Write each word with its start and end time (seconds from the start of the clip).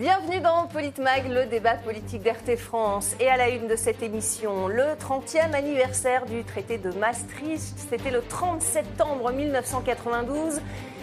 Bienvenue 0.00 0.40
dans 0.40 0.66
Politmag, 0.66 1.28
le 1.28 1.44
débat 1.44 1.74
politique 1.74 2.22
d'RT 2.22 2.56
France. 2.56 3.14
Et 3.20 3.28
à 3.28 3.36
la 3.36 3.50
une 3.50 3.68
de 3.68 3.76
cette 3.76 4.02
émission, 4.02 4.66
le 4.66 4.94
30e 4.98 5.52
anniversaire 5.52 6.24
du 6.24 6.42
traité 6.42 6.78
de 6.78 6.90
Maastricht. 6.92 7.60
C'était 7.60 8.10
le 8.10 8.22
30 8.22 8.62
septembre 8.62 9.30
1992. 9.30 10.62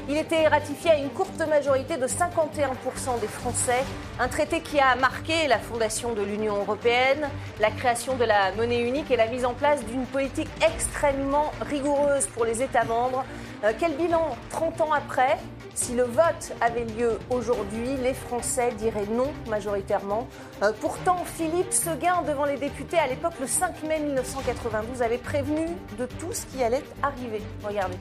Il 0.09 0.15
était 0.15 0.47
ratifié 0.47 0.91
à 0.91 0.97
une 0.97 1.09
courte 1.09 1.37
majorité 1.49 1.97
de 1.97 2.07
51% 2.07 3.19
des 3.19 3.27
Français. 3.27 3.83
Un 4.19 4.29
traité 4.29 4.61
qui 4.61 4.79
a 4.79 4.95
marqué 4.95 5.47
la 5.49 5.59
fondation 5.59 6.13
de 6.13 6.21
l'Union 6.21 6.55
européenne, 6.55 7.27
la 7.59 7.71
création 7.71 8.15
de 8.15 8.23
la 8.23 8.53
monnaie 8.53 8.87
unique 8.87 9.11
et 9.11 9.17
la 9.17 9.27
mise 9.27 9.43
en 9.43 9.53
place 9.53 9.83
d'une 9.85 10.05
politique 10.05 10.47
extrêmement 10.65 11.51
rigoureuse 11.59 12.25
pour 12.27 12.45
les 12.45 12.63
États 12.63 12.85
membres. 12.85 13.25
Euh, 13.65 13.73
quel 13.77 13.97
bilan 13.97 14.37
30 14.49 14.79
ans 14.79 14.93
après? 14.93 15.37
Si 15.75 15.93
le 15.93 16.03
vote 16.03 16.53
avait 16.61 16.85
lieu 16.85 17.19
aujourd'hui, 17.29 17.97
les 18.01 18.13
Français 18.13 18.71
diraient 18.77 19.07
non 19.11 19.33
majoritairement. 19.49 20.29
Euh, 20.63 20.71
pourtant, 20.79 21.25
Philippe 21.25 21.73
Seguin, 21.73 22.21
devant 22.25 22.45
les 22.45 22.57
députés 22.57 22.97
à 22.97 23.07
l'époque, 23.07 23.33
le 23.41 23.47
5 23.47 23.83
mai 23.83 23.99
1992, 23.99 25.01
avait 25.01 25.17
prévenu 25.17 25.65
de 25.99 26.05
tout 26.05 26.31
ce 26.31 26.45
qui 26.45 26.63
allait 26.63 26.83
arriver. 27.03 27.41
Regardez. 27.61 27.97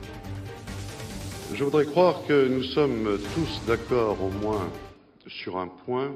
Je 1.53 1.63
voudrais 1.63 1.85
croire 1.85 2.23
que 2.27 2.47
nous 2.49 2.63
sommes 2.63 3.29
tous 3.33 3.63
d'accord 3.65 4.21
au 4.21 4.29
moins 4.29 4.69
sur 5.27 5.57
un 5.57 5.69
point, 5.69 6.13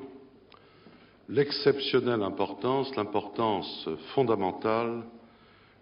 l'exceptionnelle 1.29 2.21
importance, 2.21 2.93
l'importance 2.97 3.87
fondamentale 4.13 5.03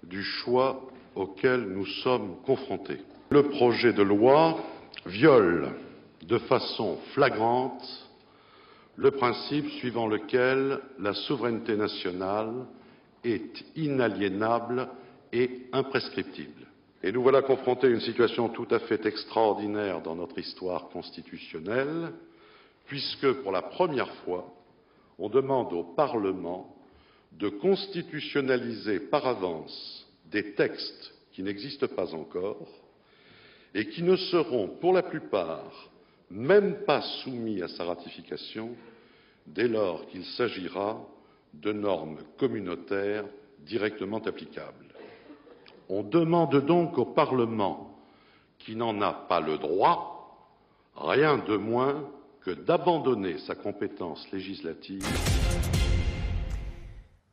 du 0.03 0.21
choix 0.21 0.87
auquel 1.15 1.61
nous 1.61 1.87
sommes 1.87 2.35
confrontés. 2.45 2.99
Le 3.31 3.49
projet 3.49 3.91
de 3.91 4.03
loi 4.03 4.59
viole 5.07 5.71
de 6.27 6.37
façon 6.37 6.97
flagrante 7.13 8.07
le 8.97 9.09
principe 9.11 9.67
suivant 9.79 10.07
lequel 10.07 10.79
la 10.99 11.13
souveraineté 11.13 11.75
nationale 11.75 12.67
est 13.23 13.63
inaliénable 13.75 14.89
et 15.33 15.67
imprescriptible. 15.73 16.58
Et 17.01 17.11
nous 17.11 17.21
voilà 17.21 17.41
confrontés 17.41 17.87
à 17.87 17.91
une 17.91 18.01
situation 18.01 18.49
tout 18.49 18.67
à 18.71 18.79
fait 18.79 19.05
extraordinaire 19.05 20.01
dans 20.01 20.15
notre 20.15 20.37
histoire 20.37 20.89
constitutionnelle, 20.89 22.11
puisque 22.87 23.31
pour 23.41 23.51
la 23.51 23.61
première 23.61 24.13
fois, 24.25 24.53
on 25.17 25.29
demande 25.29 25.71
au 25.73 25.83
Parlement 25.83 26.75
de 27.31 27.49
constitutionnaliser 27.49 28.99
par 28.99 29.25
avance 29.27 30.07
des 30.25 30.53
textes 30.55 31.13
qui 31.31 31.43
n'existent 31.43 31.87
pas 31.87 32.13
encore 32.13 32.67
et 33.73 33.87
qui 33.87 34.03
ne 34.03 34.15
seront 34.15 34.67
pour 34.67 34.93
la 34.93 35.03
plupart 35.03 35.89
même 36.29 36.83
pas 36.85 37.01
soumis 37.23 37.61
à 37.61 37.67
sa 37.69 37.85
ratification 37.85 38.75
dès 39.47 39.67
lors 39.67 40.05
qu'il 40.07 40.25
s'agira 40.25 41.07
de 41.53 41.71
normes 41.71 42.19
communautaires 42.37 43.25
directement 43.59 44.19
applicables. 44.19 44.88
On 45.89 46.03
demande 46.03 46.63
donc 46.65 46.97
au 46.97 47.05
Parlement, 47.05 47.97
qui 48.59 48.75
n'en 48.75 49.01
a 49.01 49.11
pas 49.11 49.41
le 49.41 49.57
droit, 49.57 50.37
rien 50.95 51.37
de 51.37 51.57
moins 51.57 52.05
que 52.41 52.51
d'abandonner 52.51 53.37
sa 53.39 53.55
compétence 53.55 54.31
législative 54.31 55.05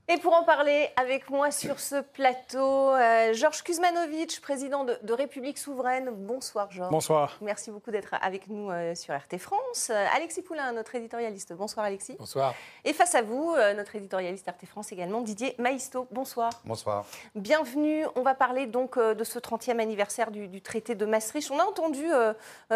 et 0.09 0.19
pour 0.19 0.35
en 0.35 0.45
parler 0.45 0.89
avec 0.95 1.31
moi 1.31 1.51
sur 1.51 1.81
ce 1.81 2.01
plateau, 2.01 2.91
euh, 2.91 3.33
Georges 3.33 3.65
Kuzmanovic, 3.65 4.41
président 4.41 4.85
de, 4.85 5.13
République 5.13 5.59
Souveraine. 5.59 6.11
Bonsoir 6.13 6.71
Georges. 6.71 6.93
Bonsoir. 6.93 7.37
Merci 7.41 7.73
beaucoup 7.73 7.91
d'être 7.91 8.15
avec 8.23 8.47
nous 8.47 8.71
euh, 8.71 8.95
sur 8.95 9.15
RT 9.17 9.39
France. 9.39 9.91
Euh, 9.91 10.07
Alexis 10.15 10.43
Poulain, 10.43 10.71
notre 10.71 10.95
éditorialiste. 10.95 11.55
Bonsoir 11.55 11.87
Alexis. 11.87 12.15
Bonsoir. 12.21 12.55
Et 12.85 12.93
face 12.93 13.17
à 13.17 13.23
vous, 13.23 13.57
notre 13.77 13.97
éditorialiste 13.97 14.47
RT 14.49 14.67
France 14.67 14.93
également, 14.93 15.23
Didier 15.23 15.57
Maisto. 15.59 16.07
Bonsoir. 16.13 16.51
Bonsoir. 16.65 17.05
Bienvenue. 17.35 18.07
On 18.15 18.23
va 18.23 18.35
parler 18.35 18.67
donc 18.67 18.99
de 18.99 19.25
ce 19.25 19.41
30e 19.41 19.81
anniversaire 19.81 20.31
du, 20.31 20.63
traité 20.63 20.95
de 20.95 21.05
Maastricht. 21.05 21.51
On 21.51 21.59
a 21.59 21.65
entendu 21.65 22.07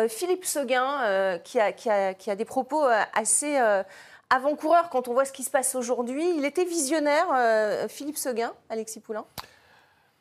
Philippe 0.08 0.44
Seguin 0.44 1.38
qui 1.44 1.60
a, 1.60 1.70
qui, 1.72 1.88
a, 1.90 2.14
qui, 2.14 2.30
a, 2.30 2.34
des 2.34 2.44
propos 2.44 2.84
assez 3.14 3.60
avant-coureur 4.30 4.88
quand 4.90 5.08
on 5.08 5.12
voit 5.12 5.24
ce 5.24 5.32
qui 5.32 5.42
se 5.42 5.50
passe 5.50 5.74
aujourd'hui. 5.74 6.24
Il 6.36 6.44
était 6.44 6.64
visionnaire, 6.64 7.26
euh, 7.34 7.88
Philippe 7.88 8.16
Seguin, 8.16 8.52
Alexis 8.68 9.00
Poulain? 9.00 9.24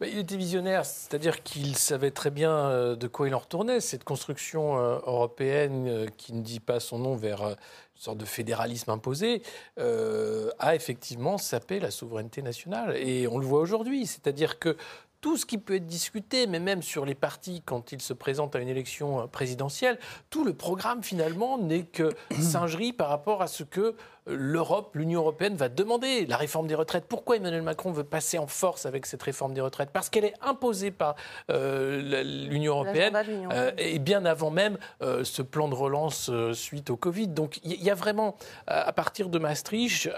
Il 0.01 0.17
était 0.17 0.37
visionnaire, 0.37 0.85
c'est-à-dire 0.85 1.43
qu'il 1.43 1.75
savait 1.75 2.11
très 2.11 2.31
bien 2.31 2.51
euh, 2.51 2.95
de 2.95 3.07
quoi 3.07 3.27
il 3.27 3.35
en 3.35 3.39
retournait. 3.39 3.81
Cette 3.81 4.05
construction 4.05 4.77
euh, 4.77 4.99
européenne 5.05 6.09
qui 6.17 6.33
ne 6.33 6.41
dit 6.41 6.61
pas 6.61 6.79
son 6.79 6.99
nom 6.99 7.15
vers 7.15 7.43
une 7.43 7.55
sorte 7.95 8.17
de 8.17 8.25
fédéralisme 8.25 8.91
imposé 8.91 9.43
a 9.77 10.75
effectivement 10.75 11.37
sapé 11.37 11.79
la 11.79 11.91
souveraineté 11.91 12.41
nationale. 12.41 12.95
Et 12.95 13.27
on 13.27 13.37
le 13.37 13.45
voit 13.45 13.59
aujourd'hui, 13.59 14.05
c'est-à-dire 14.05 14.57
que 14.57 14.77
tout 15.21 15.37
ce 15.37 15.45
qui 15.45 15.57
peut 15.57 15.75
être 15.75 15.85
discuté, 15.85 16.47
mais 16.47 16.59
même 16.59 16.81
sur 16.81 17.05
les 17.05 17.15
partis 17.15 17.61
quand 17.65 17.91
ils 17.91 18.01
se 18.01 18.13
présentent 18.13 18.55
à 18.55 18.59
une 18.59 18.69
élection 18.69 19.27
présidentielle, 19.27 19.99
tout 20.29 20.43
le 20.43 20.53
programme 20.53 21.03
finalement 21.03 21.57
n'est 21.57 21.83
que 21.83 22.09
singerie 22.39 22.93
par 22.93 23.09
rapport 23.09 23.41
à 23.41 23.47
ce 23.47 23.63
que 23.63 23.95
l'Europe, 24.27 24.95
l'Union 24.95 25.21
européenne 25.21 25.55
va 25.55 25.69
demander 25.69 26.25
la 26.25 26.37
réforme 26.37 26.67
des 26.67 26.75
retraites. 26.75 27.05
Pourquoi 27.07 27.37
Emmanuel 27.37 27.61
Macron 27.61 27.91
veut 27.91 28.03
passer 28.03 28.37
en 28.37 28.47
force 28.47 28.85
avec 28.85 29.05
cette 29.05 29.23
réforme 29.23 29.53
des 29.53 29.61
retraites? 29.61 29.89
Parce 29.91 30.09
qu'elle 30.09 30.25
est 30.25 30.35
imposée 30.41 30.91
par 30.91 31.15
euh, 31.49 32.23
l'Union 32.49 32.73
européenne 32.73 33.17
euh, 33.51 33.71
et 33.77 33.99
bien 33.99 34.25
avant 34.25 34.51
même 34.51 34.77
euh, 35.01 35.23
ce 35.23 35.41
plan 35.41 35.67
de 35.67 35.75
relance 35.75 36.31
suite 36.53 36.89
au 36.89 36.97
Covid. 36.97 37.27
Donc 37.27 37.59
il 37.63 37.81
y, 37.81 37.89
a 37.89 37.95
vraiment, 37.95 38.35
à 38.67 38.93
partir 38.93 39.29
de 39.29 39.39
Maastricht, 39.39 40.09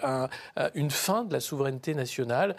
une 0.76 0.92
fin 0.92 1.24
de 1.24 1.34
la 1.34 1.40
souveraineté 1.40 1.94
nationale 1.94 2.56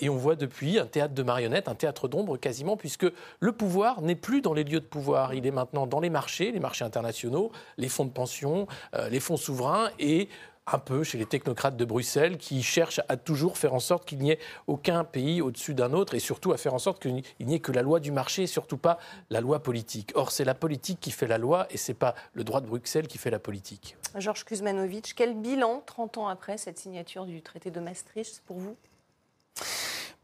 et 0.00 0.08
on 0.08 0.16
voit 0.16 0.36
depuis 0.36 0.78
un 0.78 0.86
théâtre 0.86 1.14
de 1.14 1.22
marionnettes, 1.22 1.68
un 1.68 1.74
théâtre 1.74 2.08
d'ombre 2.08 2.36
quasiment, 2.36 2.76
puisque 2.76 3.06
le 3.40 3.52
pouvoir 3.52 4.00
n'est 4.02 4.14
plus 4.14 4.40
dans 4.40 4.52
les 4.52 4.64
lieux 4.64 4.80
de 4.80 4.86
pouvoir, 4.86 5.34
il 5.34 5.46
est 5.46 5.50
maintenant 5.50 5.86
dans 5.86 6.00
les 6.00 6.10
marchés, 6.10 6.52
les 6.52 6.60
marchés 6.60 6.84
internationaux, 6.84 7.50
les 7.78 7.88
fonds 7.88 8.04
de 8.04 8.10
pension, 8.10 8.66
les 9.10 9.20
fonds 9.20 9.36
souverains 9.36 9.90
et 9.98 10.28
un 10.66 10.78
peu 10.78 11.04
chez 11.04 11.18
les 11.18 11.26
technocrates 11.26 11.76
de 11.76 11.84
Bruxelles 11.84 12.38
qui 12.38 12.62
cherchent 12.62 13.00
à 13.08 13.16
toujours 13.16 13.58
faire 13.58 13.74
en 13.74 13.80
sorte 13.80 14.06
qu'il 14.06 14.18
n'y 14.18 14.30
ait 14.30 14.38
aucun 14.66 15.04
pays 15.04 15.42
au-dessus 15.42 15.74
d'un 15.74 15.92
autre 15.92 16.14
et 16.14 16.18
surtout 16.18 16.52
à 16.52 16.56
faire 16.56 16.72
en 16.72 16.78
sorte 16.78 17.02
qu'il 17.02 17.22
n'y 17.40 17.54
ait 17.54 17.60
que 17.60 17.72
la 17.72 17.82
loi 17.82 18.00
du 18.00 18.12
marché 18.12 18.44
et 18.44 18.46
surtout 18.46 18.78
pas 18.78 18.98
la 19.30 19.40
loi 19.40 19.62
politique. 19.62 20.12
Or, 20.14 20.32
c'est 20.32 20.44
la 20.44 20.54
politique 20.54 21.00
qui 21.00 21.10
fait 21.10 21.26
la 21.26 21.38
loi 21.38 21.66
et 21.70 21.76
ce 21.76 21.92
n'est 21.92 21.98
pas 21.98 22.14
le 22.32 22.44
droit 22.44 22.60
de 22.60 22.66
Bruxelles 22.66 23.08
qui 23.08 23.18
fait 23.18 23.30
la 23.30 23.38
politique. 23.38 23.96
Georges 24.16 24.44
Kuzmanovic, 24.44 25.14
quel 25.14 25.34
bilan 25.34 25.82
30 25.84 26.18
ans 26.18 26.28
après 26.28 26.56
cette 26.56 26.78
signature 26.78 27.26
du 27.26 27.42
traité 27.42 27.70
de 27.70 27.80
Maastricht 27.80 28.42
pour 28.46 28.58
vous? 28.58 28.76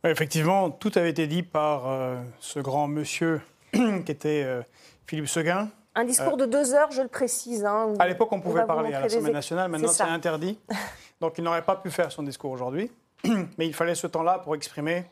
Effectivement, 0.04 0.70
tout 0.70 0.92
avait 0.94 1.10
été 1.10 1.26
dit 1.26 1.42
par 1.42 1.86
euh, 1.86 2.16
ce 2.40 2.60
grand 2.60 2.88
monsieur 2.88 3.42
qui 3.72 3.78
était 4.10 4.42
euh, 4.44 4.62
Philippe 5.06 5.28
Seguin, 5.28 5.68
un 5.94 6.04
discours 6.04 6.36
de 6.36 6.46
deux 6.46 6.74
heures, 6.74 6.90
je 6.92 7.02
le 7.02 7.08
précise. 7.08 7.64
Hein, 7.64 7.94
à 7.98 8.06
l'époque, 8.06 8.32
on 8.32 8.40
pouvait 8.40 8.64
parler 8.64 8.92
à 8.94 9.00
l'Assemblée 9.00 9.32
nationale, 9.32 9.70
maintenant 9.70 9.88
c'est 9.88 10.02
interdit. 10.02 10.58
Donc 11.20 11.34
il 11.38 11.44
n'aurait 11.44 11.64
pas 11.64 11.76
pu 11.76 11.90
faire 11.90 12.10
son 12.10 12.22
discours 12.22 12.50
aujourd'hui. 12.50 12.90
Mais 13.58 13.66
il 13.66 13.74
fallait 13.74 13.94
ce 13.94 14.06
temps-là 14.06 14.38
pour 14.38 14.54
exprimer 14.54 15.04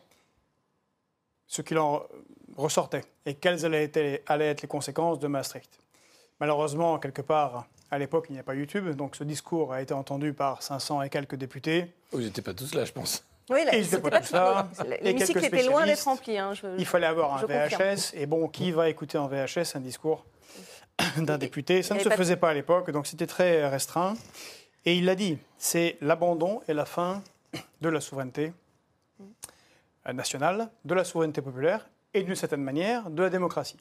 ce 1.45 1.61
qu'il 1.61 1.77
en 1.77 2.03
ressortait 2.57 3.03
et 3.25 3.35
quelles 3.35 3.65
allaient 3.65 3.91
être, 3.93 4.61
les 4.61 4.67
conséquences 4.67 5.19
de 5.19 5.27
Maastricht. 5.27 5.79
Malheureusement, 6.39 6.97
quelque 6.99 7.21
part, 7.21 7.67
à 7.91 7.99
l'époque, 7.99 8.27
il 8.29 8.33
n'y 8.33 8.39
a 8.39 8.43
pas 8.43 8.55
YouTube, 8.55 8.89
donc 8.95 9.15
ce 9.15 9.23
discours 9.23 9.73
a 9.73 9.81
été 9.81 9.93
entendu 9.93 10.33
par 10.33 10.63
500 10.63 11.01
et 11.03 11.09
quelques 11.09 11.35
députés. 11.35 11.93
Ils 12.13 12.19
n'étaient 12.19 12.41
pas 12.41 12.53
tous 12.53 12.73
là, 12.73 12.85
je 12.85 12.91
pense. 12.91 13.23
Oui, 13.49 13.65
là, 13.65 13.71
c'était 13.83 13.99
pas 13.99 14.21
tout 14.21 14.27
ça. 14.27 14.69
L'hémicycle 15.01 15.43
était 15.43 15.63
loin 15.63 15.85
d'être 15.85 16.03
rempli. 16.03 16.37
Hein, 16.37 16.53
il 16.77 16.85
fallait 16.85 17.07
avoir 17.07 17.35
un 17.35 17.45
VHS. 17.45 18.13
Et 18.13 18.25
bon, 18.27 18.47
qui 18.47 18.71
va 18.71 18.89
écouter 18.89 19.17
en 19.17 19.27
VHS 19.27 19.75
un 19.75 19.79
discours 19.79 20.23
d'un 21.17 21.37
député. 21.37 21.83
Ça 21.83 21.95
ne 21.95 21.99
se 21.99 22.09
faisait 22.09 22.37
pas 22.37 22.49
à 22.49 22.53
l'époque, 22.53 22.91
donc 22.91 23.07
c'était 23.07 23.27
très 23.27 23.67
restreint. 23.67 24.15
Et 24.85 24.95
il 24.95 25.05
l'a 25.05 25.15
dit, 25.15 25.37
c'est 25.57 25.97
l'abandon 26.01 26.61
et 26.67 26.73
la 26.73 26.85
fin 26.85 27.21
de 27.81 27.89
la 27.89 28.01
souveraineté 28.01 28.53
nationale, 30.13 30.69
de 30.85 30.93
la 30.93 31.03
souveraineté 31.03 31.41
populaire 31.41 31.87
et 32.13 32.23
d'une 32.23 32.35
certaine 32.35 32.63
manière 32.63 33.09
de 33.09 33.21
la 33.21 33.29
démocratie. 33.29 33.77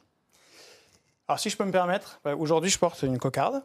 Alors 1.29 1.38
si 1.38 1.50
je 1.50 1.56
peux 1.56 1.65
me 1.65 1.73
permettre, 1.73 2.20
bah, 2.25 2.35
aujourd'hui 2.35 2.70
je 2.70 2.79
porte 2.79 3.03
une 3.03 3.19
cocarde, 3.19 3.62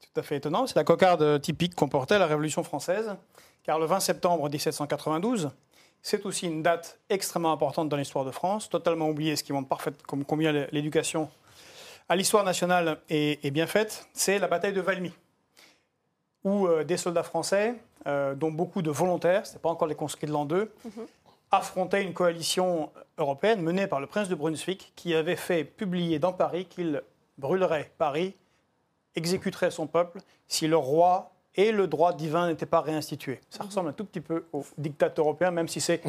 tout 0.00 0.20
à 0.20 0.22
fait 0.22 0.36
étonnant, 0.36 0.66
c'est 0.66 0.76
la 0.76 0.84
cocarde 0.84 1.40
typique 1.40 1.74
qu'on 1.74 1.88
portait 1.88 2.14
à 2.14 2.18
la 2.18 2.26
Révolution 2.26 2.62
française, 2.62 3.16
car 3.64 3.78
le 3.78 3.86
20 3.86 4.00
septembre 4.00 4.48
1792, 4.48 5.50
c'est 6.02 6.24
aussi 6.24 6.46
une 6.46 6.62
date 6.62 6.98
extrêmement 7.10 7.52
importante 7.52 7.88
dans 7.88 7.96
l'histoire 7.96 8.24
de 8.24 8.30
France, 8.30 8.68
totalement 8.68 9.08
oubliée, 9.08 9.36
ce 9.36 9.42
qui 9.42 9.52
montre 9.52 9.68
parfaitement 9.68 10.22
combien 10.26 10.52
l'éducation 10.70 11.28
à 12.08 12.16
l'histoire 12.16 12.44
nationale 12.44 12.98
est, 13.10 13.50
bien 13.50 13.66
faite, 13.66 14.08
c'est 14.12 14.38
la 14.38 14.48
bataille 14.48 14.72
de 14.72 14.80
Valmy, 14.80 15.12
où 16.44 16.66
euh, 16.66 16.84
des 16.84 16.96
soldats 16.96 17.22
français, 17.22 17.74
euh, 18.06 18.34
dont 18.34 18.50
beaucoup 18.50 18.82
de 18.82 18.90
volontaires, 18.90 19.46
ce 19.46 19.54
n'est 19.54 19.58
pas 19.58 19.68
encore 19.68 19.88
les 19.88 19.94
conscrits 19.94 20.26
de 20.26 20.32
l'an 20.32 20.46
2, 20.46 20.72
mhm. 20.84 20.92
affrontaient 21.50 22.02
une 22.02 22.14
coalition 22.14 22.90
européenne 23.18 23.60
menée 23.60 23.86
par 23.86 24.00
le 24.00 24.06
prince 24.06 24.28
de 24.28 24.34
Brunswick, 24.34 24.92
qui 24.96 25.14
avait 25.14 25.36
fait 25.36 25.64
publier 25.64 26.18
dans 26.18 26.32
Paris 26.32 26.64
qu'il 26.64 27.02
brûlerait 27.36 27.90
Paris, 27.98 28.34
exécuterait 29.14 29.70
son 29.70 29.86
peuple, 29.86 30.20
si 30.46 30.66
le 30.66 30.76
roi 30.76 31.32
et 31.56 31.72
le 31.72 31.88
droit 31.88 32.12
divin 32.12 32.46
n'était 32.46 32.66
pas 32.66 32.80
réinstitué. 32.80 33.40
Ça 33.50 33.64
ressemble 33.64 33.90
un 33.90 33.92
tout 33.92 34.04
petit 34.04 34.20
peu 34.20 34.46
au 34.52 34.64
diktat 34.78 35.12
européen, 35.18 35.50
même 35.50 35.68
si 35.68 35.80
c'est 35.80 36.00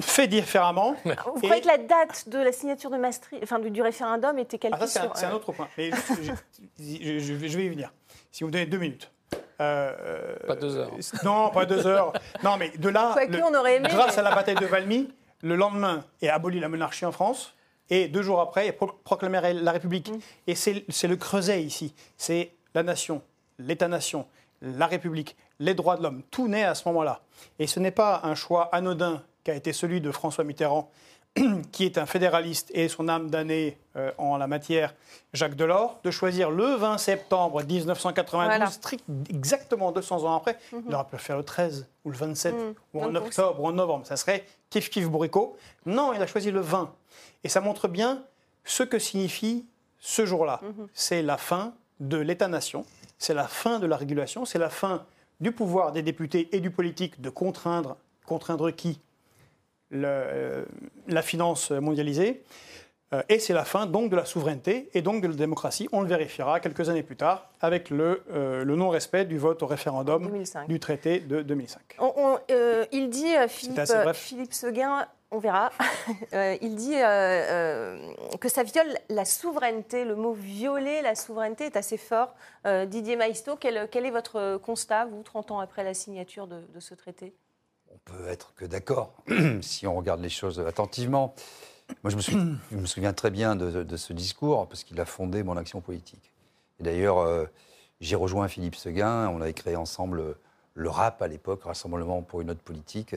fait 0.00 0.26
différemment. 0.26 0.96
Vous 1.04 1.40
croyez 1.40 1.60
que 1.60 1.66
la 1.66 1.78
date 1.78 2.28
de 2.28 2.38
la 2.38 2.52
signature 2.52 2.90
de 2.90 2.96
Maastricht, 2.96 3.42
enfin 3.42 3.58
du, 3.58 3.82
référendum, 3.82 4.38
était 4.38 4.58
calculée 4.58 4.82
ah, 4.84 4.86
ça, 4.86 5.10
c'est 5.14 5.26
un, 5.26 5.32
autre 5.32 5.52
point. 5.52 5.68
Mais 5.76 5.90
je, 6.78 7.32
vais 7.34 7.64
y 7.64 7.68
venir. 7.68 7.92
Si 8.30 8.44
vous 8.44 8.48
me 8.48 8.52
donnez 8.52 8.66
deux 8.66 8.78
minutes. 8.78 9.10
Euh, 9.60 10.36
pas 10.46 10.56
deux 10.56 10.76
heures. 10.76 10.90
Non, 11.24 11.50
pas 11.50 11.64
deux 11.64 11.86
heures. 11.86 12.12
Non, 12.42 12.56
mais 12.56 12.70
de 12.76 12.88
là, 12.88 13.14
on 13.44 13.54
aurait 13.54 13.76
aimé, 13.76 13.88
grâce 13.88 14.18
à 14.18 14.22
la 14.22 14.34
bataille 14.34 14.56
de 14.56 14.66
Valmy, 14.66 15.12
le 15.42 15.56
lendemain 15.56 16.04
est 16.22 16.28
abolie 16.28 16.60
la 16.60 16.68
monarchie 16.68 17.06
en 17.06 17.12
France. 17.12 17.54
Et 17.90 18.08
deux 18.08 18.22
jours 18.22 18.40
après, 18.40 18.66
il 18.66 18.72
proclamé 18.72 19.40
la 19.54 19.72
République. 19.72 20.10
Mm. 20.10 20.18
Et 20.46 20.54
c'est 20.54 21.08
le 21.08 21.16
creuset 21.16 21.62
ici. 21.62 21.94
C'est 22.16 22.52
la 22.74 22.82
nation, 22.82 23.22
l'État-nation, 23.58 24.26
la 24.62 24.86
République, 24.86 25.36
les 25.60 25.74
droits 25.74 25.96
de 25.96 26.02
l'homme. 26.02 26.22
Tout 26.30 26.48
naît 26.48 26.64
à 26.64 26.74
ce 26.74 26.88
moment-là. 26.88 27.20
Et 27.58 27.66
ce 27.66 27.78
n'est 27.80 27.90
pas 27.90 28.20
un 28.24 28.34
choix 28.34 28.68
anodin 28.72 29.22
qui 29.44 29.50
a 29.50 29.54
été 29.54 29.72
celui 29.72 30.00
de 30.00 30.10
François 30.10 30.42
Mitterrand, 30.42 30.90
qui 31.72 31.84
est 31.84 31.98
un 31.98 32.06
fédéraliste 32.06 32.70
et 32.74 32.88
son 32.88 33.08
âme 33.08 33.28
d'année 33.28 33.78
euh, 33.96 34.12
en 34.18 34.36
la 34.36 34.46
matière, 34.46 34.94
Jacques 35.32 35.56
Delors, 35.56 36.00
de 36.02 36.10
choisir 36.10 36.50
le 36.50 36.74
20 36.74 36.98
septembre 36.98 37.62
1992, 37.62 38.68
strict, 38.70 39.04
exactement 39.28 39.92
200 39.92 40.24
ans 40.24 40.36
après. 40.36 40.58
Mhm. 40.72 40.84
Il 40.88 40.94
aurait 40.94 41.04
pu 41.04 41.18
faire 41.18 41.36
le 41.36 41.44
13 41.44 41.88
ou 42.04 42.10
le 42.10 42.16
27 42.16 42.54
mhm. 42.54 42.74
ou 42.94 43.02
en 43.02 43.14
octobre 43.14 43.60
ou 43.60 43.66
en 43.66 43.72
novembre. 43.72 44.06
Ça 44.06 44.16
serait 44.16 44.44
kiff 44.70 44.90
kiff 44.90 45.08
bourricot. 45.08 45.56
Non, 45.86 46.12
il 46.14 46.22
a 46.22 46.26
choisi 46.26 46.50
le 46.50 46.60
20. 46.60 46.92
Et 47.42 47.48
ça 47.48 47.60
montre 47.60 47.88
bien 47.88 48.22
ce 48.64 48.82
que 48.82 48.98
signifie 48.98 49.66
ce 49.98 50.24
jour-là. 50.24 50.60
Mhm. 50.62 50.88
C'est 50.94 51.22
la 51.22 51.36
fin 51.36 51.74
de 52.00 52.16
l'État-nation, 52.16 52.84
c'est 53.18 53.34
la 53.34 53.46
fin 53.46 53.78
de 53.78 53.86
la 53.86 53.96
régulation, 53.96 54.44
c'est 54.44 54.58
la 54.58 54.70
fin 54.70 55.04
du 55.40 55.52
pouvoir 55.52 55.92
des 55.92 56.02
députés 56.02 56.48
et 56.52 56.60
du 56.60 56.70
politique 56.70 57.20
de 57.20 57.30
contraindre, 57.30 57.96
contraindre 58.26 58.70
qui? 58.70 59.00
Euh, 59.92 60.64
la 61.06 61.22
finance 61.22 61.70
mondialisée. 61.70 62.42
Euh, 63.12 63.22
et 63.28 63.38
c'est 63.38 63.52
la 63.52 63.64
fin 63.64 63.86
donc 63.86 64.10
de 64.10 64.16
la 64.16 64.24
souveraineté 64.24 64.88
et 64.94 65.02
donc 65.02 65.22
de 65.22 65.28
la 65.28 65.34
démocratie. 65.34 65.88
On 65.92 66.00
le 66.00 66.08
vérifiera 66.08 66.58
quelques 66.58 66.88
années 66.88 67.02
plus 67.02 67.16
tard 67.16 67.50
avec 67.60 67.90
le, 67.90 68.22
euh, 68.32 68.64
le 68.64 68.76
non-respect 68.76 69.26
du 69.26 69.38
vote 69.38 69.62
au 69.62 69.66
référendum 69.66 70.30
du 70.68 70.80
traité 70.80 71.20
de 71.20 71.42
2005. 71.42 71.96
il 72.92 73.10
dit, 73.10 73.34
Philippe, 73.48 73.80
Philippe 74.14 74.54
Seguin, 74.54 75.06
on 75.30 75.38
verra, 75.38 75.70
il 76.32 76.76
dit 76.76 76.94
que 76.94 78.48
ça 78.48 78.62
viole 78.62 78.98
la 79.10 79.24
souveraineté. 79.24 80.04
Le 80.04 80.16
mot 80.16 80.32
violer 80.32 81.02
la 81.02 81.14
souveraineté 81.14 81.66
est 81.66 81.76
assez 81.76 81.98
fort. 81.98 82.34
Didier 82.64 83.16
Maisto, 83.16 83.56
quel, 83.56 83.76
est 83.76 84.10
votre 84.10 84.56
constat, 84.58 85.04
vous, 85.04 85.22
30 85.22 85.50
ans 85.50 85.60
après 85.60 85.84
la 85.84 85.94
signature 85.94 86.46
de 86.46 86.80
ce 86.80 86.94
traité? 86.94 87.34
Peut 88.04 88.28
être 88.28 88.54
que 88.54 88.64
d'accord 88.64 89.14
si 89.60 89.86
on 89.86 89.96
regarde 89.96 90.20
les 90.20 90.28
choses 90.28 90.60
attentivement. 90.60 91.34
Moi, 92.02 92.10
je 92.10 92.16
me, 92.16 92.86
souviens, 92.86 93.12
très 93.12 93.30
bien 93.30 93.56
de, 93.56 93.96
ce 93.96 94.12
discours 94.12 94.68
parce 94.68 94.84
qu'il 94.84 95.00
a 95.00 95.04
fondé 95.04 95.42
mon 95.42 95.56
action 95.56 95.80
politique. 95.80 96.32
Et 96.80 96.82
d'ailleurs, 96.82 97.18
euh, 97.18 97.44
j'ai 98.00 98.16
rejoint 98.16 98.48
Philippe 98.48 98.76
Seguin, 98.76 99.28
on 99.28 99.40
avait 99.40 99.52
créé 99.52 99.76
ensemble 99.76 100.36
le 100.74 100.88
RAP 100.88 101.22
à 101.22 101.28
l'époque, 101.28 101.62
Rassemblement 101.62 102.22
pour 102.22 102.40
une 102.40 102.50
autre 102.50 102.62
politique. 102.62 103.14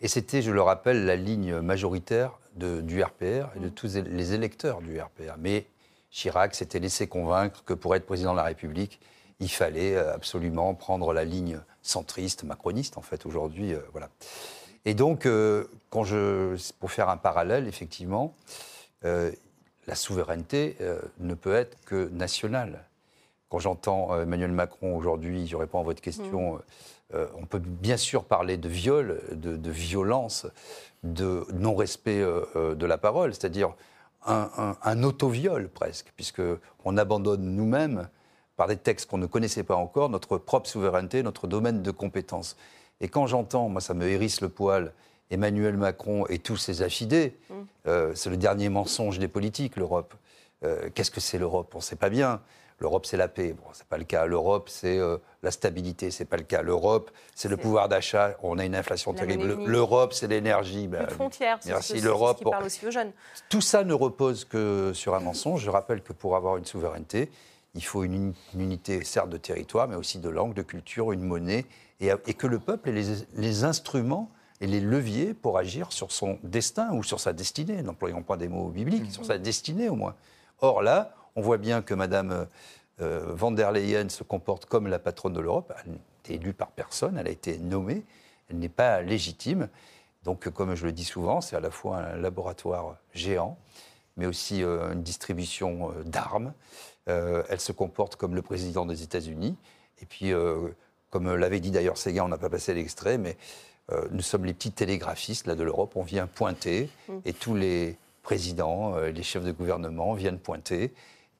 Et 0.00 0.08
c'était, 0.08 0.42
je 0.42 0.50
le 0.50 0.62
rappelle, 0.62 1.04
la 1.04 1.16
ligne 1.16 1.60
majoritaire 1.60 2.38
du 2.56 3.02
RPR 3.02 3.50
et 3.56 3.60
de 3.60 3.68
tous 3.68 3.94
les 3.94 4.34
électeurs 4.34 4.82
du 4.82 5.00
RPR. 5.00 5.36
Mais 5.38 5.66
Chirac 6.10 6.54
s'était 6.54 6.80
laissé 6.80 7.06
convaincre 7.06 7.64
que 7.64 7.72
pour 7.72 7.94
être 7.94 8.04
président 8.04 8.32
de 8.32 8.36
la 8.36 8.44
République, 8.44 9.00
il 9.40 9.50
fallait 9.50 9.96
absolument 9.96 10.74
prendre 10.74 11.12
la 11.12 11.24
ligne 11.24 11.60
centriste, 11.82 12.44
macroniste 12.44 12.96
en 12.96 13.02
fait 13.02 13.26
aujourd'hui, 13.26 13.74
euh, 13.74 13.80
voilà. 13.92 14.08
Et 14.84 14.94
donc, 14.94 15.26
euh, 15.26 15.64
quand 15.90 16.04
je, 16.04 16.56
pour 16.80 16.90
faire 16.90 17.08
un 17.08 17.16
parallèle, 17.16 17.68
effectivement, 17.68 18.34
la 19.02 19.96
souveraineté 19.96 20.76
ne 21.18 21.34
peut 21.34 21.54
être 21.54 21.76
que 21.84 22.08
nationale. 22.10 22.84
Quand 23.48 23.58
j'entends 23.58 24.20
Emmanuel 24.20 24.52
Macron 24.52 24.96
aujourd'hui, 24.96 25.48
je 25.48 25.56
réponds 25.56 25.80
à 25.80 25.82
votre 25.82 26.00
question, 26.00 26.60
mmh. 27.12 27.16
on 27.34 27.46
peut 27.46 27.58
bien 27.58 27.96
sûr 27.96 28.22
parler 28.22 28.56
de 28.56 28.68
viol, 28.68 29.20
de, 29.32 29.56
de 29.56 29.70
violence, 29.72 30.46
de 31.02 31.44
non-respect 31.52 32.20
de 32.20 32.86
la 32.86 32.96
parole, 32.96 33.34
c'est-à-dire 33.34 33.74
un, 34.24 34.48
un, 34.56 34.76
un 34.82 35.02
auto-viol 35.02 35.68
presque, 35.68 36.12
puisqu'on 36.14 36.96
abandonne 36.96 37.42
nous-mêmes 37.42 38.08
par 38.56 38.68
des 38.68 38.76
textes 38.76 39.08
qu'on 39.08 39.18
ne 39.18 39.26
connaissait 39.26 39.62
pas 39.62 39.76
encore, 39.76 40.08
notre 40.08 40.38
propre 40.38 40.68
souveraineté, 40.68 41.22
notre 41.22 41.46
domaine 41.46 41.82
de 41.82 41.90
compétences. 41.90 42.56
Et 43.00 43.08
quand 43.08 43.26
j'entends, 43.26 43.68
moi 43.68 43.80
ça 43.80 43.94
me 43.94 44.06
hérisse 44.08 44.40
le 44.40 44.48
poil, 44.48 44.92
Emmanuel 45.30 45.76
Macron 45.76 46.26
et 46.28 46.38
tous 46.38 46.56
ses 46.56 46.82
affidés, 46.82 47.36
mm. 47.48 47.54
euh, 47.88 48.12
c'est 48.14 48.30
le 48.30 48.36
dernier 48.36 48.68
mensonge 48.68 49.18
des 49.18 49.28
politiques, 49.28 49.76
l'Europe. 49.76 50.14
Euh, 50.64 50.90
qu'est-ce 50.94 51.10
que 51.10 51.20
c'est 51.20 51.38
l'Europe? 51.38 51.72
On 51.74 51.78
ne 51.78 51.82
sait 51.82 51.96
pas 51.96 52.10
bien. 52.10 52.40
L'Europe, 52.78 53.06
c'est 53.06 53.16
la 53.16 53.28
paix. 53.28 53.52
Bon, 53.52 53.64
c'est 53.72 53.86
pas 53.86 53.96
le 53.96 54.04
cas. 54.04 54.26
L'Europe, 54.26 54.68
c'est 54.68 54.98
euh, 54.98 55.16
la 55.42 55.52
stabilité. 55.52 56.10
C'est 56.10 56.24
pas 56.24 56.36
le 56.36 56.42
cas. 56.42 56.62
L'Europe, 56.62 57.12
c'est 57.34 57.48
le 57.48 57.56
pouvoir 57.56 57.88
d'achat. 57.88 58.36
On 58.42 58.58
a 58.58 58.64
une 58.64 58.74
inflation 58.74 59.14
terrible. 59.14 59.64
L'Europe, 59.66 60.12
c'est 60.12 60.26
l'énergie. 60.26 60.88
Ben, 60.88 61.06
frontières. 61.08 61.60
Merci. 61.64 62.00
L'Europe. 62.00 62.42
Bon, 62.42 62.52
aussi 62.64 62.84
aux 62.84 62.90
jeunes. 62.90 63.12
Tout 63.48 63.60
ça 63.60 63.84
ne 63.84 63.94
repose 63.94 64.44
que 64.44 64.92
sur 64.94 65.14
un 65.14 65.20
mensonge. 65.20 65.62
Je 65.62 65.70
rappelle 65.70 66.02
que 66.02 66.12
pour 66.12 66.34
avoir 66.34 66.56
une 66.56 66.64
souveraineté, 66.64 67.30
il 67.74 67.84
faut 67.84 68.04
une, 68.04 68.34
unité, 68.54 69.02
certes, 69.04 69.30
de 69.30 69.38
territoire, 69.38 69.88
mais 69.88 69.96
aussi 69.96 70.18
de 70.18 70.28
langue, 70.28 70.54
de 70.54 70.62
culture, 70.62 71.12
une 71.12 71.22
monnaie, 71.22 71.64
et, 72.00 72.34
que 72.34 72.46
le 72.46 72.58
peuple 72.58 72.90
ait 72.90 73.04
les, 73.34 73.64
instruments 73.64 74.30
et 74.60 74.66
les 74.66 74.80
leviers 74.80 75.34
pour 75.34 75.56
agir 75.56 75.92
sur 75.92 76.12
son 76.12 76.38
destin 76.42 76.92
ou 76.92 77.02
sur 77.02 77.20
sa 77.20 77.32
destinée. 77.32 77.82
N'employons 77.82 78.22
pas 78.22 78.36
des 78.36 78.48
mots 78.48 78.68
bibliques, 78.68 79.10
sur 79.10 79.24
sa 79.24 79.38
destinée 79.38 79.88
au 79.88 79.94
moins. 79.94 80.14
Or 80.60 80.82
là, 80.82 81.14
on 81.36 81.42
voit 81.42 81.58
bien 81.58 81.80
que 81.80 81.94
Mme 81.94 82.46
euh, 83.00 83.32
van 83.34 83.52
der 83.52 83.72
Leyen 83.72 84.08
se 84.08 84.22
comporte 84.22 84.66
comme 84.66 84.86
la 84.86 84.98
patronne 84.98 85.32
de 85.32 85.40
l'Europe. 85.40 85.72
Elle 85.84 85.92
été 86.22 86.34
élue 86.34 86.52
par 86.52 86.70
personne, 86.70 87.18
elle 87.18 87.26
a 87.26 87.30
été 87.30 87.58
nommée, 87.58 88.04
elle 88.48 88.58
n'est 88.58 88.68
pas 88.68 89.02
légitime. 89.02 89.68
Donc, 90.24 90.48
comme 90.50 90.74
je 90.74 90.86
le 90.86 90.92
dis 90.92 91.04
souvent, 91.04 91.40
c'est 91.40 91.56
à 91.56 91.60
la 91.60 91.70
fois 91.70 91.98
un 91.98 92.16
laboratoire 92.16 92.96
géant, 93.12 93.58
mais 94.16 94.26
aussi 94.26 94.62
euh, 94.62 94.92
une 94.92 95.02
distribution 95.02 95.90
euh, 95.90 96.04
d'armes. 96.04 96.52
Euh, 97.08 97.42
elle 97.48 97.60
se 97.60 97.72
comporte 97.72 98.16
comme 98.16 98.34
le 98.34 98.42
président 98.42 98.86
des 98.86 99.02
États-Unis. 99.02 99.56
Et 100.00 100.06
puis, 100.06 100.32
euh, 100.32 100.68
comme 101.10 101.34
l'avait 101.34 101.60
dit 101.60 101.70
d'ailleurs 101.70 101.98
Séguin, 101.98 102.24
on 102.24 102.28
n'a 102.28 102.38
pas 102.38 102.50
passé 102.50 102.74
l'extrait, 102.74 103.18
mais 103.18 103.36
euh, 103.90 104.06
nous 104.12 104.22
sommes 104.22 104.44
les 104.44 104.54
petits 104.54 104.72
télégraphistes 104.72 105.46
là, 105.46 105.54
de 105.54 105.62
l'Europe. 105.62 105.96
On 105.96 106.02
vient 106.02 106.26
pointer 106.26 106.88
mm. 107.08 107.12
et 107.24 107.32
tous 107.32 107.54
les 107.54 107.96
présidents, 108.22 108.96
les 108.98 109.22
chefs 109.24 109.42
de 109.42 109.50
gouvernement 109.50 110.14
viennent 110.14 110.38
pointer. 110.38 110.92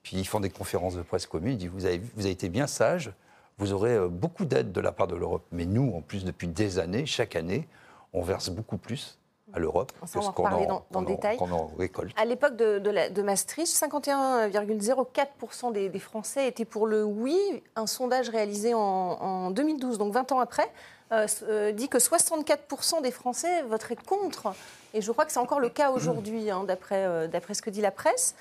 Puis 0.03 0.17
ils 0.17 0.27
font 0.27 0.41
des 0.41 0.51
conférences 0.51 0.97
de 0.97 1.03
presse 1.03 1.27
communes. 1.27 1.53
Ils 1.53 1.59
disent 1.59 1.71
vous 1.71 1.87
avez, 1.87 1.99
vous 2.17 2.23
avez 2.23 2.33
été 2.33 2.49
bien 2.49 2.67
sage, 2.67 3.13
vous 3.59 3.73
aurez 3.73 4.09
beaucoup 4.09 4.45
d'aide 4.45 4.73
de 4.73 4.81
la 4.81 4.91
part 4.91 5.07
de 5.07 5.15
l'Europe. 5.15 5.45
Mais 5.53 5.65
nous, 5.65 5.93
en 5.95 6.01
plus, 6.01 6.25
depuis 6.25 6.49
des 6.49 6.81
années, 6.81 7.07
chaque 7.07 7.37
année, 7.37 7.69
on 8.13 8.23
verse 8.23 8.51
beaucoup 8.51 8.79
plus 8.79 9.17
à 9.53 9.59
l'Europe 9.59 9.93
que 10.01 10.07
ce 10.07 10.31
qu'on 10.31 10.45
en, 10.45 10.85
dans, 10.91 11.01
le 11.01 11.07
détail. 11.07 11.39
récolte. 11.79 12.13
À 12.17 12.25
l'époque 12.25 12.57
de, 12.57 12.79
de, 12.79 13.23
Maastricht, 13.23 13.73
51,04% 13.75 15.73
des, 15.73 15.89
des, 15.89 15.99
Français 15.99 16.49
étaient 16.49 16.65
pour 16.65 16.87
le 16.87 17.05
oui. 17.05 17.37
Un 17.77 17.87
sondage 17.87 18.29
réalisé 18.29 18.75
en, 18.75 19.51
2012, 19.51 19.99
donc 19.99 20.13
20 20.13 20.33
ans 20.33 20.41
après, 20.41 20.71
euh, 21.13 21.27
euh, 21.49 21.73
dit 21.73 21.89
que 21.89 21.99
64% 21.99 23.03
des 23.03 23.11
Français 23.11 23.63
voteraient 23.63 23.97
contre. 23.97 24.55
Et 24.95 25.01
je 25.03 25.13
crois 25.13 25.25
que 25.25 25.33
c'est 25.33 25.39
encore 25.39 25.61
le 25.61 25.69
cas 25.69 25.91
aujourd'hui, 25.91 26.51
hein, 26.51 26.67
euh, 26.93 27.27
d'après 27.27 27.55
ce 27.55 27.63
que 27.63 27.71
dit 27.71 27.81
la 27.81 27.91
presse. 27.91 28.35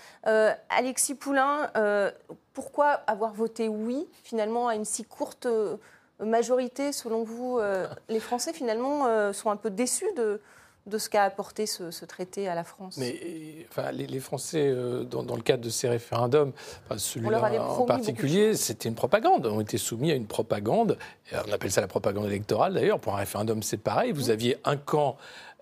Alexis 0.69 1.15
Poulain, 1.15 1.71
pourquoi 2.53 2.91
avoir 3.07 3.33
voté 3.33 3.67
oui, 3.67 4.07
finalement, 4.23 4.67
à 4.67 4.75
une 4.75 4.85
si 4.85 5.03
courte 5.03 5.47
majorité, 6.19 6.91
selon 6.91 7.23
vous 7.23 7.59
Les 8.09 8.19
Français, 8.19 8.53
finalement, 8.53 9.33
sont 9.33 9.49
un 9.49 9.55
peu 9.57 9.69
déçus 9.69 10.11
de, 10.15 10.39
de 10.87 10.97
ce 10.97 11.09
qu'a 11.09 11.23
apporté 11.23 11.67
ce, 11.67 12.05
traité 12.05 12.47
à 12.47 12.55
la 12.55 12.63
France 12.63 12.97
Mais 12.97 13.67
enfin, 13.69 13.91
les, 13.91 14.19
Français, 14.19 14.67
euh, 14.67 15.03
dans, 15.03 15.35
le 15.35 15.41
cadre 15.41 15.63
de 15.63 15.69
ces 15.69 15.87
référendums, 15.87 16.53
celui-là 16.97 17.61
en 17.61 17.85
particulier, 17.85 18.55
c'était 18.55 18.89
une 18.89 18.95
propagande. 18.95 19.45
On 19.45 19.61
était 19.61 19.77
soumis 19.77 20.11
à 20.11 20.15
une 20.15 20.25
propagande. 20.25 20.97
On 21.47 21.51
appelle 21.51 21.71
ça 21.71 21.81
la 21.81 21.87
propagande 21.87 22.25
électorale 22.25 22.73
d'ailleurs. 22.73 22.99
Pour 22.99 23.13
un 23.13 23.17
référendum, 23.17 23.61
c'est 23.61 23.77
pareil. 23.77 24.11
Vous 24.11 24.31
aviez 24.31 24.57
un 24.63 24.77
camp 24.77 25.17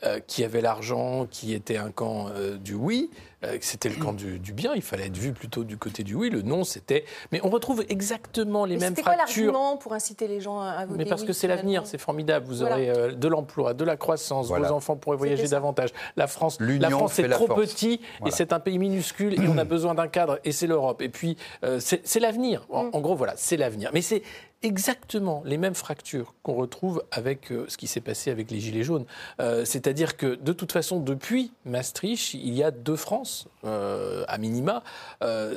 euh, 0.06 0.22
qui 0.26 0.46
avait 0.46 0.62
l'argent, 0.62 1.28
qui 1.30 1.54
était 1.54 1.76
un 1.76 1.92
camp 1.92 2.28
euh, 2.30 2.56
du 2.56 2.74
oui, 2.74 3.10
euh, 3.44 3.58
c'était 3.60 3.90
le 3.90 3.96
camp 3.96 4.14
du, 4.14 4.54
bien. 4.54 4.72
Il 4.74 4.82
fallait 4.82 5.08
être 5.08 5.18
vu 5.18 5.34
plutôt 5.34 5.66
du 5.66 5.76
côté 5.76 6.04
du 6.04 6.16
oui. 6.16 6.30
Le 6.30 6.42
non, 6.42 6.64
c'était. 6.64 7.04
Mais 7.34 7.42
on 7.44 7.50
retrouve 7.50 7.84
exactement 7.90 8.64
les 8.64 8.78
mêmes 8.78 8.96
fractures. 8.96 9.04
C'était 9.04 9.04
quoi 9.04 9.16
l'argument 9.18 9.76
pour 9.76 9.92
inciter 9.92 10.30
les 10.30 10.40
gens 10.40 10.62
à 10.62 10.86
voter 10.86 11.04
Mais 11.04 11.10
parce 11.10 11.26
que 11.26 11.34
c'est 11.34 11.48
l'avenir, 11.48 11.86
c'est 11.86 11.98
formidable. 11.98 12.46
Vous 12.46 12.64
aurez 12.64 13.14
de 13.14 13.28
l'emploi, 13.28 13.74
de 13.74 13.84
la 13.84 13.98
croissance, 13.98 14.48
vos 14.48 14.72
enfants 14.72 14.96
pourraient 14.96 15.18
voyager 15.18 15.50
davantage. 15.50 15.90
La 16.16 16.28
France, 16.28 16.60
la 16.62 16.90
France 16.90 17.20
est 17.20 17.28
trop 17.28 17.48
petit 17.48 18.00
et 18.26 18.32
c'est 18.32 18.54
un 18.54 18.62
pays 18.62 18.80
minuscule 18.80 19.34
et 19.34 19.48
on 19.50 19.58
a 19.58 19.64
besoin 19.66 19.96
d'un 19.96 20.08
cadre 20.08 20.40
et 20.46 20.54
c'est 20.54 20.68
l'Europe. 20.68 21.02
Et 21.02 21.10
puis 21.10 21.36
c'est 21.80 22.20
l'avenir. 22.22 22.66
En, 22.70 22.86
mm. 22.86 22.90
en, 22.94 23.02
gros, 23.02 23.16
voilà, 23.16 23.34
c'est 23.36 23.58
l'avenir. 23.58 23.92
Mais 23.94 24.02
c'est 24.02 24.22
exactement 24.62 25.42
les 25.46 25.58
mêmes 25.58 25.76
fractures 25.76 26.36
qu'on 26.44 26.54
retrouve 26.54 27.04
avec 27.12 27.52
euh, 27.52 27.66
ce 27.68 27.78
qui 27.78 27.88
s'est 27.88 28.02
passé 28.02 28.32
avec 28.32 28.52
les 28.52 28.60
Gilets 28.60 28.84
jaunes. 28.84 29.06
Euh, 29.40 29.66
c'est-à-dire 29.66 30.18
que 30.18 30.36
de 30.36 30.54
toute 30.54 30.72
façon, 30.72 31.00
depuis 31.00 31.52
Maastricht, 31.66 32.34
il 32.34 32.54
y 32.54 32.64
a 32.64 32.72
deux 32.72 32.96
France, 32.96 33.48
euh, 33.64 34.26
à 34.28 34.38
minima, 34.38 34.84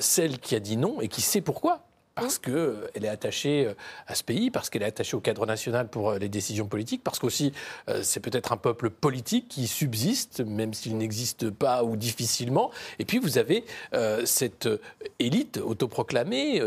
celle 0.01 0.39
qui 0.39 0.55
a 0.55 0.61
dit 0.61 0.77
non 0.77 1.01
et 1.01 1.09
qui 1.09 1.21
sait 1.21 1.41
pourquoi 1.41 1.85
parce 2.15 2.39
qu'elle 2.39 2.55
euh, 2.55 2.89
est 2.95 3.09
attachée 3.09 3.67
euh, 3.67 3.75
à 4.07 4.15
ce 4.15 4.23
pays, 4.23 4.51
parce 4.51 4.71
qu'elle 4.71 4.83
est 4.83 4.87
attachée 4.87 5.17
au 5.17 5.21
cadre 5.21 5.47
national 5.47 5.89
pour 5.89 6.11
euh, 6.11 6.19
les 6.19 6.29
décisions 6.29 6.67
politiques, 6.67 7.03
parce 7.03 7.19
qu'aussi 7.19 7.53
c'est 8.03 8.21
peut-être 8.21 8.53
un 8.53 8.57
peuple 8.57 8.91
politique 8.91 9.49
qui 9.49 9.67
subsiste, 9.67 10.41
même 10.41 10.75
s'il 10.75 10.97
n'existe 10.97 11.51
pas 11.51 11.85
ou 11.85 11.97
difficilement. 11.97 12.71
Et 12.99 13.05
puis 13.05 13.19
vous 13.19 13.39
avez 13.39 13.65
cette 14.25 14.69
élite 15.19 15.59
autoproclamée, 15.59 16.61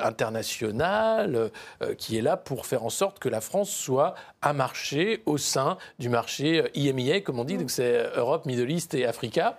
internationale, 0.00 1.50
qui 1.98 2.16
est 2.16 2.22
là 2.22 2.36
pour 2.36 2.66
faire 2.66 2.84
en 2.84 2.90
sorte 2.90 3.18
que 3.18 3.28
la 3.28 3.40
France 3.40 3.70
soit 3.70 4.14
un 4.42 4.52
marché 4.52 5.22
au 5.26 5.38
sein 5.38 5.78
du 5.98 6.08
marché 6.08 6.64
IMIA, 6.74 7.20
comme 7.20 7.38
on 7.38 7.44
dit, 7.44 7.56
donc 7.56 7.70
c'est 7.70 8.10
Europe, 8.16 8.46
Middle 8.46 8.70
East 8.70 8.94
et 8.94 9.06
Africa, 9.06 9.58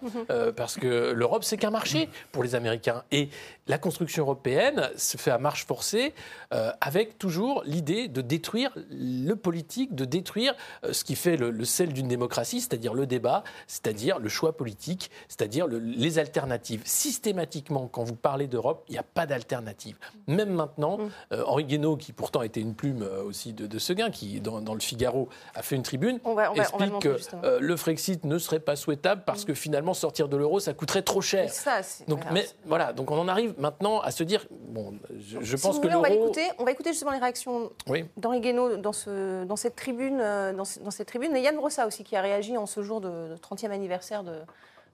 parce 0.55 0.75
que 0.75 1.11
l'Europe, 1.11 1.43
c'est 1.43 1.57
qu'un 1.57 1.71
marché 1.71 2.09
pour 2.31 2.43
les 2.43 2.55
Américains. 2.55 3.03
Et 3.11 3.29
la 3.67 3.77
construction 3.77 4.23
européenne 4.23 4.89
se 4.97 5.17
fait 5.17 5.31
à 5.31 5.37
marche 5.37 5.65
forcée, 5.65 6.13
euh, 6.53 6.71
avec 6.81 7.17
toujours 7.17 7.63
l'idée 7.65 8.07
de 8.07 8.21
détruire 8.21 8.71
le 8.91 9.35
politique, 9.35 9.95
de 9.95 10.05
détruire 10.05 10.53
euh, 10.83 10.91
ce 10.91 11.03
qui 11.03 11.15
fait 11.15 11.37
le, 11.37 11.63
sel 11.65 11.93
d'une 11.93 12.07
démocratie, 12.07 12.59
c'est-à-dire 12.59 12.93
le 12.93 13.05
débat, 13.07 13.43
c'est-à-dire 13.67 14.19
le 14.19 14.27
choix 14.27 14.57
politique, 14.57 15.11
c'est-à-dire 15.29 15.67
les 15.67 16.19
alternatives. 16.19 16.81
Systématiquement, 16.85 17.87
quand 17.87 18.03
vous 18.03 18.15
parlez 18.15 18.47
d'Europe, 18.47 18.83
il 18.89 18.93
n'y 18.93 18.97
a 18.97 19.03
pas 19.03 19.25
d'alternative. 19.25 19.97
Même 20.27 20.53
maintenant, 20.53 20.97
mm. 20.97 21.09
euh, 21.31 21.43
Henri 21.47 21.63
Guénaud, 21.63 21.95
qui 21.95 22.11
pourtant 22.11 22.41
était 22.41 22.59
une 22.59 22.75
plume 22.75 23.07
aussi 23.25 23.53
de, 23.53 23.65
de 23.65 23.79
Seguin, 23.79 24.11
qui 24.11 24.41
dans, 24.41 24.73
le 24.73 24.79
Figaro 24.79 25.29
a 25.55 25.61
fait 25.61 25.75
une 25.75 25.83
tribune, 25.83 26.19
explique 26.55 26.99
que 26.99 27.17
le 27.59 27.77
Frexit 27.77 28.25
ne 28.25 28.37
serait 28.37 28.59
pas 28.59 28.75
souhaitable 28.75 29.23
parce 29.25 29.43
mm. 29.43 29.45
que 29.45 29.53
finalement 29.53 29.93
sortir 29.93 30.27
de 30.27 30.35
l'euro, 30.35 30.59
ça 30.59 30.73
coûterait 30.73 31.01
trop 31.01 31.21
cher. 31.21 31.49
Ça, 31.49 31.81
donc, 32.07 32.21
mais 32.31 32.45
voilà, 32.65 32.91
donc 32.93 33.09
on 33.11 33.17
en 33.17 33.27
arrive 33.27 33.52
maintenant 33.57 33.99
à 33.99 34.11
se 34.11 34.23
dire, 34.23 34.45
bon, 34.51 34.93
je, 35.17 35.55
pense 35.57 35.79
que 35.79 35.87
on 35.87 36.01
va, 36.01 36.09
écouter, 36.09 36.47
on 36.59 36.63
va 36.63 36.71
écouter 36.71 36.91
justement 36.91 37.11
les 37.11 37.19
réactions 37.19 37.71
d'Henri 38.17 38.41
Guénaud 38.41 38.77
dans, 38.77 38.93
ce, 38.93 39.43
dans, 39.45 39.55
cette 39.55 39.75
tribune, 39.75 40.19
euh, 40.19 40.53
dans, 40.53 40.65
cette 40.65 41.07
tribune, 41.07 41.35
et 41.35 41.41
Yann 41.41 41.55
Brossa 41.55 41.87
aussi 41.87 42.03
qui 42.03 42.15
a 42.15 42.21
réagi 42.21 42.57
en 42.57 42.65
ce 42.65 42.83
jour 42.83 43.01
de, 43.01 43.35
30e 43.35 43.71
anniversaire 43.71 44.23
de, 44.23 44.33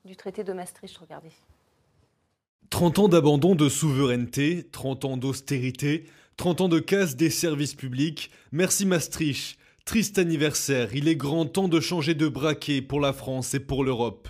du 0.06 0.16
traité 0.16 0.44
de 0.44 0.54
Maastricht. 0.54 0.98
Regardez. 0.98 1.32
30 2.70 3.00
ans 3.00 3.08
d'abandon 3.08 3.56
de 3.56 3.68
souveraineté, 3.68 4.68
30 4.72 5.06
ans 5.06 5.18
d'austérité, 5.18 6.06
30 6.38 6.62
ans 6.62 6.70
de 6.70 6.80
casse 6.80 7.16
des 7.16 7.30
services 7.30 7.76
publics. 7.76 8.32
Merci 8.52 8.86
Maastricht. 8.86 9.58
Triste 9.86 10.20
anniversaire, 10.20 10.96
il 10.96 11.08
est 11.08 11.16
grand 11.16 11.46
temps 11.46 11.68
de 11.68 11.80
changer 11.80 12.14
de 12.14 12.28
braquet 12.28 12.82
pour 12.82 13.00
la 13.00 13.12
France 13.12 13.56
et 13.56 13.60
pour 13.60 13.84
l'Europe. 13.84 14.30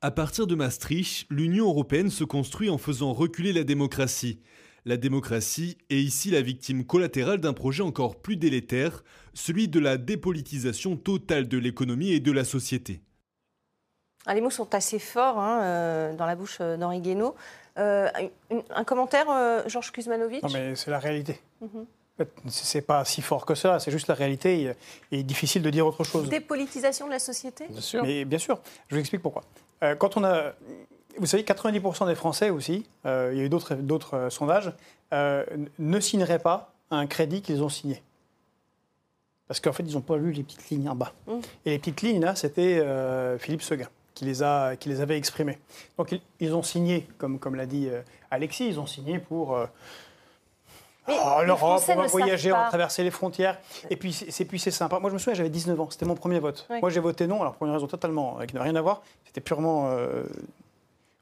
À 0.00 0.12
partir 0.12 0.46
de 0.46 0.54
Maastricht, 0.54 1.26
l'Union 1.28 1.66
européenne 1.66 2.08
se 2.08 2.22
construit 2.22 2.70
en 2.70 2.78
faisant 2.78 3.12
reculer 3.12 3.52
la 3.52 3.64
démocratie. 3.64 4.38
La 4.84 4.96
démocratie 4.96 5.76
est 5.90 5.96
ici 5.96 6.30
la 6.30 6.40
victime 6.40 6.84
collatérale 6.84 7.40
d'un 7.40 7.52
projet 7.52 7.82
encore 7.82 8.14
plus 8.14 8.36
délétère, 8.36 9.02
celui 9.34 9.66
de 9.66 9.80
la 9.80 9.96
dépolitisation 9.96 10.96
totale 10.96 11.48
de 11.48 11.58
l'économie 11.58 12.12
et 12.12 12.20
de 12.20 12.30
la 12.30 12.44
société. 12.44 13.00
Ah, 14.24 14.34
les 14.34 14.40
mots 14.40 14.50
sont 14.50 14.72
assez 14.72 15.00
forts 15.00 15.40
hein, 15.40 15.62
euh, 15.62 16.14
dans 16.14 16.26
la 16.26 16.36
bouche 16.36 16.58
euh, 16.60 16.76
d'Henri 16.76 17.00
Guénaud. 17.00 17.34
Euh, 17.76 18.08
un, 18.70 18.84
commentaire, 18.84 19.26
Georges 19.66 19.90
Kuzmanovic? 19.90 20.44
Non, 20.44 20.50
mais 20.52 20.76
c'est 20.76 20.92
la 20.92 21.00
réalité. 21.00 21.40
Mhm. 21.60 21.86
C'est 22.48 22.82
pas 22.82 23.04
si 23.04 23.20
fort 23.20 23.46
que 23.46 23.56
ça, 23.56 23.80
c'est 23.80 23.90
juste 23.90 24.06
la 24.06 24.14
réalité. 24.14 24.74
Il 25.10 25.18
est 25.18 25.22
difficile 25.24 25.62
de 25.62 25.70
dire 25.70 25.86
autre 25.86 26.04
chose. 26.04 26.28
Dépolitisation 26.28 27.06
de 27.06 27.12
la 27.12 27.18
société? 27.18 27.66
Bien 27.68 27.80
sûr. 27.80 28.02
Mais 28.04 28.24
bien 28.24 28.38
sûr, 28.38 28.60
je 28.88 28.94
vous 28.94 29.00
explique 29.00 29.22
pourquoi. 29.22 29.42
Euh, 29.82 29.94
quand 29.94 30.16
on 30.16 30.24
a, 30.24 30.52
vous 31.18 31.26
savez, 31.26 31.42
90% 31.42 32.06
des 32.06 32.14
Français 32.14 32.50
aussi, 32.50 32.86
euh, 33.06 33.30
il 33.32 33.38
y 33.38 33.40
a 33.40 33.44
eu 33.44 33.48
d'autres 33.48 34.14
euh, 34.14 34.30
sondages, 34.30 34.72
ne 35.12 36.00
signeraient 36.00 36.38
pas 36.38 36.72
un 36.90 37.06
crédit 37.06 37.42
qu'ils 37.42 37.62
ont 37.62 37.68
signé. 37.68 38.02
Parce 39.46 39.60
qu'en 39.60 39.72
fait, 39.72 39.82
ils 39.82 39.94
n'ont 39.94 40.02
pas 40.02 40.16
lu 40.18 40.32
les 40.32 40.42
petites 40.42 40.68
lignes 40.68 40.88
en 40.88 40.94
bas. 40.94 41.12
Mmh. 41.26 41.32
Et 41.64 41.70
les 41.70 41.78
petites 41.78 42.02
lignes, 42.02 42.20
là, 42.20 42.34
c'était 42.34 42.84
Philippe 43.38 43.62
Seguin 43.62 43.88
qui 44.14 44.24
les, 44.24 44.42
a, 44.42 44.76
qui 44.76 44.88
les 44.88 45.00
avait 45.00 45.16
exprimées. 45.16 45.58
Donc, 45.96 46.14
ils, 46.40 46.54
ont 46.54 46.62
signé, 46.62 47.06
comme, 47.16 47.38
comme 47.38 47.54
l'a 47.54 47.64
dit 47.64 47.88
Alexis, 48.30 48.68
ils 48.68 48.80
ont 48.80 48.86
signé 48.86 49.18
pour 49.18 49.58
Oh, 51.08 51.42
L'Europe, 51.44 51.82
on 51.88 51.94
va 51.94 52.06
voyager, 52.06 52.52
on 52.52 52.56
va 52.56 52.68
traverser 52.68 53.02
les 53.02 53.10
frontières. 53.10 53.58
Et 53.90 53.96
puis 53.96 54.12
c'est 54.12 54.44
puis 54.44 54.58
c'est 54.58 54.70
sympa. 54.70 54.98
Moi 54.98 55.10
je 55.10 55.14
me 55.14 55.18
souviens, 55.18 55.34
j'avais 55.34 55.50
19 55.50 55.80
ans, 55.80 55.88
c'était 55.90 56.06
mon 56.06 56.14
premier 56.14 56.38
vote. 56.38 56.66
Moi 56.80 56.90
j'ai 56.90 57.00
voté 57.00 57.26
non, 57.26 57.40
alors 57.40 57.54
pour 57.54 57.66
une 57.66 57.72
raison 57.72 57.86
totalement 57.86 58.38
euh, 58.40 58.46
qui 58.46 58.54
n'a 58.54 58.62
rien 58.62 58.76
à 58.76 58.82
voir. 58.82 59.02
C'était 59.24 59.40
purement 59.40 59.90
euh, 59.90 60.24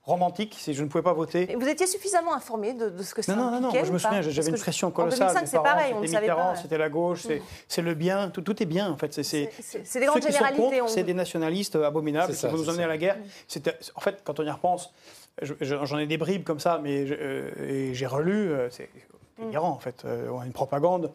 romantique, 0.03 0.57
je 0.65 0.83
ne 0.83 0.89
pouvais 0.89 1.03
pas 1.03 1.13
voter. 1.13 1.55
vous 1.59 1.69
étiez 1.69 1.87
suffisamment 1.87 2.33
informé 2.33 2.75
de, 2.75 3.03
ce 3.03 3.13
que 3.13 3.23
ça 3.23 3.35
Non, 3.35 3.51
non, 3.51 3.61
non, 3.61 3.73
moi 3.73 3.85
je 3.85 3.93
me 3.93 3.99
souviens, 3.99 4.23
j'avais 4.23 4.51
une 4.51 4.59
pression 4.59 4.91
colossale. 4.93 5.31
En 5.31 5.35
2005, 5.35 5.49
c'est 5.49 5.63
pareil, 5.63 5.93
on 5.97 6.01
ne 6.01 6.07
savait 6.07 6.29
pas. 6.29 6.55
C'était 6.57 6.79
la 6.79 6.89
gauche, 6.89 7.27
c'est 7.69 7.83
le 7.83 7.95
bien, 7.95 8.31
tout, 8.31 8.43
tout, 8.43 8.63
est 8.63 8.67
bien 8.67 8.91
en 8.91 8.97
fait. 8.97 9.23
C'est 9.23 9.51
des 9.95 10.07
grandes 10.07 10.23
généralités. 10.23 10.81
C'est 10.87 11.03
des 11.03 11.15
nationalistes 11.15 11.77
abominables 11.77 12.35
qui 12.35 12.47
vont 12.47 12.57
nous 12.57 12.69
emmener 12.69 12.85
à 12.85 12.89
la 12.89 12.99
guerre. 12.99 13.19
En 13.95 14.01
fait, 14.01 14.21
quand 14.25 14.39
on 14.41 14.45
y 14.45 14.51
repense, 14.51 14.93
j'en 15.61 15.99
ai 15.99 16.07
des 16.07 16.19
bribes 16.19 16.45
comme 16.45 16.61
ça, 16.61 16.81
mais 16.83 17.05
euh, 17.11 17.93
j'ai 17.93 18.07
relu, 18.07 18.53
délirant, 19.39 19.71
en 19.71 19.79
fait. 19.79 20.05
Euh, 20.05 20.29
on 20.31 20.41
a 20.41 20.47
une 20.47 20.53
propagande 20.53 21.11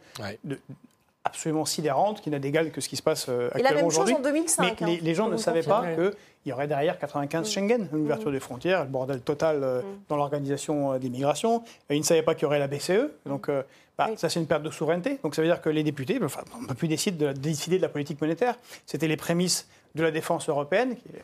absolument 1.24 1.66
sidérante 1.66 2.22
qui 2.22 2.30
n'a 2.30 2.40
d'égal 2.40 2.72
que 2.72 2.82
ce 2.82 2.90
qui 2.90 2.96
se 2.96 3.04
passe 3.04 3.28
euh, 3.30 3.50
actuellement 3.54 3.88
aujourd'hui. 3.88 4.16
en 4.16 4.22
2005. 4.22 4.82
Mais 4.82 5.00
les, 5.02 5.14
gens 5.14 5.30
ne 5.30 5.38
savaient 5.38 5.64
pas 5.64 5.84
qu'il 5.94 6.14
y 6.48 6.52
aurait 6.52 6.68
derrière 6.68 6.98
95 6.98 7.42
mm. 7.42 7.52
Schengen, 7.52 7.88
l'ouverture 7.92 8.30
mm. 8.30 8.34
des 8.34 8.40
frontières, 8.40 8.84
le 8.84 8.90
bordel 8.90 9.22
total 9.22 9.64
euh, 9.64 9.82
mm. 9.82 9.86
dans 10.10 10.16
l'organisation 10.16 10.98
des 10.98 11.10
migrations. 11.10 11.64
ils 11.90 12.00
ne 12.00 12.04
savaient 12.04 12.24
pas 12.24 12.34
qu'il 12.34 12.44
y 12.44 12.46
aurait 12.46 12.60
la 12.60 12.68
BCE. 12.68 13.12
Donc, 13.26 13.50
bah, 13.98 14.10
ça, 14.18 14.30
c'est 14.30 14.40
une 14.40 14.48
perte 14.48 14.64
de 14.64 14.72
souveraineté. 14.72 15.20
Donc, 15.24 15.36
ça 15.36 15.42
veut 15.42 15.48
dire 15.48 15.62
que 15.62 15.70
les 15.70 15.84
députés, 15.84 16.20
enfin, 16.24 16.42
on 16.58 16.64
ne 16.64 16.68
peut 16.68 16.74
plus 16.74 16.88
décider 16.88 17.18
de, 17.18 17.32
décider 17.34 17.78
de 17.78 17.84
la 17.84 17.90
politique 17.90 18.20
monétaire. 18.20 18.56
C'était 18.86 19.08
les 19.08 19.18
prémices 19.18 19.68
de 19.94 20.04
la 20.04 20.12
défense 20.12 20.50
européenne, 20.50 20.96
qui 20.96 21.10
est 21.10 21.24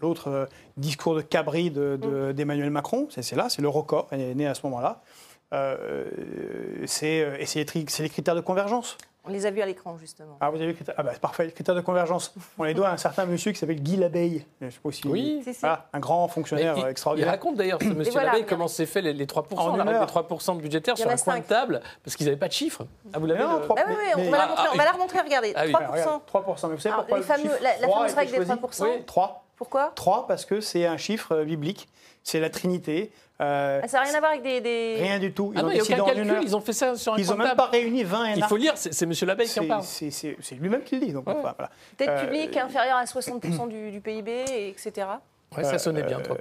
l'autre 0.00 0.48
discours 0.76 1.14
de 1.14 1.20
cabri 1.20 1.70
d'Emmanuel 1.70 2.66
de, 2.66 2.72
Macron. 2.72 3.06
C'est 3.10 3.36
là, 3.36 3.48
c'est 3.48 3.62
le 3.62 3.68
record, 3.68 4.08
est 4.10 4.34
né 4.34 4.46
à 4.46 4.54
ce 4.54 4.62
moment-là. 4.66 5.02
Euh, 5.54 6.04
c'est 6.86 7.22
euh, 7.22 7.36
les 7.98 8.08
critères 8.08 8.34
de 8.34 8.40
convergence. 8.40 8.96
On 9.24 9.30
les 9.30 9.44
a 9.44 9.50
vus 9.50 9.60
à 9.60 9.66
l'écran, 9.66 9.98
justement. 9.98 10.38
Ah, 10.40 10.48
vous 10.48 10.56
avez 10.56 10.72
vu 10.72 10.84
ah 10.96 11.02
bah, 11.02 11.12
parfait, 11.20 11.44
les 11.44 11.52
critères 11.52 11.74
de 11.74 11.82
convergence. 11.82 12.32
On 12.58 12.64
les 12.64 12.72
doit 12.72 12.88
à 12.88 12.92
un 12.92 12.96
certain 12.96 13.26
monsieur 13.26 13.52
qui 13.52 13.58
s'appelle 13.58 13.82
Guy 13.82 13.96
Labeille. 13.96 14.46
Je 14.62 14.70
sais 14.70 14.78
pas 14.82 14.90
si 14.90 15.06
oui, 15.06 15.44
un 15.92 16.00
grand 16.00 16.28
fonctionnaire 16.28 16.86
extraordinaire. 16.86 17.28
Il 17.28 17.30
raconte 17.30 17.56
d'ailleurs, 17.56 17.78
ce 17.82 17.88
monsieur 17.88 18.20
Labeille, 18.20 18.46
comment 18.46 18.68
s'est 18.68 18.86
fait 18.86 19.02
les, 19.02 19.26
3%, 19.26 19.54
en 19.54 19.76
la 19.76 19.84
règle 19.84 20.00
des 20.00 20.06
3% 20.06 20.56
de 20.56 20.62
budgétaire 20.62 20.96
sur 20.96 21.10
un 21.10 21.16
coin 21.16 21.40
de 21.40 21.44
table, 21.44 21.82
parce 22.02 22.16
qu'ils 22.16 22.26
n'avaient 22.26 22.38
pas 22.38 22.48
de 22.48 22.52
chiffres. 22.52 22.86
Ah, 23.12 23.18
vous 23.18 23.26
l'avez 23.26 23.42
ah, 23.42 23.60
oui, 23.66 23.74
on, 24.16 24.30
va 24.30 24.38
la 24.38 24.46
montrer, 24.46 24.68
on 24.72 24.76
va 24.76 24.84
la 24.84 24.92
remontrer, 24.92 25.20
regardez. 25.20 25.52
3%. 25.52 25.76
Ah 25.76 26.20
3%, 26.32 26.68
mais 26.68 26.74
vous 26.74 26.80
savez 26.80 26.94
pourquoi 26.96 27.18
les 27.18 27.24
fameux, 27.24 27.50
la, 27.60 27.78
la 27.78 27.88
fameuse 27.88 28.14
règle 28.14 28.38
des 28.38 28.52
3% 28.52 29.04
3. 29.04 29.44
Pourquoi? 29.56 29.92
3, 29.96 30.26
parce 30.28 30.44
que 30.44 30.60
c'est 30.60 30.86
un 30.86 30.96
chiffre 30.96 31.32
euh, 31.32 31.44
biblique, 31.44 31.88
c'est 32.22 32.38
la 32.38 32.48
Trinité. 32.48 33.10
Euh, 33.40 33.80
ah, 33.82 33.88
ça 33.88 33.98
n'a 33.98 34.04
rien 34.04 34.14
à 34.14 34.18
voir 34.18 34.32
avec 34.32 34.42
des. 34.42 34.96
Rien 34.98 35.18
du 35.18 35.32
tout. 35.32 35.52
Ils 35.54 35.60
ah 35.60 35.64
ont 35.64 35.68
aucun 35.68 36.04
calcul, 36.04 36.40
ils 36.42 36.56
ont 36.56 36.60
fait 36.60 36.72
ça 36.72 36.96
sur 36.96 37.14
un 37.14 37.18
Ils 37.18 37.28
n'ont 37.28 37.36
même 37.36 37.54
pas 37.54 37.66
réuni 37.66 38.02
20 38.02 38.34
Il 38.34 38.44
faut 38.44 38.56
lire, 38.56 38.72
c'est 38.76 39.02
M. 39.02 39.12
Labeille 39.22 39.48
qui 39.48 39.60
en 39.60 39.66
parle. 39.66 39.84
C'est 39.84 40.54
lui-même 40.58 40.82
qui 40.82 40.96
le 40.98 41.06
dit. 41.06 41.12
Donc, 41.12 41.24
voilà. 41.24 41.70
Dette 41.96 42.08
euh, 42.08 42.24
publique 42.24 42.56
inférieure 42.56 42.96
à 42.96 43.04
60% 43.04 43.68
du, 43.68 44.00
PIB, 44.00 44.44
etc. 44.68 45.06
Oui, 45.56 45.64
ça 45.64 45.78
sonnait 45.78 46.02
bien, 46.02 46.18
3%. 46.18 46.36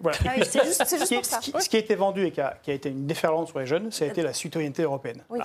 voilà. 0.00 0.18
Ah 0.24 0.30
c'est 0.42 0.64
juste, 0.64 0.88
juste 0.88 1.14
pour 1.14 1.24
ça. 1.24 1.40
Ce 1.40 1.68
qui, 1.68 1.76
a 1.76 1.78
été 1.78 1.94
vendu 1.94 2.26
et 2.26 2.32
qui 2.32 2.40
a, 2.40 2.56
été 2.66 2.88
une 2.88 3.06
déferlante 3.06 3.48
sur 3.48 3.58
les 3.60 3.66
jeunes, 3.66 3.92
ça 3.92 4.04
a 4.04 4.08
été 4.08 4.22
la 4.22 4.32
citoyenneté 4.32 4.82
européenne. 4.82 5.22
Oui. 5.28 5.38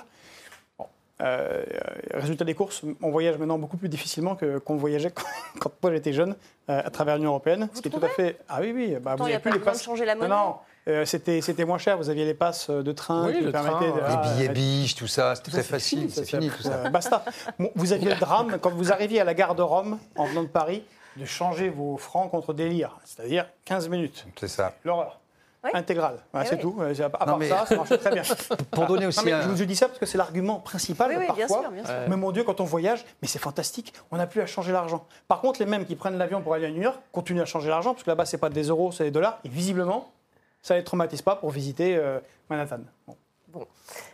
Euh, 1.22 1.64
résultat 2.12 2.44
des 2.44 2.56
courses, 2.56 2.82
on 3.02 3.12
voyage 3.12 3.38
maintenant 3.38 3.60
beaucoup 3.60 3.78
plus 3.78 3.88
difficilement 3.88 4.36
que 4.36 4.58
qu'on 4.58 4.76
voyageait 4.76 5.12
quand, 5.60 5.72
moi 5.82 5.94
j'étais 5.94 6.12
jeune 6.12 6.36
euh, 6.70 6.82
à 6.84 6.90
travers 6.90 7.16
l'Union 7.18 7.30
européenne. 7.30 7.70
Vous 7.72 7.78
ce 7.78 7.82
qui 7.82 7.88
est 7.88 7.92
tout 7.92 8.04
à 8.04 8.10
fait. 8.10 8.40
Ah 8.50 8.58
oui, 8.62 8.72
oui. 8.74 8.96
Bah, 9.00 9.16
vous 9.16 9.26
n'avez 9.26 9.40
plus 9.40 9.52
les 9.52 9.60
passes. 9.60 9.78
De 9.78 9.84
changer 9.84 10.06
la 10.06 10.16
monnaie. 10.16 10.30
Non, 10.30 10.36
non. 10.36 10.56
Euh, 10.88 11.06
c'était, 11.06 11.40
c'était 11.42 11.64
moins 11.64 11.78
cher, 11.78 11.98
vous 11.98 12.10
aviez 12.10 12.26
les 12.26 12.34
passes 12.34 12.70
de 12.70 12.92
train 12.92 13.32
qui 13.32 13.52
permettaient 13.52 13.92
de, 13.92 14.00
Les 14.00 14.36
billets 14.36 14.50
biches, 14.50 14.96
tout 14.96 15.08
ça, 15.08 15.36
c'était 15.36 15.52
très 15.52 15.64
facile, 15.64 16.12
c'est 16.12 16.26
fini 16.26 16.50
tout 16.50 16.64
ça. 16.64 16.90
basta. 16.90 17.24
vous 17.76 17.94
aviez 17.94 18.10
le 18.10 18.20
drame, 18.20 18.58
quand 18.60 18.72
vous 18.72 18.92
arriviez 18.92 19.22
à 19.22 19.24
la 19.24 19.34
gare 19.34 19.56
de 19.56 19.62
Rome, 19.62 19.98
en 20.18 20.26
venant 20.26 20.44
de 20.44 20.48
Paris, 20.48 20.84
de 21.16 21.26
changer 21.26 21.70
vos 21.70 21.98
francs 21.98 22.30
contre 22.32 22.54
des 22.54 22.68
lires, 22.68 23.00
c'est-à-dire 23.06 23.46
15 23.66 23.88
minutes. 23.88 24.26
C'est 24.40 24.48
ça. 24.48 24.74
L'horreur 24.84 25.20
intégrale. 25.74 26.20
Eh 26.34 26.46
c'est 26.46 26.58
tout. 26.58 26.78
À 26.82 27.10
part 27.10 27.40
ça, 27.44 27.66
ça 27.66 27.76
marche 27.76 27.98
très 27.98 28.12
bien. 28.12 28.24
Pour 28.72 28.86
donner 28.86 29.06
aussi 29.06 29.28
Je 29.28 29.48
vous 29.48 29.66
dis 29.66 29.76
ça 29.76 29.88
parce 29.88 30.00
que 30.00 30.06
c'est 30.06 30.18
l'argument 30.18 30.60
principal 30.60 31.26
parfois. 31.26 31.72
Mais 32.10 32.18
mon 32.18 32.32
Dieu, 32.32 32.44
quand 32.44 32.60
on 32.60 32.66
voyage, 32.66 33.06
mais 33.22 33.28
c'est 33.28 33.40
fantastique, 33.40 33.94
on 34.12 34.18
n'a 34.18 34.28
plus 34.28 34.42
à 34.42 34.46
changer 34.46 34.72
l'argent. 34.72 35.06
Par 35.28 35.42
contre, 35.42 35.60
les 35.60 35.66
mêmes 35.66 35.86
qui 35.86 35.96
prennent 35.96 36.18
l'avion 36.18 36.42
pour 36.42 36.54
aller 36.54 36.66
à 36.66 36.72
New 36.72 36.82
York 36.82 37.00
continuent 37.12 37.42
à 37.42 37.46
changer 37.46 37.70
l'argent 37.70 37.94
parce 37.94 38.04
que 38.04 38.10
là-bas, 38.10 38.26
c'est 38.26 38.38
pas 38.38 38.50
des 38.50 38.64
euros, 38.64 38.92
c'est 38.92 39.06
des 39.06 39.12
dollars. 39.12 39.40
Et 39.46 39.50
visiblement, 39.50 40.12
ça 40.64 40.74
ne 40.74 40.80
les 40.80 40.84
traumatise 40.84 41.22
pas 41.22 41.36
pour 41.36 41.52
visiter 41.52 41.96
euh, 41.96 42.20
Manhattan. 42.50 42.80
Bon. 43.50 43.68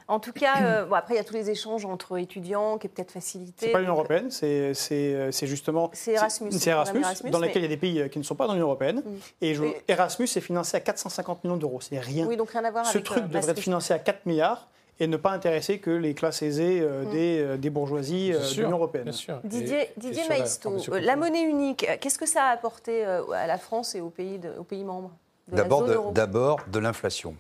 En 0.10 0.20
tout 0.20 0.34
cas, 0.34 0.62
euh, 0.64 0.86
bon, 0.86 0.96
après, 0.96 1.14
il 1.14 1.18
y 1.18 1.20
a 1.22 1.24
tous 1.24 1.36
les 1.36 1.50
échanges 1.50 1.86
entre 1.86 2.18
étudiants 2.18 2.78
qui 2.78 2.88
est 2.88 2.90
peut-être 2.90 3.12
facilité. 3.12 3.68
C'est 3.68 3.72
pas 3.72 3.80
l'Union 3.80 3.94
européenne, 3.94 4.32
c'est 4.32 4.74
c'est- 4.74 5.32
c'est 5.32 5.48
justement. 5.48 5.90
C'est 5.94 6.14
Erasmus, 6.14 6.52
C'est 6.52 6.60
c'est 6.60 6.70
Erasmus, 6.72 7.00
Erasmus, 7.02 7.30
dans 7.30 7.40
mais- 7.40 7.48
lequel 7.48 7.62
il 7.62 7.66
y 7.66 7.68
a 7.68 7.70
des 7.70 7.78
pays 7.78 8.02
euh, 8.02 8.08
qui 8.10 8.18
ne 8.20 8.24
sont 8.24 8.36
pas 8.36 8.48
dans 8.48 8.54
l'Union 8.54 8.66
européenne. 8.66 8.98
Mm. 9.06 9.10
Et 9.42 9.54
je- 9.54 9.64
Et- 9.64 9.82
Erasmus 9.88 10.26
est 10.36 10.42
financé 10.42 10.76
à 10.76 10.80
450 10.82 11.44
millions 11.46 11.56
d'euros. 11.58 11.80
C'est 11.80 12.00
rien. 12.00 12.26
Oui, 12.28 12.36
donc 12.36 12.50
rien 12.50 12.66
à 12.66 12.72
voir 12.72 12.86
Ce 12.86 12.98
avec 12.98 13.06
truc 13.06 13.24
euh, 13.24 13.28
devrait 13.28 13.52
être 13.52 13.60
financé 13.60 13.94
à 13.94 14.00
4 14.00 14.26
milliards 14.26 14.68
et 15.00 15.08
ne 15.08 15.16
pas 15.16 15.30
intéresser 15.32 15.78
que 15.80 15.92
les 15.92 16.14
classes 16.16 16.42
aisées 16.42 16.82
euh, 16.82 17.04
Mm. 17.06 17.10
des, 17.12 17.40
euh, 17.40 17.58
des 17.58 17.70
bourgeoisies 17.70 18.34
euh, 18.34 18.40
de 18.40 18.56
l'Union 18.62 18.72
européenne. 18.78 19.04
Bien 19.04 19.12
sûr. 19.14 19.40
Didier, 19.46 19.84
Et- 19.84 21.00
la 21.02 21.14
euh, 21.14 21.16
monnaie 21.16 21.44
unique, 21.44 21.86
euh, 21.88 21.96
qu'est-ce 22.02 22.18
que 22.18 22.26
ça 22.28 22.46
a 22.46 22.50
apporté 22.50 23.06
euh, 23.06 23.22
à 23.32 23.46
la 23.48 23.58
France 23.60 23.94
et 23.96 24.02
aux 24.02 24.10
pays, 24.10 24.40
de- 24.40 24.52
aux 24.60 24.64
pays 24.66 24.84
membres? 24.84 25.12
D'abord 25.52 25.84
de, 25.84 25.94
d'abord 26.14 26.60
de 26.68 26.80
l'inflation. 26.80 27.36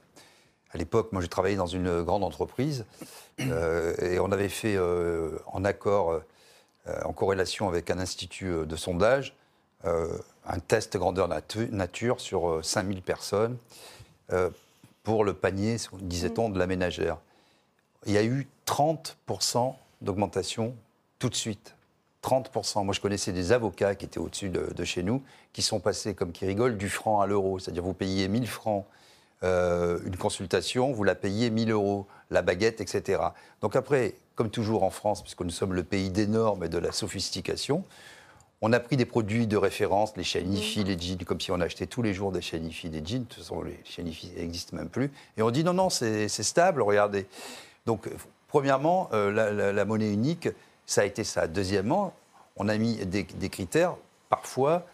À 0.71 0.77
l'époque, 0.77 1.11
moi, 1.11 1.21
j'ai 1.21 1.27
travaillé 1.27 1.55
dans 1.55 1.65
une 1.67 2.03
grande 2.03 2.23
entreprise 2.23 2.85
euh, 3.41 3.95
et 4.01 4.19
on 4.19 4.31
avait 4.31 4.49
fait 4.49 4.75
euh, 4.75 5.31
en 5.47 5.65
accord, 5.65 6.11
euh, 6.87 7.01
en 7.05 7.13
corrélation 7.13 7.67
avec 7.67 7.89
un 7.89 7.99
institut 7.99 8.65
de 8.65 8.75
sondage, 8.75 9.35
un 9.83 10.59
test 10.67 10.97
grandeur 10.97 11.27
natu- 11.29 11.69
nature 11.71 12.19
sur 12.19 12.49
euh, 12.49 12.61
5000 12.61 13.01
personnes 13.01 13.57
pour 15.03 15.23
le 15.23 15.33
panier, 15.33 15.77
disait-on, 16.01 16.49
de 16.49 16.59
la 16.59 16.67
ménagère. 16.67 17.17
Il 18.05 18.13
y 18.13 18.17
a 18.17 18.23
eu 18.23 18.47
30% 18.67 19.73
d'augmentation 20.01 20.75
tout 21.17 21.29
de 21.29 21.35
suite. 21.35 21.73
30%. 22.23 22.83
Moi, 22.83 22.93
je 22.93 22.99
connaissais 22.99 23.31
des 23.31 23.51
avocats 23.51 23.95
qui 23.95 24.05
étaient 24.05 24.19
au-dessus 24.19 24.49
de, 24.49 24.71
de 24.75 24.83
chez 24.83 25.03
nous, 25.03 25.21
qui 25.53 25.61
sont 25.61 25.79
passés, 25.79 26.13
comme 26.13 26.31
qui 26.31 26.45
rigolent, 26.45 26.77
du 26.77 26.89
franc 26.89 27.21
à 27.21 27.27
l'euro. 27.27 27.59
C'est-à-dire, 27.59 27.83
vous 27.83 27.93
payez 27.93 28.27
1000 28.27 28.47
francs 28.47 28.85
euh, 29.43 29.99
une 30.05 30.17
consultation, 30.17 30.91
vous 30.91 31.03
la 31.05 31.15
payez 31.15 31.49
1000 31.49 31.71
euros, 31.71 32.05
la 32.29 32.41
baguette, 32.41 32.81
etc. 32.81 33.21
Donc 33.61 33.75
après, 33.77 34.15
comme 34.35 34.49
toujours 34.49 34.83
en 34.83 34.89
France, 34.89 35.21
puisque 35.21 35.41
nous 35.41 35.49
sommes 35.49 35.73
le 35.73 35.83
pays 35.83 36.09
des 36.09 36.27
normes 36.27 36.63
et 36.65 36.69
de 36.69 36.77
la 36.77 36.91
sophistication, 36.91 37.85
on 38.61 38.73
a 38.73 38.81
pris 38.81 38.97
des 38.97 39.05
produits 39.05 39.47
de 39.47 39.55
référence, 39.55 40.11
les 40.17 40.25
Shanifi, 40.25 40.83
les 40.83 40.99
jeans, 40.99 41.17
comme 41.23 41.39
si 41.39 41.49
on 41.53 41.61
achetait 41.61 41.85
tous 41.87 42.01
les 42.01 42.13
jours 42.13 42.33
des 42.33 42.41
Shanifi, 42.41 42.89
des 42.89 43.01
jeans. 43.05 43.19
De 43.23 43.27
toute 43.29 43.41
façon, 43.41 43.61
les 43.61 43.79
Shanifi 43.85 44.33
n'existent 44.35 44.75
même 44.75 44.89
plus. 44.89 45.09
Et 45.37 45.41
on 45.41 45.51
dit 45.51 45.63
non, 45.63 45.73
non, 45.73 45.89
c'est 45.89 46.27
stable, 46.27 46.81
regardez. 46.81 47.25
Donc, 47.85 48.09
premièrement, 48.49 49.09
euh, 49.13 49.31
la, 49.31 49.51
la- 49.53 49.71
la 49.71 49.85
monnaie 49.85 50.11
unique, 50.11 50.49
ça 50.89 51.01
a 51.01 51.05
été 51.05 51.23
ça. 51.23 51.47
Deuxièmement, 51.47 52.13
on 52.57 52.67
a 52.67 52.77
mis 52.77 52.95
des, 53.05 53.23
des 53.23 53.49
critères. 53.49 53.95
Parfois, 54.29 54.85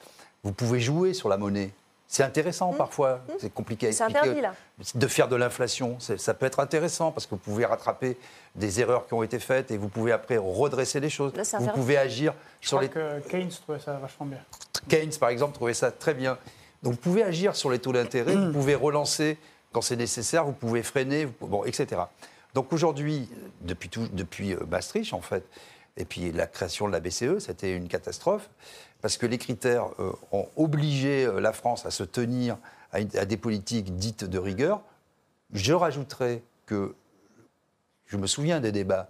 vous 0.44 0.52
pouvez 0.52 0.80
jouer 0.80 1.14
sur 1.14 1.30
la 1.30 1.38
monnaie. 1.38 1.72
C'est 2.08 2.24
intéressant 2.24 2.72
parfois. 2.74 3.22
C'est 3.40 3.52
compliqué 3.54 3.88
à 3.88 3.90
Mmh. 3.90 3.94
C'est 3.94 4.04
expliquer. 4.04 4.20
interdit, 4.20 4.42
là. 4.42 4.54
De 4.94 5.08
faire 5.08 5.28
de 5.28 5.36
l'inflation, 5.36 5.98
ça 6.00 6.34
peut 6.34 6.46
être 6.46 6.60
intéressant 6.60 7.12
parce 7.12 7.26
que 7.26 7.32
vous 7.32 7.38
pouvez 7.42 7.66
rattraper 7.66 8.18
des 8.56 8.80
erreurs 8.82 9.08
qui 9.08 9.14
ont 9.14 9.24
été 9.24 9.40
faites 9.40 9.72
et 9.72 9.78
vous 9.78 9.88
pouvez 9.90 10.12
après 10.12 10.38
redresser 10.38 11.00
les 11.00 11.10
choses. 11.10 11.34
Là, 11.36 11.44
vous 11.60 11.68
pouvez 11.70 11.98
agir 11.98 12.34
Je 12.62 12.68
sur 12.68 12.78
crois 12.78 12.88
les 12.88 12.90
que 13.24 13.28
Keynes 13.30 13.50
trouvait 13.50 13.80
ça 13.80 13.94
vachement 13.94 14.26
bien. 14.28 14.40
Keynes, 14.90 15.14
par 15.20 15.30
exemple, 15.30 15.54
trouvait 15.56 15.74
ça 15.74 15.92
très 15.92 16.14
bien. 16.14 16.38
Donc, 16.84 16.94
vous 16.94 17.00
pouvez 17.00 17.24
agir 17.24 17.56
sur 17.56 17.70
les 17.72 17.80
taux 17.80 17.94
d'intérêt, 17.94 18.36
vous 18.36 18.52
pouvez 18.52 18.76
relancer 18.76 19.38
quand 19.72 19.82
c'est 19.82 19.96
nécessaire, 19.96 20.46
vous 20.46 20.52
pouvez 20.54 20.84
freiner, 20.84 21.26
vous 21.26 21.32
pouvez- 21.32 21.52
bon, 21.52 21.64
etc. 21.66 22.02
Donc, 22.54 22.72
aujourd'hui, 22.72 23.28
depuis, 23.62 23.90
tout- 23.90 24.08
depuis 24.14 24.54
euh, 24.54 24.60
Maastricht, 24.70 25.14
en 25.14 25.22
fait, 25.22 25.44
et 25.98 26.06
puis 26.06 26.32
la 26.32 26.48
création 26.48 26.88
de 26.88 26.92
la 26.92 27.00
BCE, 27.00 27.40
c'était 27.40 27.76
une 27.76 27.88
catastrophe, 27.88 28.50
parce 29.02 29.18
que 29.18 29.26
les 29.26 29.38
critères 29.38 29.88
euh, 30.00 30.12
ont 30.32 30.48
obligé 30.56 31.26
euh, 31.26 31.40
la 31.40 31.54
France 31.54 31.86
à 31.86 31.92
se 31.92 32.04
tenir 32.04 32.58
à, 32.92 33.00
une- 33.00 33.16
à 33.18 33.26
des 33.26 33.38
politiques 33.38 33.96
dites 33.98 34.24
de 34.26 34.38
rigueur. 34.38 34.82
Je 35.54 35.74
rajouterais 35.74 36.44
que, 36.66 36.96
je 38.08 38.18
me 38.18 38.28
souviens 38.28 38.60
des 38.60 38.72
débats, 38.72 39.10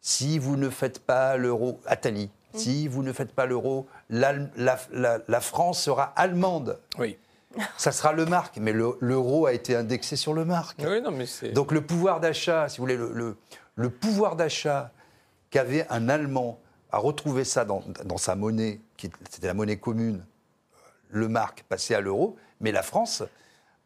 si 0.00 0.38
vous 0.38 0.56
ne 0.56 0.70
faites 0.70 1.00
pas 1.00 1.36
l'euro, 1.36 1.80
Attali, 1.86 2.30
si 2.54 2.88
vous 2.88 3.02
ne 3.02 3.12
faites 3.12 3.32
pas 3.32 3.46
l'euro, 3.46 3.86
la, 4.08 4.32
la- 4.56 5.18
la 5.28 5.40
France 5.40 5.82
sera 5.82 6.04
allemande. 6.16 6.78
Oui. 6.98 7.18
Ça 7.76 7.90
sera 7.92 8.12
le 8.12 8.24
marque, 8.26 8.56
mais 8.58 8.72
le- 8.72 8.96
l'euro 9.00 9.46
a 9.46 9.52
été 9.52 9.74
indexé 9.76 10.16
sur 10.16 10.32
le 10.32 10.44
marque. 10.44 10.78
Oui, 10.78 11.02
non, 11.02 11.10
mais 11.10 11.26
c'est. 11.26 11.50
Donc 11.50 11.72
le 11.72 11.80
pouvoir 11.82 12.20
d'achat, 12.20 12.68
si 12.68 12.78
vous 12.78 12.84
voulez, 12.84 12.96
le, 12.96 13.12
le- 13.12 13.36
le 13.74 13.90
pouvoir 13.90 14.36
d'achat 14.36 14.92
qu'avait 15.50 15.86
un 15.90 16.08
Allemand 16.08 16.58
à 16.92 16.98
retrouver 16.98 17.44
ça 17.44 17.64
dans, 17.64 17.82
dans 18.04 18.18
sa 18.18 18.34
monnaie, 18.34 18.80
qui 18.96 19.10
c'était 19.30 19.46
la 19.46 19.54
monnaie 19.54 19.76
commune, 19.78 20.24
le 21.08 21.28
marque 21.28 21.62
passé 21.64 21.94
à 21.94 22.00
l'euro, 22.00 22.36
mais 22.60 22.72
la 22.72 22.82
France, 22.82 23.22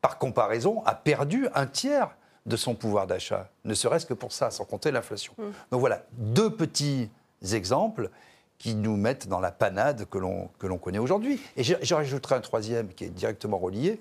par 0.00 0.18
comparaison, 0.18 0.82
a 0.84 0.94
perdu 0.94 1.48
un 1.54 1.66
tiers 1.66 2.14
de 2.46 2.56
son 2.56 2.74
pouvoir 2.74 3.06
d'achat, 3.06 3.48
ne 3.64 3.72
serait-ce 3.72 4.04
que 4.04 4.12
pour 4.14 4.32
ça, 4.32 4.50
sans 4.50 4.64
compter 4.66 4.90
l'inflation. 4.90 5.32
Donc 5.70 5.80
voilà, 5.80 6.04
deux 6.12 6.50
petits 6.50 7.10
exemples 7.52 8.10
qui 8.58 8.74
nous 8.74 8.96
mettent 8.96 9.28
dans 9.28 9.40
la 9.40 9.50
panade 9.50 10.04
que 10.10 10.18
l'on 10.18 10.78
connaît 10.78 10.98
aujourd'hui. 10.98 11.40
Et 11.56 11.64
je, 11.64 11.74
je 11.80 11.94
rajouterai 11.94 12.34
un 12.34 12.40
troisième 12.40 12.88
qui 12.88 13.04
est 13.04 13.10
directement 13.10 13.58
relié, 13.58 14.00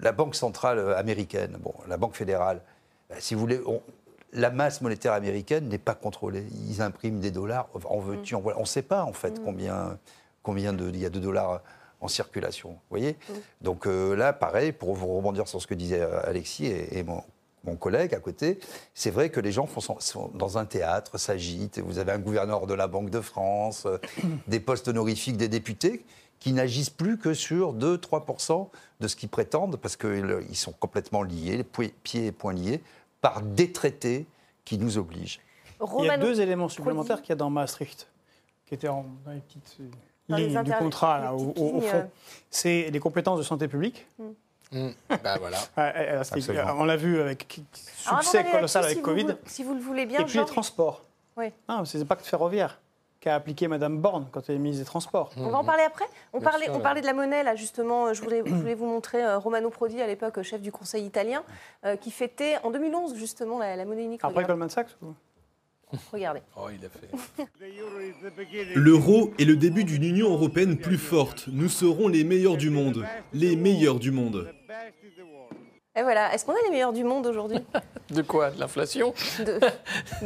la 0.00 0.10
Banque 0.12 0.34
centrale 0.34 0.94
américaine, 0.94 1.56
bon, 1.60 1.74
la 1.86 1.96
Banque 1.96 2.16
fédérale, 2.16 2.60
euh, 3.12 3.14
si 3.20 3.34
vous 3.34 3.40
voulez, 3.40 3.60
on- 3.66 3.82
la 4.32 4.50
masse 4.50 4.80
monétaire 4.80 5.12
américaine 5.12 5.68
n'est 5.68 5.78
pas 5.78 5.94
contrôlée. 5.94 6.46
Ils 6.68 6.80
impriment 6.82 7.20
des 7.20 7.30
dollars, 7.30 7.68
en 7.84 7.98
veux-tu, 7.98 8.34
voilà. 8.36 8.58
On 8.58 8.62
ne 8.62 8.66
sait 8.66 8.82
pas 8.82 9.04
en 9.04 9.12
fait 9.12 9.42
combien, 9.44 9.98
combien 10.42 10.72
de, 10.72 10.88
il 10.88 10.98
y 10.98 11.06
a 11.06 11.10
de 11.10 11.18
dollars 11.20 11.60
en 12.00 12.08
circulation. 12.08 12.70
Vous 12.70 12.78
voyez? 12.90 13.16
Donc 13.60 13.86
euh, 13.86 14.16
là, 14.16 14.32
pareil, 14.32 14.72
pour 14.72 14.94
vous 14.94 15.06
rebondir 15.14 15.46
sur 15.48 15.60
ce 15.60 15.66
que 15.66 15.74
disait 15.74 16.00
euh, 16.00 16.20
Alexis 16.26 16.66
et, 16.66 16.98
et 16.98 17.02
mon, 17.04 17.22
mon 17.64 17.76
collègue 17.76 18.14
à 18.14 18.18
côté, 18.18 18.58
c'est 18.94 19.10
vrai 19.10 19.28
que 19.30 19.38
les 19.38 19.52
gens 19.52 19.66
font, 19.66 19.80
sont- 20.00 20.30
dans 20.34 20.58
un 20.58 20.64
théâtre, 20.64 21.18
s'agitent. 21.18 21.78
Vous 21.78 21.98
avez 21.98 22.10
un 22.12 22.18
gouverneur 22.18 22.66
de 22.66 22.74
la 22.74 22.88
Banque 22.88 23.10
de 23.10 23.20
France, 23.20 23.84
euh, 23.86 23.98
des 24.48 24.58
postes 24.60 24.88
honorifiques 24.88 25.36
des 25.36 25.48
députés 25.48 26.04
qui 26.40 26.52
n'agissent 26.52 26.90
plus 26.90 27.18
que 27.18 27.34
sur 27.34 27.72
2-3% 27.72 28.68
de 28.98 29.06
ce 29.06 29.14
qu'ils 29.14 29.28
prétendent, 29.28 29.76
parce 29.76 29.96
qu'ils 29.96 30.56
sont 30.56 30.72
complètement 30.72 31.22
liés, 31.22 31.64
pieds 32.02 32.26
et 32.26 32.32
poings 32.32 32.52
liés, 32.52 32.82
par 33.22 33.40
des 33.40 33.72
traités 33.72 34.26
qui 34.66 34.76
nous 34.76 34.98
obligent. 34.98 35.40
Il 35.98 36.04
y 36.04 36.10
a 36.10 36.18
deux 36.18 36.40
éléments 36.40 36.68
supplémentaires 36.68 37.22
qu'il 37.22 37.30
y 37.30 37.32
a 37.32 37.36
dans 37.36 37.48
Maastricht, 37.48 38.08
qui 38.66 38.74
étaient 38.74 38.88
en- 38.88 39.06
dans 39.24 39.32
les 39.32 39.40
petites 39.40 39.78
euh, 39.80 40.36
les 40.36 40.48
lignes 40.48 40.62
du 40.62 40.72
contrat, 40.72 41.18
là, 41.20 41.34
au, 41.34 41.52
fond. 41.54 41.80
euh. 41.82 42.04
C'est 42.50 42.90
les 42.90 43.00
compétences 43.00 43.38
de 43.38 43.42
santé 43.42 43.66
publique. 43.68 44.06
Bah 44.70 45.36
voilà. 45.38 45.58
Ah, 45.76 45.92
ah, 45.94 46.22
ah, 46.22 46.74
on 46.78 46.84
l'a 46.84 46.96
vu 46.96 47.20
avec 47.20 47.60
avant 48.06 48.22
succès 48.22 48.44
colossal 48.50 48.84
avec 48.84 48.96
si 48.98 49.02
Covid. 49.02 49.26
Si 49.46 49.64
vous 49.64 49.74
le 49.74 49.80
voulez 49.80 50.06
bien, 50.06 50.20
Et 50.20 50.24
puis 50.24 50.38
les 50.38 50.44
transports. 50.46 51.04
Oui. 51.36 51.46
Non, 51.68 51.84
c'est 51.84 51.98
les 51.98 52.04
pactes 52.04 52.24
ferroviaires 52.24 52.78
qu'a 53.22 53.36
appliqué 53.36 53.68
Madame 53.68 53.98
Borne 53.98 54.26
quand 54.32 54.42
elle 54.48 54.56
est 54.56 54.58
ministre 54.58 54.82
des 54.82 54.86
Transports. 54.86 55.30
On 55.38 55.48
va 55.48 55.58
en 55.58 55.64
parler 55.64 55.84
après. 55.84 56.04
On 56.32 56.40
Bien 56.40 56.50
parlait, 56.50 56.64
sûr, 56.66 56.74
on 56.74 56.80
parlait 56.80 57.00
de 57.00 57.06
la 57.06 57.14
monnaie, 57.14 57.44
là, 57.44 57.54
justement. 57.54 58.12
Je 58.12 58.20
voulais, 58.20 58.42
je 58.44 58.52
voulais 58.52 58.74
vous 58.74 58.84
montrer 58.86 59.24
euh, 59.24 59.38
Romano 59.38 59.70
Prodi, 59.70 60.00
à 60.02 60.06
l'époque 60.08 60.38
euh, 60.38 60.42
chef 60.42 60.60
du 60.60 60.72
Conseil 60.72 61.04
italien, 61.06 61.44
euh, 61.86 61.96
qui 61.96 62.10
fêtait 62.10 62.56
en 62.64 62.70
2011, 62.72 63.14
justement, 63.14 63.58
la, 63.60 63.76
la 63.76 63.84
monnaie 63.84 64.04
unique. 64.04 64.20
Après 64.22 64.28
Regardez. 64.34 64.48
Goldman 64.48 64.68
Sachs 64.70 64.88
ou- 65.02 65.14
Regardez. 66.10 66.40
Oh, 66.56 66.68
il 66.72 66.84
a 66.84 66.88
fait. 66.88 67.46
L'euro 68.74 69.32
est 69.38 69.44
le 69.44 69.56
début 69.56 69.84
d'une 69.84 70.02
Union 70.02 70.30
européenne 70.32 70.78
plus 70.78 70.96
forte. 70.96 71.48
Nous 71.52 71.68
serons 71.68 72.08
les 72.08 72.24
meilleurs 72.24 72.56
du 72.56 72.70
monde. 72.70 73.04
Les 73.34 73.56
meilleurs 73.56 73.98
du 73.98 74.10
monde. 74.10 74.48
Et 75.94 76.02
voilà. 76.02 76.32
Est-ce 76.34 76.46
qu'on 76.46 76.54
est 76.54 76.62
les 76.64 76.70
meilleurs 76.70 76.92
du 76.94 77.04
monde 77.04 77.26
aujourd'hui? 77.26 77.58
De 78.10 78.20
quoi? 78.20 78.50
De 78.50 78.60
l'inflation? 78.60 79.14
De, 79.38 79.58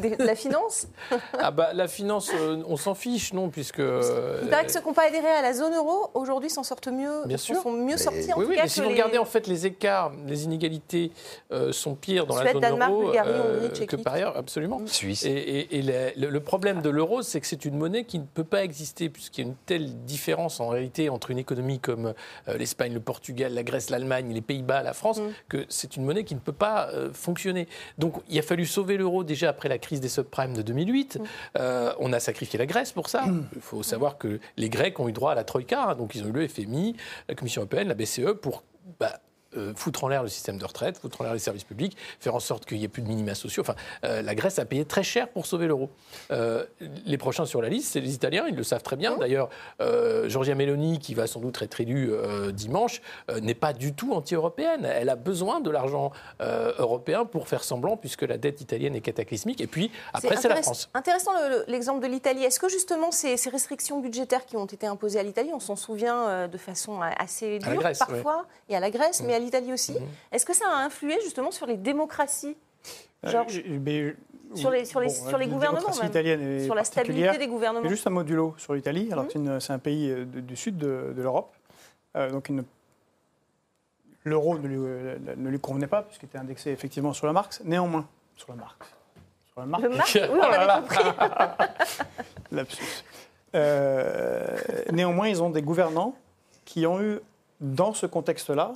de- 0.00 0.16
de 0.16 0.24
la 0.24 0.34
finance? 0.34 0.88
Ah 1.38 1.50
bah 1.52 1.70
la 1.72 1.86
finance, 1.86 2.30
euh, 2.34 2.62
on 2.66 2.76
s'en 2.76 2.94
fiche, 2.94 3.32
non, 3.32 3.48
puisque. 3.48 3.78
euh, 3.78 4.40
Il 4.42 4.48
paraît 4.48 4.64
que 4.66 4.72
ceux 4.72 4.80
qui 4.80 4.86
n'ont 4.88 4.92
pas 4.94 5.06
adhéré 5.06 5.28
à 5.28 5.42
la 5.42 5.52
zone 5.52 5.72
euro, 5.74 6.10
aujourd'hui, 6.14 6.50
s'en 6.50 6.64
sortent 6.64 6.88
mieux, 6.88 7.22
Bien 7.26 7.36
sont, 7.36 7.54
sûr. 7.54 7.62
sont 7.62 7.72
mieux 7.72 7.96
sortis, 7.96 8.32
en 8.32 8.38
Oui, 8.38 8.44
tout 8.44 8.50
oui, 8.50 8.56
cas, 8.56 8.62
mais 8.62 8.68
si 8.68 8.80
vous 8.80 8.86
les- 8.88 8.92
regardez 8.94 9.18
en 9.18 9.24
fait 9.24 9.46
les 9.46 9.66
écarts, 9.66 10.12
les 10.26 10.44
inégalités 10.44 11.12
euh, 11.52 11.70
sont 11.72 11.94
pires 11.94 12.26
dans 12.26 12.36
la 12.36 12.50
zone 12.52 12.60
Danemark, 12.60 12.90
euro 12.90 13.02
euh, 13.02 13.04
Bulgarie, 13.06 13.66
Hongrie, 13.66 13.86
que 13.86 13.96
par 13.96 14.14
ailleurs, 14.14 14.36
absolument. 14.36 14.80
Suisse. 14.86 15.24
Et, 15.24 15.30
et- 15.30 15.78
et 15.78 15.82
la- 15.82 16.12
le, 16.16 16.30
le 16.30 16.40
problème 16.40 16.82
de 16.82 16.90
l'euro, 16.90 17.22
c'est 17.22 17.40
que 17.40 17.46
c'est 17.46 17.64
une 17.64 17.76
monnaie 17.76 18.04
qui 18.04 18.18
ne 18.18 18.24
peut 18.24 18.44
pas 18.44 18.64
exister, 18.64 19.08
puisqu'il 19.08 19.42
y 19.42 19.44
a 19.44 19.48
une 19.50 19.56
telle 19.66 19.94
différence 20.06 20.58
en 20.58 20.68
réalité 20.68 21.08
entre 21.08 21.30
une 21.30 21.38
économie 21.38 21.78
comme 21.78 22.14
euh, 22.48 22.56
l'Espagne, 22.56 22.94
le 22.94 23.00
Portugal, 23.00 23.52
la 23.54 23.62
Grèce, 23.62 23.90
l'Allemagne, 23.90 24.32
les 24.32 24.40
Pays-Bas, 24.42 24.82
la 24.82 24.92
France, 24.94 25.20
Mm. 25.20 25.28
que 25.48 25.55
c'est 25.68 25.96
une 25.96 26.04
monnaie 26.04 26.24
qui 26.24 26.34
ne 26.34 26.40
peut 26.40 26.52
pas 26.52 26.88
euh, 26.90 27.12
fonctionner. 27.12 27.68
Donc 27.98 28.22
il 28.28 28.38
a 28.38 28.42
fallu 28.42 28.66
sauver 28.66 28.96
l'euro 28.96 29.24
déjà 29.24 29.48
après 29.48 29.68
la 29.68 29.78
crise 29.78 30.00
des 30.00 30.08
subprimes 30.08 30.54
de 30.54 30.62
2008. 30.62 31.18
Euh, 31.58 31.92
on 31.98 32.12
a 32.12 32.20
sacrifié 32.20 32.58
la 32.58 32.66
Grèce 32.66 32.92
pour 32.92 33.08
ça. 33.08 33.24
Il 33.54 33.60
faut 33.60 33.82
savoir 33.82 34.18
que 34.18 34.40
les 34.56 34.68
Grecs 34.68 34.98
ont 35.00 35.08
eu 35.08 35.12
droit 35.12 35.32
à 35.32 35.34
la 35.34 35.44
Troïka, 35.44 35.90
hein, 35.90 35.94
donc 35.94 36.14
ils 36.14 36.24
ont 36.24 36.28
eu 36.28 36.32
le 36.32 36.48
FMI, 36.48 36.96
la 37.28 37.34
Commission 37.34 37.62
européenne, 37.62 37.88
la 37.88 37.94
BCE, 37.94 38.34
pour 38.40 38.64
bah, 39.00 39.20
euh, 39.56 39.72
foutre 39.74 40.04
en 40.04 40.08
l'air 40.08 40.22
le 40.22 40.28
système 40.28 40.58
de 40.58 40.64
retraite, 40.64 40.98
foutre 40.98 41.20
en 41.20 41.24
l'air 41.24 41.32
les 41.32 41.38
services 41.38 41.64
publics, 41.64 41.96
faire 42.20 42.34
en 42.34 42.40
sorte 42.40 42.66
qu'il 42.66 42.78
n'y 42.78 42.84
ait 42.84 42.88
plus 42.88 43.02
de 43.02 43.08
minima 43.08 43.34
sociaux. 43.34 43.62
Enfin, 43.62 43.76
euh, 44.04 44.20
la 44.20 44.34
Grèce 44.34 44.58
a 44.58 44.64
payé 44.64 44.84
très 44.84 45.02
cher 45.02 45.28
pour 45.28 45.46
sauver 45.46 45.66
l'euro. 45.66 45.90
Euh, 46.30 46.64
les 47.04 47.16
prochains 47.16 47.46
sur 47.46 47.62
la 47.62 47.68
liste, 47.68 47.92
c'est 47.92 48.00
les 48.00 48.14
Italiens, 48.14 48.46
ils 48.48 48.56
le 48.56 48.64
savent 48.64 48.82
très 48.82 48.96
bien. 48.96 49.16
D'ailleurs, 49.16 49.48
Giorgia 50.26 50.54
Meloni, 50.54 50.98
qui 50.98 51.14
va 51.14 51.26
sans 51.26 51.40
doute 51.40 51.60
être 51.62 51.80
élue 51.80 52.12
dimanche, 52.52 53.00
n'est 53.40 53.54
pas 53.54 53.72
du 53.72 53.94
tout 53.94 54.12
anti-européenne. 54.12 54.84
Elle 54.84 55.08
a 55.08 55.16
besoin 55.16 55.60
de 55.60 55.70
l'argent 55.70 56.12
européen 56.40 57.24
pour 57.24 57.48
faire 57.48 57.64
semblant, 57.64 57.96
puisque 57.96 58.22
la 58.22 58.38
dette 58.38 58.60
italienne 58.60 58.94
est 58.94 59.00
cataclysmique. 59.00 59.60
Et 59.60 59.66
puis, 59.66 59.90
après, 60.12 60.36
c'est 60.36 60.48
la 60.48 60.62
France. 60.62 60.90
Intéressant 60.94 61.32
l'exemple 61.68 62.02
de 62.02 62.10
l'Italie. 62.10 62.44
Est-ce 62.44 62.60
que 62.60 62.68
justement 62.68 63.10
ces, 63.10 63.36
restrictions 63.50 64.00
budgétaires 64.00 64.44
qui 64.44 64.56
ont 64.56 64.66
été 64.66 64.86
imposées 64.86 65.20
à 65.20 65.22
l'Italie, 65.22 65.50
on 65.54 65.60
s'en 65.60 65.76
souvient 65.76 66.48
de 66.48 66.58
façon 66.58 67.00
assez 67.00 67.58
dure 67.58 67.82
parfois, 67.98 68.46
et 68.68 68.76
à 68.76 68.80
la 68.80 68.90
Grèce, 68.90 69.22
mais 69.22 69.34
à 69.34 69.38
l'Italie 69.46 69.72
aussi. 69.72 69.92
Mhm. 69.92 70.06
Est-ce 70.32 70.44
que 70.44 70.54
ça 70.54 70.66
a 70.68 70.84
influé 70.84 71.16
justement 71.22 71.50
sur 71.50 71.66
les 71.66 71.76
démocraties? 71.76 72.56
Euh, 73.24 73.44
sur 74.54 74.70
les, 74.70 74.84
sur 74.84 75.00
les, 75.00 75.08
sur 75.08 75.38
les 75.38 75.48
gouvernements 75.48 75.88
même. 76.00 76.64
sur 76.64 76.74
la 76.74 76.84
stabilité 76.84 77.36
des 77.36 77.48
gouvernements. 77.48 77.88
juste 77.88 78.06
un 78.06 78.10
modulo 78.10 78.54
sur 78.58 78.74
l'Italie. 78.74 79.08
Alors 79.10 79.26
mhm. 79.34 79.58
c'est 79.58 79.72
un 79.72 79.78
pays 79.78 80.10
euh, 80.10 80.24
du 80.24 80.54
sud 80.54 80.76
de, 80.78 81.12
l'Europe, 81.16 81.52
euh, 82.16 82.30
donc 82.30 82.50
l'euro 84.24 84.58
ne 84.58 84.68
lui, 84.68 84.76
ne 84.76 85.48
lui 85.48 85.58
convenait 85.58 85.88
pas 85.88 86.02
puisqu'il 86.02 86.26
était 86.26 86.38
indexé 86.38 86.70
effectivement 86.70 87.12
sur 87.12 87.26
la 87.26 87.32
Marx. 87.32 87.60
Néanmoins, 87.64 88.06
sur 88.36 88.50
la 88.50 88.56
Marx. 88.56 88.76
Sur 89.50 89.60
la 89.60 89.66
Marx. 89.66 89.84
Le 89.84 89.90
Marx, 89.90 90.14
oui, 90.14 90.38
on 90.38 90.42
avait 90.42 90.80
compris. 90.80 91.04
Lapsus. 92.52 93.04
néanmoins, 94.92 95.28
ils 95.28 95.42
ont 95.42 95.50
des 95.50 95.62
gouvernants 95.62 96.14
qui 96.64 96.86
ont 96.86 97.00
eu, 97.00 97.18
dans 97.60 97.94
ce 97.94 98.06
contexte-là, 98.06 98.74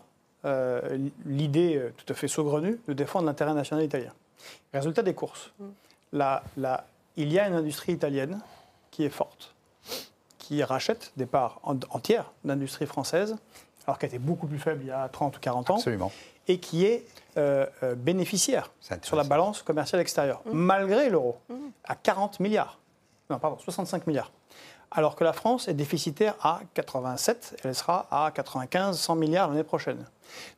l'idée 1.26 1.76
euh, 1.76 1.92
tout 1.96 2.10
à 2.12 2.14
fait 2.14 2.28
saugrenue 2.28 2.78
de 2.88 2.92
défendre 2.92 3.26
l'intérêt 3.26 3.54
national 3.54 3.84
italien. 3.84 4.12
Résultat 4.72 5.02
des 5.02 5.14
courses. 5.14 5.52
Mm. 5.58 5.64
il 7.16 7.32
y 7.32 7.38
a 7.38 7.46
une 7.46 7.54
industrie 7.54 7.92
italienne 7.92 8.40
qui 8.90 9.04
est 9.04 9.10
forte, 9.10 9.54
qui 10.38 10.62
rachète 10.62 11.12
des 11.16 11.26
parts 11.26 11.60
entières 11.62 12.32
d'industrie 12.44 12.86
française, 12.86 13.36
alors 13.86 13.98
qu'elle 13.98 14.08
était 14.08 14.18
beaucoup 14.18 14.46
plus 14.46 14.58
faible 14.58 14.80
il 14.82 14.88
y 14.88 14.92
a 14.92 15.08
30 15.08 15.36
ou 15.36 15.40
40 15.40 15.70
ans. 15.70 15.76
Absolument. 15.76 16.12
Et 16.48 16.58
qui 16.58 16.84
est 16.84 17.04
euh, 17.36 17.66
bénéficiaire 17.96 18.70
sur 19.02 19.16
la 19.16 19.24
balance 19.24 19.62
commerciale 19.62 20.00
extérieure, 20.00 20.42
mm. 20.46 20.52
malgré 20.52 21.10
l'euro, 21.10 21.38
mm. 21.48 21.54
à 21.84 21.94
40 21.94 22.40
milliards. 22.40 22.78
Non, 23.28 23.38
pardon, 23.38 23.58
65 23.58 24.06
milliards 24.06 24.32
alors 24.90 25.16
que 25.16 25.24
la 25.24 25.32
France 25.32 25.68
est 25.68 25.74
déficitaire 25.74 26.34
à 26.42 26.60
87, 26.74 27.60
elle 27.64 27.74
sera 27.74 28.06
à 28.10 28.30
95, 28.30 28.98
100 28.98 29.14
milliards 29.16 29.48
l'année 29.48 29.64
prochaine. 29.64 30.04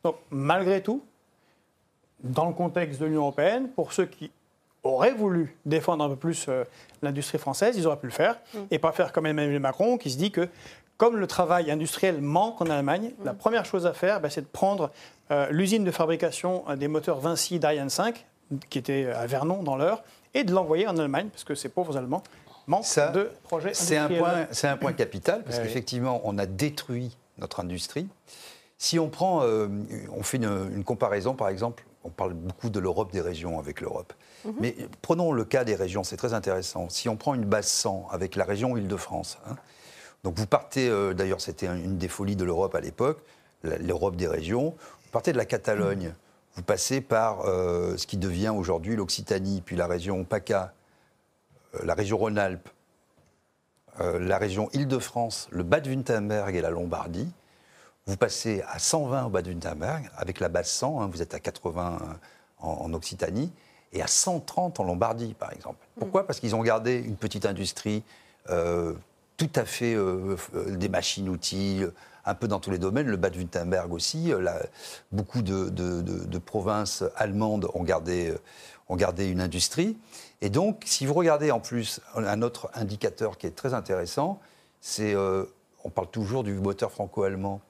Donc 0.03 0.15
malgré 0.31 0.81
tout, 0.81 1.03
dans 2.23 2.45
le 2.45 2.53
contexte 2.53 2.99
de 2.99 3.05
l'Union 3.05 3.21
européenne, 3.21 3.69
pour 3.69 3.93
ceux 3.93 4.05
qui 4.05 4.31
auraient 4.83 5.13
voulu 5.13 5.57
défendre 5.65 6.03
un 6.03 6.09
peu 6.09 6.15
plus 6.15 6.45
euh, 6.49 6.63
l'industrie 7.01 7.37
française, 7.37 7.77
ils 7.77 7.87
auraient 7.87 7.99
pu 7.99 8.07
le 8.07 8.11
faire, 8.11 8.39
mm. 8.53 8.59
et 8.71 8.79
pas 8.79 8.91
faire 8.91 9.13
comme 9.13 9.25
Emmanuel 9.25 9.59
Macron 9.59 9.97
qui 9.97 10.09
se 10.09 10.17
dit 10.17 10.31
que 10.31 10.49
comme 10.97 11.17
le 11.17 11.27
travail 11.27 11.71
industriel 11.71 12.21
manque 12.21 12.61
en 12.61 12.65
Allemagne, 12.65 13.11
mm. 13.19 13.25
la 13.25 13.33
première 13.33 13.65
chose 13.65 13.85
à 13.85 13.93
faire, 13.93 14.19
bah, 14.19 14.29
c'est 14.29 14.41
de 14.41 14.47
prendre 14.47 14.91
euh, 15.31 15.47
l'usine 15.51 15.83
de 15.83 15.91
fabrication 15.91 16.63
euh, 16.69 16.75
des 16.75 16.87
moteurs 16.87 17.19
Vinci 17.19 17.59
d'Ariane 17.59 17.89
5, 17.89 18.25
qui 18.69 18.77
était 18.77 19.07
à 19.07 19.25
Vernon 19.25 19.63
dans 19.63 19.75
l'heure, 19.75 20.03
et 20.33 20.43
de 20.43 20.51
l'envoyer 20.51 20.87
en 20.87 20.97
Allemagne, 20.97 21.29
parce 21.29 21.43
que 21.43 21.55
ces 21.55 21.69
pauvres 21.69 21.97
Allemands 21.97 22.23
manque 22.67 22.85
de 23.13 23.31
projets 23.43 23.73
C'est 23.73 23.97
un 23.97 24.07
point, 24.07 24.47
c'est 24.51 24.67
un 24.67 24.77
point 24.77 24.93
capital 24.93 25.43
parce 25.43 25.59
qu'effectivement, 25.63 26.21
on 26.23 26.37
a 26.37 26.45
détruit 26.45 27.17
notre 27.37 27.59
industrie. 27.59 28.07
Si 28.77 28.99
on 28.99 29.09
prend, 29.09 29.43
euh, 29.43 29.67
on 30.15 30.23
fait 30.23 30.37
une, 30.37 30.83
comparaison, 30.83 31.35
par 31.35 31.49
exemple, 31.49 31.85
on 32.03 32.09
parle 32.09 32.33
beaucoup 32.33 32.69
de 32.69 32.79
l'Europe 32.79 33.11
des 33.11 33.21
régions 33.21 33.59
avec 33.59 33.79
l'Europe. 33.79 34.13
Mhm. 34.45 34.53
Mais 34.59 34.75
prenons 35.01 35.31
le 35.31 35.45
cas 35.45 35.63
des 35.63 35.75
régions, 35.75 36.03
c'est 36.03 36.17
très 36.17 36.33
intéressant. 36.33 36.89
Si 36.89 37.07
on 37.07 37.15
prend 37.15 37.33
une 37.33 37.45
base 37.45 37.67
100 37.67 38.07
avec 38.11 38.35
la 38.35 38.43
région 38.43 38.75
Île-de-France, 38.75 39.37
hein, 39.47 39.55
donc 40.23 40.37
vous 40.37 40.47
partez, 40.47 40.89
euh, 40.89 41.13
d'ailleurs 41.13 41.41
c'était 41.41 41.67
une 41.67 41.97
des 41.97 42.07
folies 42.07 42.35
de 42.35 42.43
l'Europe 42.43 42.75
à 42.75 42.81
l'époque, 42.81 43.19
l'Europe 43.63 44.15
des 44.15 44.27
régions, 44.27 44.75
vous 45.05 45.11
partez 45.11 45.31
de 45.31 45.37
la 45.37 45.45
Catalogne, 45.45 46.13
vous 46.55 46.63
passez 46.63 47.01
par 47.01 47.45
euh, 47.45 47.97
ce 47.97 48.05
qui 48.05 48.17
devient 48.17 48.53
aujourd'hui 48.55 48.95
l'Occitanie, 48.95 49.61
puis 49.61 49.75
la 49.75 49.87
région 49.87 50.23
PACA, 50.23 50.73
la 51.81 51.93
région 51.93 52.17
Rhône-Alpes, 52.17 52.69
euh, 54.01 54.19
la 54.19 54.37
région 54.37 54.69
Île-de-France, 54.73 55.47
le 55.51 55.63
Bade-Württemberg 55.63 56.55
et 56.55 56.61
la 56.61 56.71
Lombardie, 56.71 57.31
vous 58.05 58.17
passez 58.17 58.63
à 58.67 58.79
120 58.79 59.25
au 59.25 59.29
Bade-Württemberg, 59.29 60.09
avec 60.17 60.39
la 60.39 60.49
base 60.49 60.67
100, 60.69 61.01
hein, 61.01 61.09
vous 61.11 61.21
êtes 61.21 61.33
à 61.33 61.39
80 61.39 61.99
en, 62.59 62.93
Occitanie, 62.93 63.51
et 63.91 64.01
à 64.01 64.07
130 64.07 64.79
en 64.79 64.83
Lombardie, 64.83 65.35
par 65.35 65.53
exemple. 65.53 65.85
Mm. 65.95 65.99
Pourquoi? 65.99 66.25
Parce 66.25 66.39
qu'ils 66.39 66.55
ont 66.55 66.63
gardé 66.63 66.97
une 66.97 67.15
petite 67.15 67.45
industrie, 67.45 68.03
euh, 68.49 68.93
tout 69.37 69.51
à 69.55 69.65
fait 69.65 69.95
des 70.67 70.89
machines-outils, 70.89 71.83
un 72.25 72.35
peu 72.35 72.47
dans 72.47 72.59
tous 72.59 72.71
les 72.71 72.77
domaines. 72.77 73.07
Le 73.07 73.17
Bade-Württemberg 73.17 73.91
aussi, 73.91 74.31
beaucoup 75.11 75.41
de, 75.41 76.37
provinces 76.37 77.03
allemandes 77.15 77.67
ont 77.73 77.83
gardé, 77.83 78.33
ont 78.89 78.95
gardé 78.95 79.27
une 79.27 79.41
industrie. 79.41 79.97
Et 80.43 80.49
donc, 80.49 80.83
si 80.85 81.05
vous 81.05 81.13
regardez 81.13 81.51
en 81.51 81.61
plus 81.61 82.01
un 82.17 82.41
autre 82.41 82.69
indicateur 82.73 83.37
qui 83.37 83.47
est 83.47 83.55
très 83.55 83.73
intéressant, 83.73 84.41
c'est, 84.81 85.15
euh, 85.15 85.45
on 85.85 85.89
parle 85.89 86.09
toujours 86.09 86.43
du 86.43 86.51
moteur 86.55 86.91
franco-allemand, 86.91 87.61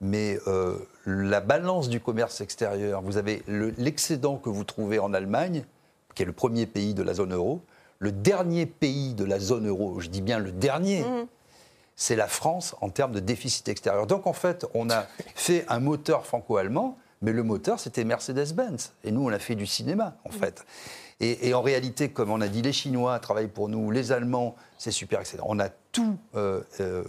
mais 0.00 0.38
euh, 0.46 0.76
la 1.06 1.40
balance 1.40 1.88
du 1.88 1.98
commerce 1.98 2.40
extérieur, 2.40 3.02
vous 3.02 3.16
avez 3.16 3.42
l'excédent 3.48 4.36
que 4.36 4.48
vous 4.48 4.62
trouvez 4.62 5.00
en 5.00 5.12
Allemagne, 5.12 5.64
qui 6.14 6.22
est 6.22 6.24
le 6.24 6.32
premier 6.32 6.66
pays 6.66 6.94
de 6.94 7.02
la 7.02 7.14
zone 7.14 7.34
euro, 7.34 7.62
le 7.98 8.12
dernier 8.12 8.64
pays 8.64 9.14
de 9.14 9.24
la 9.24 9.40
zone 9.40 9.66
euro, 9.66 9.98
je 9.98 10.08
dis 10.08 10.22
bien 10.22 10.38
le 10.38 10.52
dernier, 10.52 11.02
mmh. 11.02 11.26
c'est 11.96 12.14
la 12.14 12.28
France 12.28 12.76
en 12.80 12.90
termes 12.90 13.12
de 13.12 13.20
déficit 13.20 13.68
extérieur. 13.68 14.06
Donc 14.06 14.28
en 14.28 14.34
fait, 14.34 14.66
on 14.74 14.88
a 14.88 15.06
fait 15.34 15.64
un 15.66 15.80
moteur 15.80 16.24
franco-allemand, 16.26 16.96
mais 17.22 17.32
le 17.32 17.42
moteur, 17.42 17.80
c'était 17.80 18.04
Mercedes-Benz. 18.04 18.92
Et 19.02 19.10
nous, 19.10 19.26
on 19.26 19.32
a 19.32 19.40
fait 19.40 19.56
du 19.56 19.66
cinéma, 19.66 20.14
en 20.24 20.28
mmh. 20.28 20.32
fait. 20.32 20.64
Et, 21.22 21.52
en 21.52 21.60
réalité, 21.60 22.08
comme 22.08 22.30
on 22.30 22.40
a 22.40 22.48
dit, 22.48 22.62
les 22.62 22.72
Chinois 22.72 23.18
travaillent 23.18 23.48
pour 23.48 23.68
nous, 23.68 23.90
les 23.90 24.10
Allemands, 24.10 24.56
c'est 24.78 24.90
super, 24.90 25.20
etc. 25.20 25.38
On 25.42 25.58
a 25.58 25.68
tout, 25.68 26.16
euh, 26.34 26.62
euh, 26.80 27.04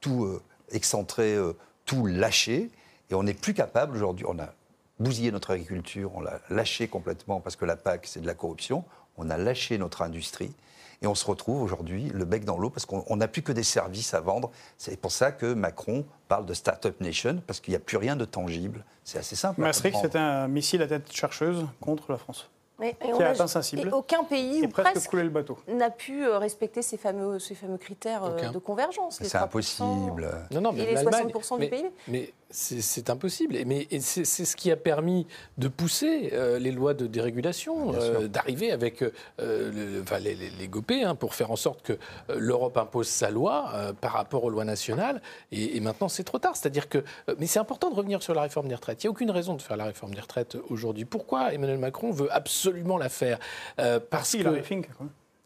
tout 0.00 0.24
euh, 0.24 0.40
excentré, 0.70 1.36
tout 1.84 2.06
lâché, 2.06 2.70
et 3.10 3.14
on 3.14 3.22
n'est 3.22 3.34
plus 3.34 3.52
capable 3.52 3.94
aujourd'hui. 3.94 4.24
On 4.26 4.38
a 4.38 4.54
bousillé 4.98 5.30
notre 5.30 5.50
agriculture, 5.50 6.12
on 6.14 6.22
l'a 6.22 6.40
lâché 6.48 6.88
complètement 6.88 7.40
parce 7.40 7.56
que 7.56 7.66
la 7.66 7.76
PAC, 7.76 8.06
c'est 8.06 8.20
de 8.20 8.26
la 8.26 8.34
corruption. 8.34 8.84
On 9.18 9.28
a 9.28 9.36
lâché 9.36 9.76
notre 9.76 10.00
industrie. 10.00 10.54
Et 11.02 11.06
on 11.06 11.14
se 11.14 11.26
retrouve 11.26 11.60
aujourd'hui 11.60 12.10
le 12.14 12.24
bec 12.24 12.44
dans 12.44 12.56
l'eau 12.56 12.70
parce 12.70 12.86
qu'on 12.86 13.16
n'a 13.16 13.28
plus 13.28 13.42
que 13.42 13.52
des 13.52 13.64
services 13.64 14.14
à 14.14 14.20
vendre. 14.20 14.50
C'est 14.78 14.98
pour 14.98 15.12
ça 15.12 15.32
que 15.32 15.52
Macron 15.52 16.06
parle 16.28 16.46
de 16.46 16.54
Startup 16.54 16.98
Nation, 17.00 17.42
parce 17.46 17.60
qu'il 17.60 17.72
n'y 17.72 17.76
a 17.76 17.80
plus 17.80 17.98
rien 17.98 18.16
de 18.16 18.24
tangible. 18.24 18.84
C'est 19.04 19.18
assez 19.18 19.36
simple. 19.36 19.60
Maastricht, 19.60 19.98
c'est 20.00 20.16
un 20.16 20.48
missile 20.48 20.80
à 20.80 20.86
tête 20.86 21.12
chercheuse 21.12 21.66
contre 21.80 22.12
la 22.12 22.18
France 22.18 22.48
qui 22.90 23.22
a 23.22 23.30
atteint 23.30 23.46
sensible. 23.46 23.88
Et 23.88 23.92
aucun 23.92 24.24
pays 24.24 24.62
ou 24.64 24.68
presque, 24.68 25.12
le 25.12 25.28
bateau. 25.28 25.58
n'a 25.68 25.90
pu 25.90 26.24
euh, 26.24 26.38
respecter 26.38 26.82
ces 26.82 26.96
fameux, 26.96 27.38
ces 27.38 27.54
fameux 27.54 27.78
critères 27.78 28.24
euh, 28.24 28.50
de 28.50 28.58
convergence. 28.58 29.20
C'est 29.22 29.38
impossible. 29.38 30.28
Non, 30.50 30.60
non, 30.60 30.72
mais 30.72 30.82
et 30.82 30.94
les 30.94 31.02
60% 31.02 31.60
du 31.60 31.68
PIB. 31.68 31.90
Mais 32.08 32.32
c'est 32.52 33.10
impossible. 33.10 33.56
Mais 33.66 33.88
c'est 34.00 34.24
ce 34.24 34.56
qui 34.56 34.70
a 34.70 34.76
permis 34.76 35.26
de 35.58 35.68
pousser 35.68 36.30
euh, 36.32 36.58
les 36.58 36.70
lois 36.70 36.94
de 36.94 37.06
dérégulation, 37.06 37.92
d'arriver 38.28 38.70
avec 38.70 39.00
le, 39.00 40.02
enfin, 40.02 40.18
les, 40.18 40.34
les, 40.34 40.68
GOPÉ 40.68 41.02
hein, 41.02 41.14
pour 41.14 41.34
faire 41.34 41.50
en 41.50 41.56
sorte 41.56 41.82
que 41.82 41.98
l'Europe 42.36 42.76
impose 42.76 43.08
sa 43.08 43.30
loi 43.30 43.72
par 44.00 44.12
rapport 44.12 44.44
aux 44.44 44.50
lois 44.50 44.64
nationales. 44.64 45.20
Et, 45.50 45.76
et 45.76 45.80
maintenant, 45.80 46.08
c'est 46.08 46.24
trop 46.24 46.38
tard. 46.38 46.56
C'est-à-dire 46.56 46.88
que. 46.88 47.04
mais 47.38 47.46
c'est 47.46 47.58
important 47.58 47.90
de 47.90 47.94
revenir 47.94 48.22
sur 48.22 48.34
la 48.34 48.42
réforme 48.42 48.68
des 48.68 48.74
retraites. 48.74 49.02
Il 49.02 49.06
n'y 49.06 49.08
a 49.08 49.10
aucune 49.10 49.30
raison 49.30 49.54
de 49.54 49.62
faire 49.62 49.76
la 49.76 49.84
réforme 49.84 50.14
des 50.14 50.20
retraites 50.20 50.56
aujourd'hui. 50.68 51.04
Pourquoi 51.04 51.52
Emmanuel 51.52 51.78
Macron 51.78 52.10
veut 52.10 52.32
absolument 52.32 52.98
la 52.98 53.08
faire? 53.08 53.38
Euh, 53.78 54.00
parce 54.00 54.32
que... 54.32 54.38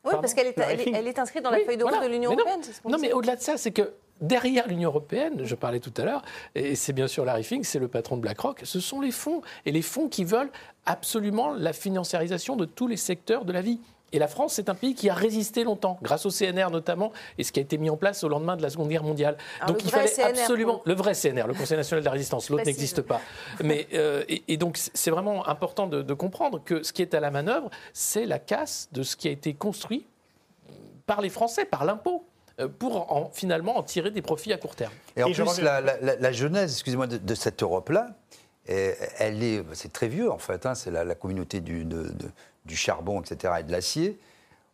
Oui, 0.06 0.14
parce 0.20 0.34
qu'elle 0.34 0.48
est, 0.48 0.58
elle 0.58 1.08
est, 1.08 1.18
inscrite 1.18 1.42
dans 1.42 1.50
la 1.50 1.60
feuille 1.60 1.76
de 1.76 1.84
route 1.84 2.02
de 2.02 2.08
l'Union 2.08 2.32
européenne. 2.32 2.60
Non, 2.84 2.98
mais 2.98 3.12
au-delà 3.12 3.36
de 3.36 3.40
ça, 3.40 3.56
c'est 3.56 3.72
que 3.72 3.92
derrière 4.20 4.66
l'Union 4.68 4.90
européenne, 4.90 5.44
je 5.44 5.54
parlais 5.54 5.80
tout 5.80 5.92
à 5.96 6.04
l'heure, 6.04 6.22
et 6.54 6.74
c'est 6.74 6.92
bien 6.92 7.06
sûr 7.06 7.24
Larry 7.24 7.44
Fink, 7.44 7.64
c'est 7.64 7.78
le 7.78 7.88
patron 7.88 8.16
de 8.16 8.22
BlackRock, 8.22 8.60
ce 8.64 8.80
sont 8.80 9.00
les 9.00 9.10
fonds, 9.10 9.42
et 9.64 9.72
les 9.72 9.82
fonds 9.82 10.08
qui 10.08 10.24
veulent 10.24 10.50
absolument 10.86 11.52
la 11.52 11.72
financiarisation 11.72 12.56
de 12.56 12.64
tous 12.64 12.86
les 12.86 12.96
secteurs 12.96 13.44
de 13.44 13.52
la 13.52 13.60
vie. 13.60 13.80
Et 14.12 14.18
la 14.18 14.28
France, 14.28 14.54
c'est 14.54 14.68
un 14.68 14.74
pays 14.74 14.94
qui 14.94 15.10
a 15.10 15.14
résisté 15.14 15.64
longtemps, 15.64 15.98
grâce 16.00 16.26
au 16.26 16.30
CNR 16.30 16.70
notamment, 16.70 17.12
et 17.38 17.44
ce 17.44 17.50
qui 17.50 17.58
a 17.58 17.62
été 17.62 17.76
mis 17.76 17.90
en 17.90 17.96
place 17.96 18.22
au 18.22 18.28
lendemain 18.28 18.56
de 18.56 18.62
la 18.62 18.70
Seconde 18.70 18.88
Guerre 18.88 19.02
mondiale. 19.02 19.36
donc 19.66 19.82
il 19.84 19.90
fallait 19.90 20.22
absolument 20.22 20.80
le 20.84 20.94
vrai 20.94 21.12
CNR, 21.14 21.46
le 21.46 21.54
Conseil 21.54 21.76
national 21.76 22.02
de 22.02 22.04
la 22.04 22.12
résistance. 22.12 22.48
L'autre 22.48 22.64
n'existe 22.64 23.02
pas. 23.02 23.20
Mais 23.62 23.88
euh, 23.94 24.24
et, 24.28 24.56
donc 24.56 24.78
c'est 24.78 25.10
vraiment 25.10 25.46
important 25.48 25.86
de, 25.86 26.14
comprendre 26.14 26.62
que 26.64 26.82
ce 26.82 26.92
qui 26.92 27.02
est 27.02 27.14
à 27.14 27.20
la 27.20 27.30
manœuvre, 27.30 27.68
c'est 27.92 28.26
la 28.26 28.38
casse 28.38 28.88
de 28.92 29.02
ce 29.02 29.16
qui 29.16 29.28
a 29.28 29.30
été 29.30 29.54
construit 29.54 30.06
par 31.06 31.20
les 31.20 31.28
Français, 31.28 31.64
par 31.64 31.84
l'impôt 31.84 32.24
euh, 32.58 32.68
pour 32.68 33.12
en, 33.12 33.30
finalement 33.32 33.76
en 33.76 33.82
tirer 33.82 34.10
des 34.10 34.22
profits 34.22 34.52
à 34.52 34.56
court 34.56 34.76
terme. 34.76 34.92
Et 35.16 35.22
en 35.22 35.30
plus, 35.30 35.60
la, 35.60 35.80
la, 35.80 36.32
genèse, 36.32 36.72
excusez-moi, 36.72 37.06
de, 37.06 37.34
cette 37.34 37.62
Europe-là, 37.62 38.08
elle 38.68 39.42
est, 39.42 39.62
c'est 39.74 39.92
très 39.92 40.08
vieux 40.08 40.30
en 40.30 40.38
fait, 40.38 40.66
hein, 40.66 40.74
c'est 40.74 40.90
la, 40.90 41.14
communauté 41.14 41.60
du, 41.60 41.86
charbon, 42.68 43.20
etc., 43.20 43.54
et 43.60 43.62
de 43.62 43.72
l'acier. 43.72 44.18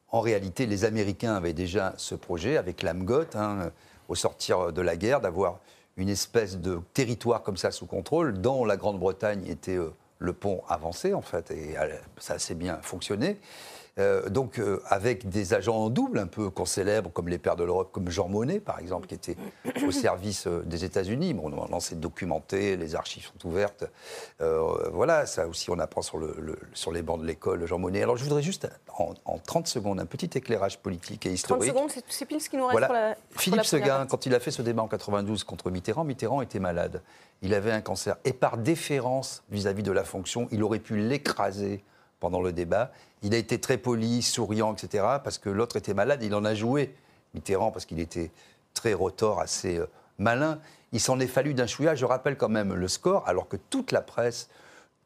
En 0.09 0.21
réalité, 0.21 0.67
les 0.67 0.85
Américains 0.85 1.35
avaient 1.35 1.53
déjà 1.53 1.95
ce 1.97 2.15
projet 2.15 2.57
avec 2.57 2.83
l'AMGOT, 2.83 3.35
hein, 3.35 3.71
au 4.09 4.15
sortir 4.15 4.73
de 4.73 4.83
la 4.83 4.97
guerre, 4.97 5.21
d'avoir 5.21 5.59
une 5.97 6.09
espèce 6.09 6.59
de 6.59 6.81
territoire 6.95 7.43
comme 7.43 7.57
ça 7.57 7.71
sous 7.71 7.87
contrôle, 7.87 8.41
dont 8.41 8.65
la 8.65 8.77
Grande-Bretagne 8.77 9.47
était 9.47 9.77
euh, 9.77 9.93
le 10.19 10.33
pont 10.33 10.63
avancé, 10.69 11.15
en 11.15 11.23
fait, 11.23 11.51
et 11.51 11.79
euh, 11.79 11.97
ça 12.19 12.35
a 12.35 12.37
assez 12.37 12.55
bien 12.55 12.79
fonctionné. 12.83 13.39
Euh, 13.99 14.31
donc 14.31 14.59
euh, 14.59 14.81
avec 14.87 15.29
des 15.29 15.53
agents 15.53 15.77
en 15.77 15.91
double, 15.91 16.19
un 16.19 16.27
peu 16.27 16.49
qu'on 16.49 16.65
célèbre, 16.65 17.11
comme 17.13 17.29
les 17.29 17.37
pères 17.37 17.57
de 17.57 17.65
l'Europe, 17.65 17.91
comme 17.93 18.09
Jean 18.09 18.27
Monnet, 18.27 18.59
par 18.59 18.79
exemple, 18.79 19.07
qui 19.07 19.15
était 19.15 19.37
au 19.87 19.91
service 19.91 20.47
euh, 20.47 20.63
des 20.65 20.85
États-Unis. 20.85 21.35
Bon, 21.35 21.51
maintenant, 21.51 21.79
c'est 21.79 22.01
documenté, 22.01 22.77
les 22.79 22.95
archives 22.95 23.27
sont 23.27 23.49
ouvertes. 23.49 23.85
voilà, 24.93 25.27
ça 25.27 25.47
aussi, 25.47 25.71
on 25.71 25.79
apprend 25.79 26.03
sur, 26.03 26.19
le, 26.19 26.59
sur 26.73 26.91
les 26.91 27.03
bancs 27.03 27.21
de 27.21 27.27
l'école, 27.27 27.67
Jean 27.67 27.79
Monnet. 27.79 28.03
Alors, 28.03 28.17
je 28.17 28.25
voudrais 28.25 28.43
juste, 28.43 28.69
en, 28.99 29.39
30 29.39 29.67
secondes, 29.67 30.01
un 30.01 30.07
petit 30.07 30.31
éclairage 30.39 30.79
politique 30.79 31.27
et 31.27 31.33
historique. 31.33 31.71
30 31.73 31.91
secondes, 31.91 32.03
c'est 32.09 32.25
pile 32.25 32.41
ce 32.41 32.49
qui 32.49 32.57
nous 32.57 32.67
reste 32.67 32.87
pour 32.87 32.95
la 32.95 33.15
Philippe 33.37 33.65
Seguin, 33.65 34.07
quand 34.07 34.25
il 34.25 34.35
a 34.35 34.41
fait 34.41 34.51
ce 34.51 34.63
débat 34.63 34.83
en 34.83 34.89
92 34.89 35.45
contre 35.45 35.71
Mitterrand, 35.71 36.05
Mitterrand 36.05 36.41
était 36.41 36.61
malade. 36.61 37.03
Il 37.43 37.55
avait 37.55 37.73
un 37.73 37.81
cancer. 37.81 38.17
Et 38.25 38.33
par 38.33 38.57
déférence 38.57 39.43
vis 39.51 39.67
à 39.67 39.73
-vis 39.73 39.83
de 39.83 39.93
la 39.93 40.05
fonction, 40.05 40.49
il 40.51 40.63
aurait 40.63 40.79
pu 40.79 40.97
l'écraser 40.97 41.83
pendant 42.23 42.41
le 42.41 42.53
débat. 42.53 42.93
Il 43.23 43.35
a 43.35 43.37
été 43.37 43.59
très 43.59 43.79
poli, 43.79 44.23
souriant, 44.23 44.73
etc., 44.73 45.05
parce 45.25 45.39
que 45.39 45.51
l'autre 45.51 45.77
était 45.77 45.93
malade. 45.93 46.23
Il 46.23 46.37
en 46.37 46.45
a 46.45 46.55
joué, 46.55 46.95
Mitterrand, 47.35 47.73
parce 47.73 47.85
qu'il 47.85 47.99
était 47.99 48.31
très 48.75 48.95
rotor, 48.95 49.41
assez 49.41 49.79
euh, 49.79 49.87
malin. 50.19 50.61
Il 50.93 51.01
s'en 51.01 51.19
est 51.19 51.27
fallu 51.27 51.53
d'un 51.53 51.67
chouïa. 51.67 51.97
Je 51.97 52.05
rappelle 52.05 52.37
quand 52.37 52.49
même 52.49 52.75
le 52.75 52.87
score, 52.87 53.27
alors 53.27 53.49
que 53.49 53.57
toute 53.57 53.91
la 53.91 54.03
presse, 54.03 54.49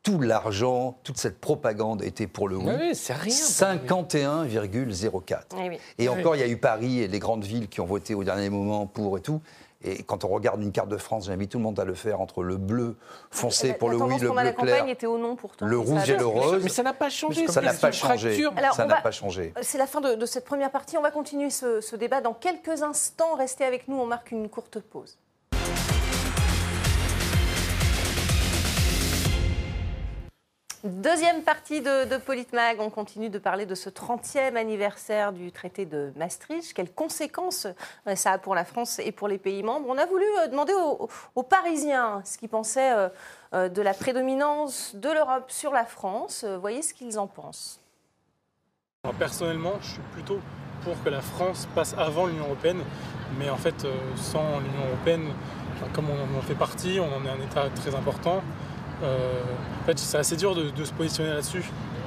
tout 0.03 0.21
l'argent, 0.21 0.99
toute 1.05 1.17
cette 1.17 1.41
propagande 1.41 2.03
était 2.03 2.27
pour 2.27 2.49
le 2.49 2.59
oui. 2.59 2.75
oui 2.79 2.95
c'est 2.95 3.15
rien. 3.15 3.35
51,04. 3.35 5.79
Et 5.99 6.11
encore, 6.11 6.37
il 6.37 6.41
y 6.41 6.45
a 6.45 6.49
eu 6.49 6.59
Paris 6.59 7.01
et 7.01 7.09
les 7.09 7.19
grandes 7.19 7.45
villes 7.45 7.69
qui 7.69 7.81
ont 7.81 7.87
voté 7.87 8.15
au 8.15 8.25
dernier 8.25 8.51
moment 8.51 8.85
pour 8.87 9.17
et 9.17 9.23
tout. 9.23 9.41
Et 9.83 10.03
quand 10.03 10.25
on 10.25 10.29
regarde 10.29 10.63
une 10.63 10.73
carte 10.73 10.89
de 10.89 10.97
France, 10.97 11.27
j'invite 11.27 11.51
tout 11.53 11.59
le 11.59 11.65
monde 11.65 11.79
à 11.79 11.85
le 11.85 11.95
faire 11.95 12.21
entre 12.21 12.43
le 12.43 12.57
bleu 12.57 12.97
foncé 13.31 13.75
pour 13.75 13.91
le 13.91 13.97
oui, 13.97 14.19
le 14.19 14.31
bleu 14.31 14.53
clair, 14.53 14.89
était 14.89 15.07
au 15.07 15.19
non 15.19 15.37
pourtant, 15.37 15.67
le 15.67 15.79
rouge 15.79 16.09
et 16.09 16.17
le 16.17 16.27
rose. 16.27 16.63
Mais 16.63 16.69
ça 16.69 16.83
n'a 16.83 16.95
pas 16.95 17.11
changé. 17.11 17.47
Ça 17.47 17.61
n'a 17.61 17.75
pas 17.75 17.93
changé. 17.93 18.43
ça 18.73 18.87
n'a 18.87 19.01
pas 19.01 19.11
changé. 19.11 19.53
C'est 19.63 19.79
la 19.79 19.87
fin 19.87 20.01
de, 20.01 20.15
de, 20.15 20.27
cette 20.27 20.45
première 20.45 20.71
partie. 20.71 20.97
On 20.97 21.03
va 21.03 21.11
continuer 21.11 21.51
ce, 21.51 21.81
ce 21.81 21.95
débat 21.95 22.21
dans 22.21 22.35
quelques 22.35 22.83
instants. 22.83 23.35
Restez 23.37 23.65
avec 23.65 23.87
nous. 23.89 23.97
On 23.97 24.07
marque 24.07 24.31
une 24.31 24.49
courte 24.49 24.81
pause. 24.81 25.19
Deuxième 30.87 31.43
partie 31.43 31.81
de, 31.81 32.17
Politmag, 32.17 32.77
on 32.79 32.91
continue 32.91 33.29
de 33.29 33.41
parler 33.41 33.67
de 33.67 33.75
ce 33.75 33.91
30e 33.91 34.55
anniversaire 34.55 35.33
du 35.33 35.51
traité 35.51 35.85
de 35.85 36.13
Maastricht. 36.15 36.75
Quelles 36.75 36.93
conséquences 36.93 37.67
euh, 38.07 38.15
ça 38.15 38.33
a 38.33 38.39
pour 38.39 38.55
la 38.55 38.65
France 38.65 39.01
et 39.01 39.11
pour 39.11 39.27
les 39.27 39.39
pays 39.39 39.65
membres? 39.65 39.87
On 39.89 39.99
a 39.99 40.07
voulu 40.07 40.25
euh, 40.25 40.47
demander 40.47 40.73
aux, 41.35 41.43
Parisiens 41.43 42.23
ce 42.25 42.39
qu'ils 42.39 42.51
pensaient 42.51 43.11
euh, 43.53 43.69
de 43.69 43.83
la 43.83 43.95
prédominance 43.95 44.95
de 44.95 45.11
l'Europe 45.11 45.51
sur 45.51 45.73
la 45.73 45.85
France. 45.85 46.45
Voyez 46.61 46.83
ce 46.83 46.95
qu'ils 46.95 47.19
en 47.19 47.27
pensent. 47.27 47.81
Personnellement, 49.19 49.75
je 49.81 49.89
suis 49.95 50.03
plutôt 50.13 50.39
pour 50.85 51.03
que 51.03 51.09
la 51.09 51.21
France 51.21 51.67
passe 51.75 51.97
avant 51.99 52.27
l'Union 52.27 52.45
européenne, 52.45 52.83
mais 53.41 53.51
en 53.51 53.57
fait, 53.57 53.87
sans 54.15 54.61
l'Union 54.61 54.87
européenne, 54.87 55.33
comme 55.95 56.07
on 56.11 56.39
en 56.39 56.43
fait 56.43 56.55
partie, 56.55 57.01
on 57.01 57.13
en 57.13 57.25
est 57.25 57.31
un 57.31 57.45
État 57.45 57.69
très 57.75 57.93
important. 57.93 58.41
Euh, 59.03 59.43
en 59.83 59.85
fait, 59.85 59.99
c'est 59.99 60.19
assez 60.19 60.37
dur 60.37 60.55
de, 60.55 60.85
se 60.85 60.93
positionner 60.93 61.31
là-dessus 61.31 61.65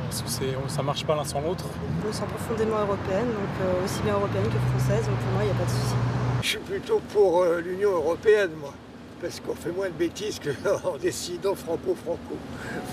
parce 0.09 0.21
que 0.39 0.45
ça 0.67 0.81
marche 0.81 1.05
pas 1.05 1.15
l'un 1.15 1.23
sans 1.23 1.41
l'autre. 1.41 1.65
Je 2.01 2.07
me 2.07 2.11
sens 2.11 2.27
profondément 2.27 2.79
européenne, 2.79 3.27
donc 3.27 3.49
euh, 3.61 3.85
aussi 3.85 4.01
bien 4.01 4.15
européenne 4.15 4.45
que 4.45 4.79
française, 4.79 5.05
donc 5.05 5.17
pour 5.17 5.31
moi, 5.33 5.43
il 5.43 5.45
n'y 5.45 5.51
a 5.51 5.55
pas 5.55 5.65
de 5.65 5.69
souci. 5.69 5.95
Je 6.41 6.47
suis 6.47 6.59
plutôt 6.59 6.99
pour 7.13 7.43
euh, 7.43 7.61
l'Union 7.61 7.91
européenne, 7.91 8.51
moi, 8.59 8.73
parce 9.21 9.39
qu'on 9.39 9.53
fait 9.53 9.71
moins 9.71 9.89
de 9.89 9.93
bêtises 9.93 10.39
qu'en 10.39 10.97
décidant 11.01 11.53
franco-franco, 11.53 12.37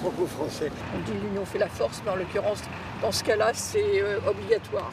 franco-français. 0.03 0.71
On 0.95 1.11
dit 1.11 1.19
l'union 1.19 1.47
fait 1.47 1.59
la 1.59 1.69
force, 1.69 2.03
mais 2.05 2.11
en 2.11 2.17
l'occurrence, 2.17 2.63
dans 3.01 3.13
ce 3.13 3.25
cas-là, 3.25 3.53
c'est 3.55 4.03
obligatoire. 4.29 4.93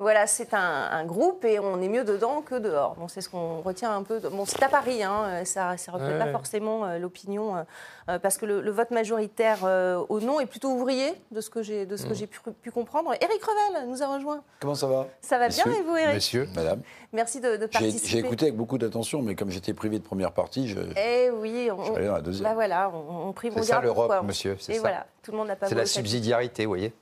Voilà, 0.00 0.28
c'est 0.28 0.54
un, 0.54 1.04
groupe 1.06 1.44
et 1.44 1.58
on 1.58 1.82
est 1.82 1.88
mieux 1.88 2.04
dedans 2.04 2.40
que 2.40 2.54
dehors. 2.54 2.94
Bon, 2.94 3.08
c'est 3.08 3.20
ce 3.20 3.28
qu'on 3.28 3.60
retient 3.62 3.92
un 3.92 4.04
peu. 4.04 4.20
Bon, 4.20 4.44
c'est 4.44 4.62
à 4.62 4.68
Paris, 4.68 5.02
hein, 5.02 5.42
ça 5.44 5.72
ne 5.72 5.92
reflète 5.92 6.18
pas 6.20 6.30
forcément 6.30 6.84
euh, 6.84 6.98
l'opinion, 6.98 7.56
euh, 7.56 7.62
euh, 8.08 8.18
parce 8.20 8.38
que 8.38 8.46
le, 8.46 8.70
vote 8.70 8.92
majoritaire 8.92 9.64
au 10.08 10.20
non 10.20 10.38
est 10.38 10.46
plutôt 10.46 10.70
ouvrier, 10.70 11.14
de 11.32 11.40
ce 11.40 11.50
que 11.50 11.64
j'ai, 11.64 11.84
de 11.84 11.96
ce 11.96 12.04
que 12.04 12.12
mm. 12.12 12.14
j'ai 12.14 12.26
pu, 12.28 12.70
comprendre. 12.70 13.12
Éric 13.20 13.42
Revel 13.42 13.88
nous 13.88 14.00
a 14.00 14.06
rejoint. 14.06 14.44
Comment 14.60 14.76
ça 14.76 14.86
va? 14.86 15.08
Ça 15.20 15.36
va 15.36 15.48
bien 15.48 15.64
et 15.64 15.82
vous, 15.82 15.96
Éric? 15.96 16.14
Monsieur, 16.14 16.48
madame? 16.54 16.80
Merci 17.12 17.40
de, 17.40 17.56
participer. 17.66 18.06
J'ai, 18.06 18.18
écouté 18.18 18.44
avec 18.46 18.56
beaucoup 18.56 18.78
d'attention, 18.78 19.20
mais 19.20 19.34
comme 19.34 19.50
j'étais 19.50 19.74
privé 19.74 19.98
de 19.98 20.04
première 20.04 20.30
partie, 20.30 20.68
je. 20.68 20.78
Eh 20.96 21.30
oui, 21.30 21.70
on, 21.76 21.82
je 21.82 22.06
dans 22.06 22.14
la 22.14 22.20
deuxième. 22.20 22.48
Bah 22.48 22.54
voilà, 22.54 22.88
on, 22.94 23.30
on 23.30 23.34
C'est 23.36 23.62
ça 23.64 23.80
l'Europe, 23.80 24.14
monsieur. 24.22 24.56
C'est 24.60 24.72
et 24.72 24.74
ça. 24.76 24.80
voilà, 24.80 25.06
tout 25.24 25.32
le 25.32 25.38
monde 25.38 25.48
n'a 25.48 25.56
pas. 25.56 25.66
C'est 25.66 25.74
la 25.74 25.86
subsidiarité, 25.86 26.66
vous 26.66 26.70
voyez. 26.70 26.92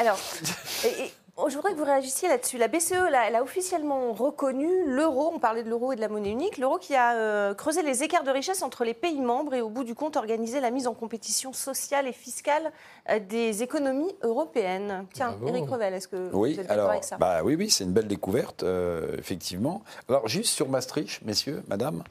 Alors. 0.00 0.18
je 1.48 1.54
voudrais 1.54 1.72
que 1.72 1.78
vous 1.78 1.84
réagissiez 1.84 2.28
là-dessus. 2.28 2.56
La 2.56 2.66
BCE, 2.68 2.92
elle 2.92 3.36
a 3.36 3.42
officiellement 3.42 4.12
reconnu 4.12 4.68
l'euro, 4.86 5.32
on 5.34 5.38
parlait 5.38 5.62
de 5.62 5.68
l'euro 5.68 5.92
et 5.92 5.96
de 5.96 6.00
la 6.00 6.08
monnaie 6.08 6.30
unique, 6.30 6.56
l'euro 6.56 6.78
qui 6.78 6.94
a 6.94 7.14
euh, 7.14 7.54
creusé 7.54 7.82
les 7.82 8.02
écarts 8.02 8.24
de 8.24 8.30
richesse 8.30 8.62
entre 8.62 8.84
les 8.84 8.94
pays 8.94 9.20
membres 9.20 9.54
et 9.54 9.60
au 9.60 9.68
bout 9.68 9.84
du 9.84 9.94
compte 9.94 10.16
organisé 10.16 10.60
la 10.60 10.70
mise 10.70 10.86
en 10.86 10.94
compétition 10.94 11.52
sociale 11.52 12.06
et 12.06 12.12
fiscale 12.12 12.72
euh, 13.10 13.18
des 13.20 13.62
économies 13.62 14.14
européennes. 14.22 15.06
Tiens, 15.12 15.36
Eric 15.46 15.68
Revel, 15.68 15.94
est-ce 15.94 16.08
que 16.08 16.30
oui, 16.32 16.54
vous 16.54 16.60
êtes 16.60 16.68
d'accord 16.68 16.90
avec 16.90 17.04
ça? 17.04 17.16
bah, 17.18 17.42
Oui, 17.44 17.54
oui, 17.54 17.70
c'est 17.70 17.84
une 17.84 17.92
belle 17.92 18.08
découverte, 18.08 18.62
euh, 18.62 19.16
effectivement. 19.18 19.82
Alors 20.08 20.26
juste 20.28 20.54
sur 20.54 20.68
Maastricht, 20.68 21.22
messieurs, 21.22 21.62
madame, 21.68 22.02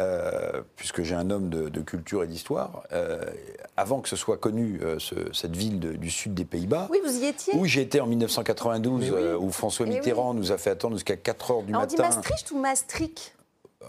euh, 0.00 0.62
puisque 0.76 1.02
j'ai 1.02 1.14
un 1.14 1.30
homme 1.30 1.50
de, 1.50 1.80
culture 1.80 2.24
et 2.24 2.26
d'histoire, 2.26 2.82
euh, 2.92 3.22
avant 3.76 4.00
que 4.00 4.08
ce 4.08 4.16
soit 4.16 4.36
connu, 4.36 4.80
euh, 4.82 4.98
cette 5.32 5.54
ville 5.56 5.78
du 5.78 6.10
sud 6.10 6.34
des 6.34 6.44
Pays-Bas. 6.44 6.88
Oui, 6.90 6.98
vous 7.04 7.22
y 7.22 7.26
étiez 7.26 7.54
Oui, 7.56 7.68
j'ai 7.68 7.82
été 7.82 8.00
en 8.00 8.06
1992, 8.06 9.12
où 9.38 9.50
François 9.50 9.86
Mitterrand 9.86 10.34
nous 10.34 10.52
a 10.52 10.58
fait 10.58 10.70
attendre 10.70 10.96
jusqu'à 10.96 11.16
4 11.16 11.50
heures 11.50 11.62
du 11.62 11.72
Alors, 11.72 11.82
matin. 11.82 11.94
On 11.94 11.96
dit 11.96 12.02
Maastricht 12.02 12.50
ou 12.50 12.58
Maastricht? 12.58 13.34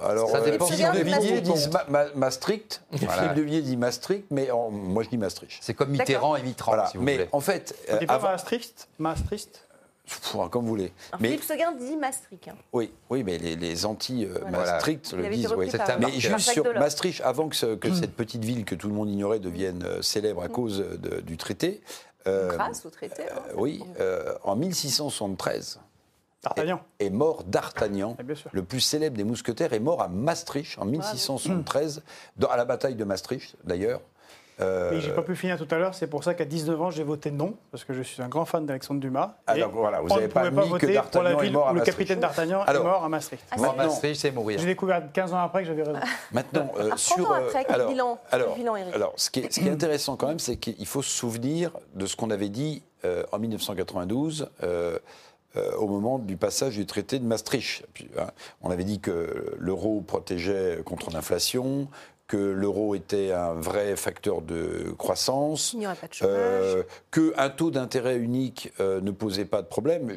Alors, 0.03 0.29
ça 0.29 0.41
dépend. 0.41 0.65
Philippe 0.65 0.93
de 0.93 1.03
Villiers 1.03 1.41
dit 1.41 1.69
Maastricht. 2.15 2.81
Philippe 2.91 3.33
de 3.35 3.41
Villiers 3.41 3.61
dit 3.61 3.77
Maastricht, 3.77 4.25
mais 4.29 4.49
moi 4.71 5.03
je 5.03 5.09
dis 5.09 5.17
Maastricht. 5.17 5.57
C'est 5.61 5.73
comme 5.73 5.89
Mitterrand 5.89 6.35
et 6.35 6.43
Mitterrand, 6.43 6.73
voilà. 6.73 6.87
si 6.87 6.97
vous 6.97 7.03
mais 7.03 7.13
voulez. 7.13 7.29
en 7.31 7.39
fait, 7.39 7.75
euh, 7.89 8.05
pas 8.05 8.19
Maastricht, 8.19 8.87
Maastricht? 8.99 9.65
Comme 10.51 10.63
vous 10.63 10.69
voulez. 10.69 10.93
mais, 11.19 11.29
Philippe 11.29 11.43
Seguin 11.43 11.71
dit 11.73 11.95
Maastricht. 11.97 12.47
Hein. 12.47 12.55
Oui, 12.73 12.91
oui, 13.09 13.23
mais 13.23 13.37
les, 13.37 13.85
anti-Maastricht 13.85 15.13
le 15.13 15.29
disent. 15.29 15.53
Oui. 15.57 15.69
Mais 15.99 16.19
juste 16.19 16.51
sur 16.51 16.65
Maastricht, 16.73 17.21
avant 17.21 17.49
que, 17.49 17.75
que 17.75 17.93
cette 17.93 18.15
petite 18.15 18.43
ville 18.43 18.65
que 18.65 18.75
tout 18.75 18.87
le 18.87 18.93
monde 18.93 19.09
ignorait 19.09 19.39
devienne 19.39 19.83
euh, 19.83 20.01
célèbre 20.01 20.43
à 20.43 20.47
mm. 20.47 20.51
cause 20.51 20.85
du 21.25 21.37
traité. 21.37 21.81
Euh, 22.27 22.55
Grâce 22.55 22.85
au 22.85 22.89
traité. 22.89 23.23
Euh, 23.23 23.53
oui, 23.55 23.83
en 24.43 24.55
1673. 24.55 25.79
D'Artagnan. 26.43 26.79
Est, 26.99 27.09
mort 27.09 27.43
d'Artagnan, 27.43 28.15
le 28.51 28.63
plus 28.63 28.79
célèbre 28.79 29.17
des 29.17 29.23
mousquetaires, 29.23 29.73
est 29.73 29.79
mort 29.79 30.03
à 30.03 30.07
Maastricht 30.07 30.77
en 30.77 30.85
1673, 30.85 32.03
à 32.47 32.57
la 32.57 32.65
bataille 32.65 32.93
de 32.93 33.03
Maastricht 33.03 33.55
d'ailleurs. 33.63 34.01
Euh... 34.61 34.99
j'ai 34.99 35.11
pas 35.11 35.21
pu 35.21 35.35
finir 35.35 35.57
tout 35.57 35.67
à 35.69 35.77
l'heure, 35.77 35.93
c'est 35.93 36.07
pour 36.07 36.23
ça 36.23 36.33
qu'à 36.33 36.45
19 36.45 36.81
ans, 36.81 36.89
j'ai 36.89 37.03
voté 37.03 37.29
non, 37.31 37.55
parce 37.71 37.83
que 37.83 37.93
je 37.93 38.01
suis 38.01 38.21
un 38.21 38.29
grand 38.29 38.45
fan 38.45 38.65
d'Alexandre 38.65 39.01
Dumas. 39.01 39.35
Ah, 39.47 39.57
donc 39.57 39.73
voilà, 39.73 40.01
vous 40.01 40.07
n'avez 40.07 40.27
pas, 40.27 40.49
mis 40.49 40.69
que 40.77 41.11
pour 41.11 41.23
la 41.23 41.35
ville 41.35 41.55
où 41.55 41.73
le 41.73 41.81
capitaine 41.81 42.19
d'Artagnan 42.19 42.65
est 42.65 42.79
mort 42.79 43.03
à 43.03 43.09
Maastricht. 43.09 43.43
Ah, 43.51 43.57
mort 43.57 43.73
à 43.73 43.83
Maastricht, 43.83 44.19
c'est 44.19 44.31
mourir. 44.31 44.59
J'ai 44.59 44.65
découvert 44.65 45.01
15 45.11 45.33
ans 45.33 45.39
après 45.39 45.63
que 45.63 45.67
j'avais 45.67 45.83
raison. 45.83 45.99
Maintenant, 46.31 46.71
euh, 46.79 46.89
ah, 46.93 46.97
sur. 46.97 47.31
Après, 47.31 47.65
alors, 47.67 47.89
bilan, 47.89 48.19
alors, 48.31 48.55
bilan, 48.55 48.75
alors, 48.93 49.13
ce 49.17 49.29
qui 49.29 49.41
est, 49.41 49.51
ce 49.51 49.59
qui 49.59 49.67
est 49.67 49.71
intéressant 49.71 50.15
quand 50.15 50.27
même, 50.27 50.39
c'est 50.39 50.57
qu'il 50.57 50.85
faut 50.87 51.01
se 51.01 51.11
souvenir 51.11 51.71
de 51.95 52.05
ce 52.05 52.15
qu'on 52.15 52.29
avait 52.29 52.49
dit 52.49 52.83
euh, 53.03 53.23
en 53.31 53.39
1992. 53.39 54.49
Euh, 54.63 54.97
euh, 55.57 55.73
au 55.77 55.87
moment 55.87 56.19
du 56.19 56.35
passage 56.35 56.75
du 56.75 56.85
traité 56.85 57.17
de 57.17 57.23
Maastricht. 57.23 57.85
Hein, 58.17 58.27
on 58.61 58.71
avait 58.71 58.83
dit 58.83 58.99
que 58.99 59.55
l'euro 59.57 60.01
protégeait 60.01 60.81
contre 60.83 61.11
l'inflation, 61.11 61.87
que 62.27 62.37
l'euro 62.37 62.95
était 62.95 63.31
un 63.31 63.53
vrai 63.53 63.95
facteur 63.95 64.41
de 64.41 64.93
croissance, 64.97 65.73
Il 65.73 65.79
n'y 65.79 65.87
aurait 65.87 65.95
pas 65.95 66.07
de 66.07 66.13
euh, 66.23 66.83
qu'un 67.11 67.49
taux 67.49 67.71
d'intérêt 67.71 68.17
unique 68.17 68.71
euh, 68.79 68.99
ne 69.01 69.11
posait 69.11 69.45
pas 69.45 69.61
de 69.61 69.67
problème. 69.67 70.15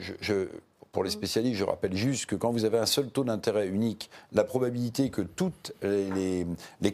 pour 0.93 1.05
les 1.05 1.11
mm. 1.11 1.13
spécialistes, 1.13 1.59
je 1.59 1.65
rappelle 1.65 1.95
juste 1.95 2.27
que 2.27 2.35
quand 2.35 2.51
vous 2.51 2.65
avez 2.65 2.79
un 2.79 2.87
seul 2.87 3.11
taux 3.11 3.25
d'intérêt 3.25 3.69
unique, 3.69 4.11
la 4.33 4.45
probabilité 4.45 5.11
que 5.11 5.21
toutes 5.21 5.73
les, 5.83 6.47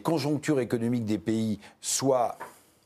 conjonctures 0.03 0.59
économiques 0.59 1.05
des 1.05 1.17
pays 1.17 1.59
soient 1.79 2.37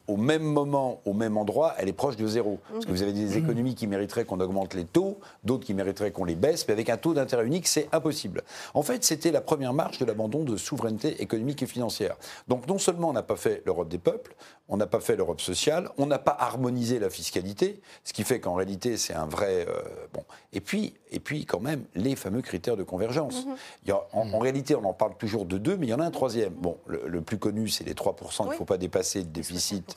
au 0.10 0.18
même 0.18 0.42
moment, 0.44 1.02
au 1.06 1.14
même 1.14 1.38
endroit, 1.38 1.76
elle 1.78 1.88
est 1.88 1.94
proche 1.94 2.16
de 2.18 2.26
zéro. 2.28 2.60
Parce 2.72 2.86
que 2.86 2.92
vous 2.92 3.02
avez 3.04 3.14
des 3.14 3.38
économies 3.38 3.76
qui 3.76 3.88
mériteraient 3.88 4.26
qu'on 4.26 4.40
augmente 4.40 4.74
les 4.74 4.86
taux, 4.86 5.20
d'autres 5.44 5.66
qui 5.66 5.74
mériteraient 5.74 6.12
qu'on 6.12 6.26
les 6.26 6.36
baisse, 6.36 6.68
mais 6.68 6.74
avec 6.74 6.90
un 6.90 6.98
taux 6.98 7.14
d'intérêt 7.14 7.46
unique, 7.46 7.68
c'est 7.68 7.88
impossible. 7.92 8.42
En 8.74 8.82
fait, 8.82 9.04
c'était 9.04 9.32
la 9.32 9.42
première 9.42 9.74
marche 9.74 10.00
de 10.00 10.06
l'abandon 10.06 10.44
de 10.44 10.58
souveraineté 10.58 11.22
économique 11.22 11.62
et 11.64 11.68
financière. 11.68 12.16
Donc 12.48 12.68
non 12.68 12.78
seulement 12.80 13.10
on 13.10 13.14
n'a 13.14 13.24
pas 13.24 13.36
fait 13.36 13.62
l'Europe 13.66 13.88
des 13.90 14.00
peuples, 14.00 14.36
on 14.68 14.78
n'a 14.78 14.88
pas 14.88 15.00
fait 15.00 15.16
l'Europe 15.16 15.42
sociale, 15.42 15.90
on 15.98 16.06
n'a 16.06 16.20
pas 16.20 16.36
harmonisé 16.40 17.00
la 17.00 17.10
fiscalité, 17.10 17.82
ce 18.04 18.14
qui 18.14 18.24
fait 18.24 18.40
qu'en 18.40 18.54
réalité 18.56 18.98
c'est 18.98 19.14
un 19.14 19.26
vrai 19.26 19.66
euh, 19.68 19.82
bon. 20.14 20.24
Et 20.54 20.62
puis 20.62 20.94
et 21.12 21.20
puis 21.20 21.46
quand 21.46 21.60
même 21.60 21.86
les 21.96 22.16
fameux 22.16 22.42
critères 22.42 22.78
de 22.78 22.84
convergence. 22.84 23.46
Mhm. 23.46 23.56
Il 23.86 23.90
y 23.90 23.92
a- 23.92 24.04
en, 24.14 24.32
en 24.32 24.40
réalité 24.40 24.76
on 24.76 24.86
en 24.86 24.94
parle 24.94 25.16
toujours 25.18 25.46
de 25.46 25.58
deux, 25.58 25.76
mais 25.78 25.88
il 25.88 25.90
y 25.90 25.94
en 25.94 26.00
a 26.00 26.06
un 26.06 26.12
troisième. 26.12 26.54
Bon, 26.54 26.78
le, 26.88 27.02
le 27.08 27.22
plus 27.22 27.38
connu 27.40 27.68
c'est 27.68 27.84
les 27.84 27.96
3 27.96 28.16
il 28.46 28.46
ne 28.50 28.54
faut 28.54 28.66
pas 28.66 28.78
dépasser 28.78 29.24
de 29.24 29.30
déficit. 29.30 29.96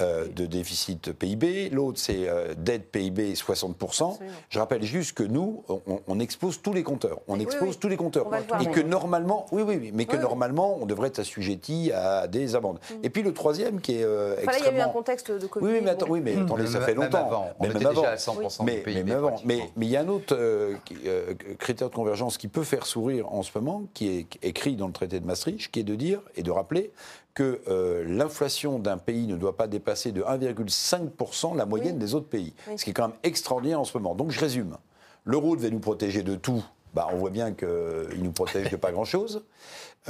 euh, 0.00 0.26
de 0.28 0.46
déficit 0.46 1.12
PIB, 1.12 1.70
l'autre 1.70 1.98
c'est 2.00 2.28
euh, 2.28 2.54
dette 2.56 2.90
PIB 2.90 3.34
60%. 3.34 3.74
Absolument. 3.74 4.14
Je 4.48 4.58
rappelle 4.58 4.82
juste 4.82 5.12
que 5.16 5.22
nous, 5.22 5.62
on, 5.68 6.00
on 6.06 6.20
expose 6.20 6.60
tous 6.62 6.72
les 6.72 6.82
compteurs. 6.82 7.20
On 7.28 7.34
Oui, 7.36 7.42
expose 7.42 7.68
oui. 7.70 7.76
tous 7.80 7.88
les 7.88 7.96
compteurs. 7.96 8.26
On 8.26 8.30
va 8.30 8.40
le 8.40 8.46
voir, 8.46 8.60
Et 8.60 8.66
que 8.66 8.80
mais- 8.80 8.88
normalement, 8.88 9.46
oui, 9.52 9.62
oui, 9.62 9.78
oui, 9.80 9.90
mais 9.94 10.04
que 10.06 10.12
Oui, 10.12 10.18
oui. 10.18 10.24
normalement, 10.24 10.78
on 10.80 10.86
devrait 10.86 11.08
être 11.08 11.20
assujetti 11.20 11.92
à 11.92 12.26
des 12.26 12.54
amendes. 12.56 12.78
Et 13.02 13.10
puis 13.10 13.22
le 13.22 13.32
troisième 13.32 13.80
qui 13.80 13.96
est 13.98 14.04
euh, 14.04 14.34
Enfin, 14.38 14.52
là, 14.52 14.58
il 14.58 14.64
y 14.64 14.66
a 14.66 14.66
eu 14.66 14.68
un 14.68 14.70
extrêmement... 14.72 14.92
contexte 14.92 15.30
de 15.30 15.46
Covid. 15.46 15.64
Oui, 15.66 15.80
mais, 15.82 15.90
attends, 15.90 16.06
oui, 16.08 16.20
mais 16.20 16.36
attendez, 16.36 16.66
ça 16.66 16.78
Même- 16.78 16.82
fait 16.82 16.94
même 16.94 17.04
longtemps. 17.04 17.26
avant. 17.26 17.46
On 17.58 17.62
Mais 17.64 17.70
était 17.70 17.78
même 17.78 17.88
déjà 17.94 18.00
avant. 18.00 18.12
à 18.12 18.16
100% 18.16 18.64
mais, 18.64 18.76
PIB, 18.78 18.94
mais 18.94 19.04
même 19.04 19.16
avant. 19.24 19.36
Mais 19.44 19.58
mais 19.76 19.86
il 19.86 19.92
y 19.92 19.96
a 19.96 20.00
un 20.00 20.08
autre 20.08 20.36
euh, 20.38 20.74
euh, 21.06 21.34
critère 21.58 21.90
de 21.90 21.94
convergence 21.94 22.38
qui 22.38 22.48
peut 22.48 22.64
faire 22.64 22.86
sourire 22.86 23.32
en 23.32 23.42
ce 23.42 23.50
moment, 23.56 23.82
qui 23.94 24.08
est 24.08 24.26
écrit 24.42 24.76
dans 24.76 24.86
le 24.86 24.92
traité 24.92 25.20
de 25.20 25.26
Maastricht, 25.26 25.70
qui 25.70 25.80
est 25.80 25.84
de 25.84 25.94
dire 25.94 26.20
et 26.36 26.42
de 26.42 26.50
rappeler 26.50 26.90
que 27.34 27.60
euh, 27.66 28.04
l'inflation 28.06 28.78
d'un 28.78 28.96
pays 28.96 29.26
ne 29.26 29.36
doit 29.36 29.56
pas 29.56 29.66
dépasser 29.66 29.83
de 30.12 30.22
1,5% 30.22 31.56
la 31.56 31.66
moyenne 31.66 31.94
Oui. 31.94 31.98
des 32.00 32.14
autres 32.14 32.28
pays. 32.28 32.52
Oui. 32.68 32.78
Ce 32.78 32.84
qui 32.84 32.90
est 32.90 32.94
quand 32.94 33.08
même 33.08 33.16
extraordinaire 33.22 33.80
en 33.80 33.84
ce 33.84 33.96
moment. 33.96 34.14
Donc 34.14 34.30
je 34.30 34.40
résume. 34.40 34.76
L'euro 35.24 35.56
devait 35.56 35.70
nous 35.70 35.80
protéger 35.80 36.22
de 36.22 36.34
tout. 36.34 36.64
Bah, 36.94 37.08
on 37.12 37.16
voit 37.16 37.30
bien 37.30 37.52
qu'il 37.52 37.66
ne 37.68 38.22
nous 38.22 38.32
protège 38.32 38.70
de 38.70 38.76
pas 38.76 38.92
grand-chose. 38.92 39.42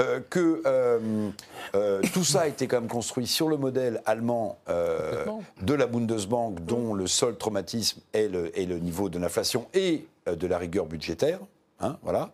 Euh, 0.00 0.18
que 0.28 0.60
euh, 0.66 1.30
euh, 1.76 2.02
tout 2.12 2.24
ça 2.24 2.40
a 2.42 2.46
été 2.48 2.66
quand 2.66 2.80
même 2.80 2.90
construit 2.90 3.28
sur 3.28 3.48
le 3.48 3.56
modèle 3.56 4.02
allemand 4.06 4.58
de 5.62 5.74
la 5.74 5.86
Bundesbank, 5.86 6.64
dont 6.64 6.94
le 6.94 7.06
seul 7.06 7.36
traumatisme 7.36 8.00
est 8.12 8.28
le, 8.28 8.58
est 8.58 8.66
le 8.66 8.78
niveau 8.80 9.08
de 9.08 9.18
l'inflation 9.20 9.66
et 9.72 10.06
de 10.26 10.46
la 10.46 10.58
rigueur 10.58 10.86
budgétaire. 10.86 11.38
hein, 11.80 11.96
voilà. 12.02 12.30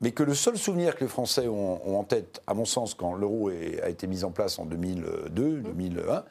Mais 0.00 0.12
que 0.12 0.22
le 0.22 0.34
seul 0.34 0.56
souvenir 0.58 0.94
que 0.94 1.04
les 1.04 1.08
Français 1.08 1.48
ont, 1.48 1.80
ont 1.88 1.98
en 1.98 2.04
tête, 2.04 2.42
à 2.46 2.52
mon 2.54 2.64
sens, 2.66 2.94
quand 2.94 3.14
l'euro 3.14 3.48
a 3.82 3.88
été 3.88 4.06
mis 4.06 4.24
en 4.24 4.30
place 4.30 4.58
en 4.58 4.64
2002, 4.66 5.60
2001, 5.60 6.24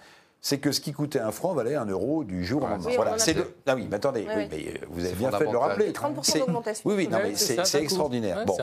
c'est 0.47 0.59
que 0.59 0.71
ce 0.71 0.79
qui 0.79 0.93
coûtait 0.93 1.19
un 1.19 1.31
franc 1.31 1.55
valait 1.55 1.73
un 1.73 1.85
euro 1.87 2.23
du 2.23 2.45
jour 2.45 2.61
au 2.61 2.67
lendemain. 2.67 2.85
Oui, 2.85 2.91
on 2.91 2.93
en 2.93 2.95
voilà. 2.97 3.13
a 3.13 3.17
C'est 3.17 3.33
fait. 3.33 3.39
le- 3.39 3.55
Ah 3.65 3.73
oui, 3.73 3.87
mais 3.89 3.95
attendez, 3.95 4.27
Oui, 4.29 4.33
oui, 4.37 4.47
oui. 4.51 4.63
mais 4.67 4.73
euh, 4.79 4.85
vous 4.91 5.03
avez 5.03 5.15
bien 5.15 5.31
fait 5.31 5.47
de 5.47 5.51
le 5.51 5.57
rappeler. 5.57 5.91
30% 5.91 6.21
C'est- 6.21 6.37
d'augmentation. 6.37 6.87
Oui, 6.87 6.95
oui, 6.95 7.07
non, 7.07 7.17
Ouais, 7.17 7.29
mais 7.29 7.35
c'est 7.35 7.81
extraordinaire. 7.81 8.37
Ouais, 8.37 8.45
bon. 8.45 8.55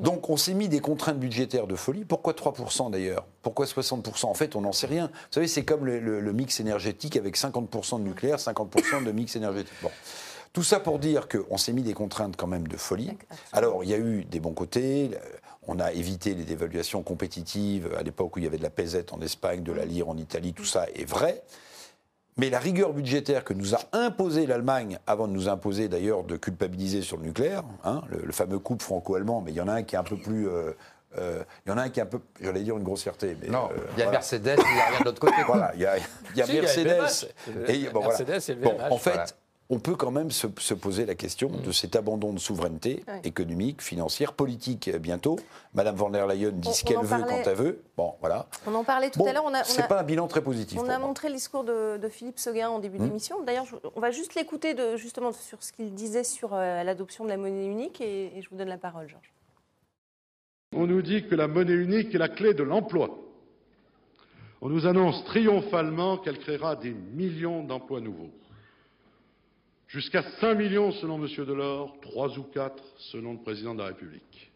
Donc 0.00 0.30
on 0.30 0.36
s'est 0.36 0.54
mis 0.54 0.68
des 0.68 0.78
contraintes 0.78 1.18
budgétaires 1.18 1.66
de 1.66 1.74
folie. 1.74 2.04
Pourquoi 2.04 2.34
3% 2.34 2.88
d'ailleurs? 2.88 3.26
Pourquoi 3.42 3.66
60% 3.66 4.30
En 4.30 4.34
fait, 4.34 4.54
on 4.54 4.60
n'en 4.60 4.70
sait 4.70 4.86
rien. 4.86 5.08
Vous 5.08 5.32
savez, 5.32 5.48
c'est 5.48 5.64
comme 5.64 5.84
le, 5.86 5.98
le- 5.98 6.20
le 6.20 6.32
mix 6.32 6.60
énergétique 6.60 7.16
avec 7.16 7.36
50% 7.36 7.98
de 7.98 8.04
nucléaire, 8.04 8.38
50% 8.38 9.02
de 9.04 9.10
mix 9.10 9.34
énergétique. 9.34 9.72
Bon. 9.82 9.90
Tout 10.52 10.62
ça 10.62 10.78
pour 10.78 11.00
dire 11.00 11.26
qu'on 11.26 11.56
s'est 11.56 11.72
mis 11.72 11.82
des 11.82 11.94
contraintes 11.94 12.36
quand 12.36 12.46
même 12.46 12.68
de 12.68 12.76
folie. 12.76 13.10
Alors, 13.52 13.82
il 13.82 13.90
y 13.90 13.94
a 13.94 13.98
eu 13.98 14.24
des 14.24 14.38
bons 14.38 14.52
côtés. 14.54 15.10
On 15.66 15.78
a 15.80 15.92
évité 15.92 16.34
les 16.34 16.44
dévaluations 16.44 17.02
compétitives 17.02 17.88
à 17.98 18.02
l'époque 18.02 18.36
où 18.36 18.38
il 18.38 18.44
y 18.44 18.48
avait 18.48 18.58
de 18.58 18.62
la 18.62 18.70
pesette 18.70 19.12
en 19.12 19.20
Espagne, 19.20 19.62
de 19.62 19.72
la 19.72 19.84
lire 19.84 20.08
en 20.08 20.16
Italie, 20.16 20.52
tout 20.52 20.64
ça 20.64 20.86
est 20.94 21.08
vrai. 21.08 21.42
Mais 22.36 22.50
la 22.50 22.58
rigueur 22.58 22.92
budgétaire 22.92 23.44
que 23.44 23.54
nous 23.54 23.74
a 23.76 23.78
imposée 23.92 24.46
l'Allemagne, 24.46 24.98
avant 25.06 25.28
de 25.28 25.32
nous 25.32 25.48
imposer 25.48 25.88
d'ailleurs 25.88 26.24
de 26.24 26.36
culpabiliser 26.36 27.00
sur 27.02 27.16
le 27.16 27.22
nucléaire, 27.22 27.62
hein, 27.84 28.02
le, 28.10 28.18
le 28.24 28.32
fameux 28.32 28.58
couple 28.58 28.82
franco-allemand, 28.84 29.40
mais 29.40 29.52
il 29.52 29.54
y 29.56 29.60
en 29.60 29.68
a 29.68 29.74
un 29.74 29.82
qui 29.84 29.94
est 29.94 29.98
un 29.98 30.02
peu 30.04 30.16
plus. 30.16 30.48
euh, 30.48 30.72
euh, 31.16 31.44
il 31.64 31.68
y 31.68 31.72
en 31.72 31.78
a 31.78 31.82
un 31.82 31.88
qui 31.90 32.00
est 32.00 32.02
un 32.02 32.06
peu, 32.06 32.18
j'allais 32.40 32.62
dire 32.64 32.76
une 32.76 32.82
grossièreté. 32.82 33.36
Mais, 33.40 33.46
Non, 33.46 33.68
euh, 33.70 33.76
il 33.92 33.98
y 33.98 34.02
a 34.02 34.06
voilà. 34.06 34.10
Mercedes, 34.18 34.58
il 34.58 34.74
n'y 34.74 34.80
a 34.80 34.86
rien 34.86 34.98
de 34.98 35.04
l'autre 35.04 35.20
côté. 35.20 35.36
Voilà, 35.46 35.70
il 35.76 35.80
y 35.82 35.86
a, 35.86 35.96
il 35.96 36.36
y 36.36 36.42
a 36.42 36.46
Si, 36.46 36.50
il 36.50 36.56
y 36.56 36.58
a 36.58 36.62
Mercedes. 36.62 37.28
LVMH. 37.46 37.70
et, 37.70 37.88
bon, 37.90 38.00
voilà. 38.00 38.18
Mercedes 38.24 38.50
et 38.52 38.54
Bon, 38.56 38.76
en 38.90 38.98
fait. 38.98 39.36
On 39.70 39.78
peut 39.78 39.94
quand 39.96 40.10
même 40.10 40.30
se, 40.30 40.46
se 40.58 40.74
poser 40.74 41.06
la 41.06 41.14
question 41.14 41.48
de 41.48 41.72
cet 41.72 41.96
abandon 41.96 42.32
de 42.34 42.38
souveraineté 42.38 43.02
économique, 43.24 43.80
financière, 43.82 44.34
politique 44.34 44.88
euh, 44.88 44.98
bientôt. 44.98 45.36
Madame 45.72 45.96
von 45.96 46.10
der 46.10 46.26
Leyen 46.26 46.50
dit 46.52 46.68
On- 46.68 46.72
ce 46.72 46.84
qu'elle 46.84 46.98
veut 46.98 47.08
parlait- 47.08 47.42
quand 47.44 47.50
elle 47.50 47.56
veut. 47.56 47.82
Bon, 47.96 48.14
voilà. 48.20 48.46
On 48.66 48.74
en 48.74 48.84
parlait 48.84 49.10
tout 49.10 49.20
Bon, 49.20 49.26
à 49.26 49.32
l'heure. 49.32 49.50
C'est 49.64 49.88
pas 49.88 50.00
un 50.00 50.04
bilan 50.04 50.26
très 50.28 50.42
positif. 50.42 50.78
On 50.78 50.84
a 50.88 50.98
moi. 50.98 51.08
montré 51.08 51.28
le 51.28 51.34
discours 51.34 51.64
de, 51.64 51.96
de 51.96 52.08
Philippe 52.10 52.38
Seguin 52.38 52.68
en 52.68 52.78
début 52.78 52.98
Hmm. 52.98 53.04
d'émission. 53.06 53.42
D'ailleurs, 53.42 53.64
on 53.96 54.00
va 54.00 54.10
juste 54.10 54.34
l'écouter 54.34 54.74
de- 54.74 54.96
justement 54.96 55.32
sur 55.32 55.62
ce 55.62 55.72
qu'il 55.72 55.94
disait 55.94 56.24
sur 56.24 56.52
euh, 56.52 56.82
l'adoption 56.84 57.24
de 57.24 57.30
la 57.30 57.36
monnaie 57.38 57.66
unique 57.66 58.00
et, 58.02 58.36
et 58.36 58.42
je 58.42 58.50
vous 58.50 58.56
donne 58.56 58.68
la 58.68 58.78
parole, 58.78 59.08
Georges. 59.08 59.32
On 60.76 60.86
nous 60.86 61.02
dit 61.02 61.26
que 61.26 61.34
la 61.34 61.48
monnaie 61.48 61.72
unique 61.72 62.14
est 62.14 62.18
la 62.18 62.28
clé 62.28 62.52
de 62.52 62.62
l'emploi. 62.62 63.08
On 64.60 64.68
nous 64.68 64.86
annonce 64.86 65.24
triomphalement 65.24 66.18
qu'elle 66.18 66.38
créera 66.38 66.76
des 66.76 66.90
millions 66.92 67.62
d'emplois 67.64 68.00
nouveaux. 68.00 68.30
Jusqu'à 69.94 70.24
5 70.40 70.54
millions 70.56 70.90
selon 70.90 71.24
M. 71.24 71.28
Delors, 71.46 71.96
3 72.00 72.36
ou 72.36 72.42
4 72.42 72.82
selon 73.12 73.34
le 73.34 73.38
président 73.38 73.74
de 73.74 73.78
la 73.78 73.86
République. 73.86 74.50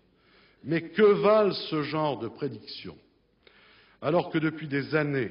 Mais 0.64 0.88
que 0.88 1.02
valent 1.22 1.52
ce 1.52 1.84
genre 1.84 2.18
de 2.18 2.26
prédictions 2.26 2.98
alors 4.02 4.30
que 4.30 4.38
depuis 4.38 4.66
des 4.66 4.96
années, 4.96 5.30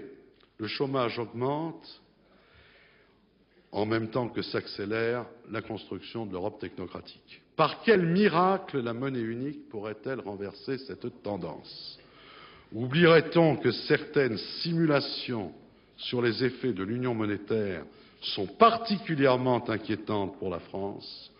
le 0.60 0.68
chômage 0.68 1.20
augmente 1.20 2.02
en 3.74 3.86
même 3.86 4.10
temps 4.10 4.30
que 4.30 4.42
s'accélère 4.42 5.26
la 5.52 5.62
construction 5.62 6.26
de 6.26 6.32
l'Europe 6.32 6.60
technocratique. 6.60 7.42
Par 7.58 7.82
quel 7.82 8.06
miracle 8.06 8.80
la 8.80 8.94
monnaie 8.94 9.20
unique 9.20 9.68
pourrait-elle 9.68 10.22
renverser 10.22 10.78
cette 10.78 11.22
tendance? 11.22 12.00
Oublierait-on 12.72 13.58
que 13.58 13.72
certaines 13.72 14.38
simulations 14.62 15.54
sur 15.98 16.22
les 16.22 16.46
effets 16.46 16.72
de 16.72 16.84
l'union 16.84 17.14
monétaire 17.14 17.84
sont 18.34 18.46
particulièrement 18.48 19.64
inquiétantes 19.70 20.38
pour 20.38 20.50
la 20.50 20.60
France, 20.60 21.32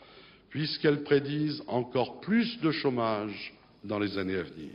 puisqu'elles 0.50 1.04
prédisent 1.04 1.64
encore 1.68 2.20
plus 2.20 2.60
de 2.62 2.72
chômage 2.72 3.54
dans 3.84 4.00
les 4.00 4.18
années 4.18 4.38
à 4.38 4.44
venir 4.44 4.72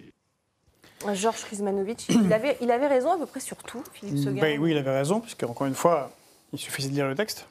Georges 1.14 1.42
Krizmanovic, 1.46 2.06
il 2.08 2.32
avait, 2.32 2.56
il 2.60 2.70
avait 2.70 2.86
raison 2.86 3.12
à 3.12 3.18
peu 3.18 3.26
près 3.26 3.40
sur 3.40 3.56
tout, 3.56 3.82
Philippe 3.92 4.18
Seguin. 4.18 4.40
Ben 4.40 4.60
oui, 4.60 4.70
il 4.70 4.78
avait 4.78 4.96
raison, 4.96 5.18
puisque 5.20 5.42
encore 5.42 5.66
une 5.66 5.74
fois, 5.74 6.12
il 6.52 6.58
suffisait 6.60 6.90
de 6.90 6.94
lire 6.94 7.08
le 7.08 7.16
texte. 7.16 7.46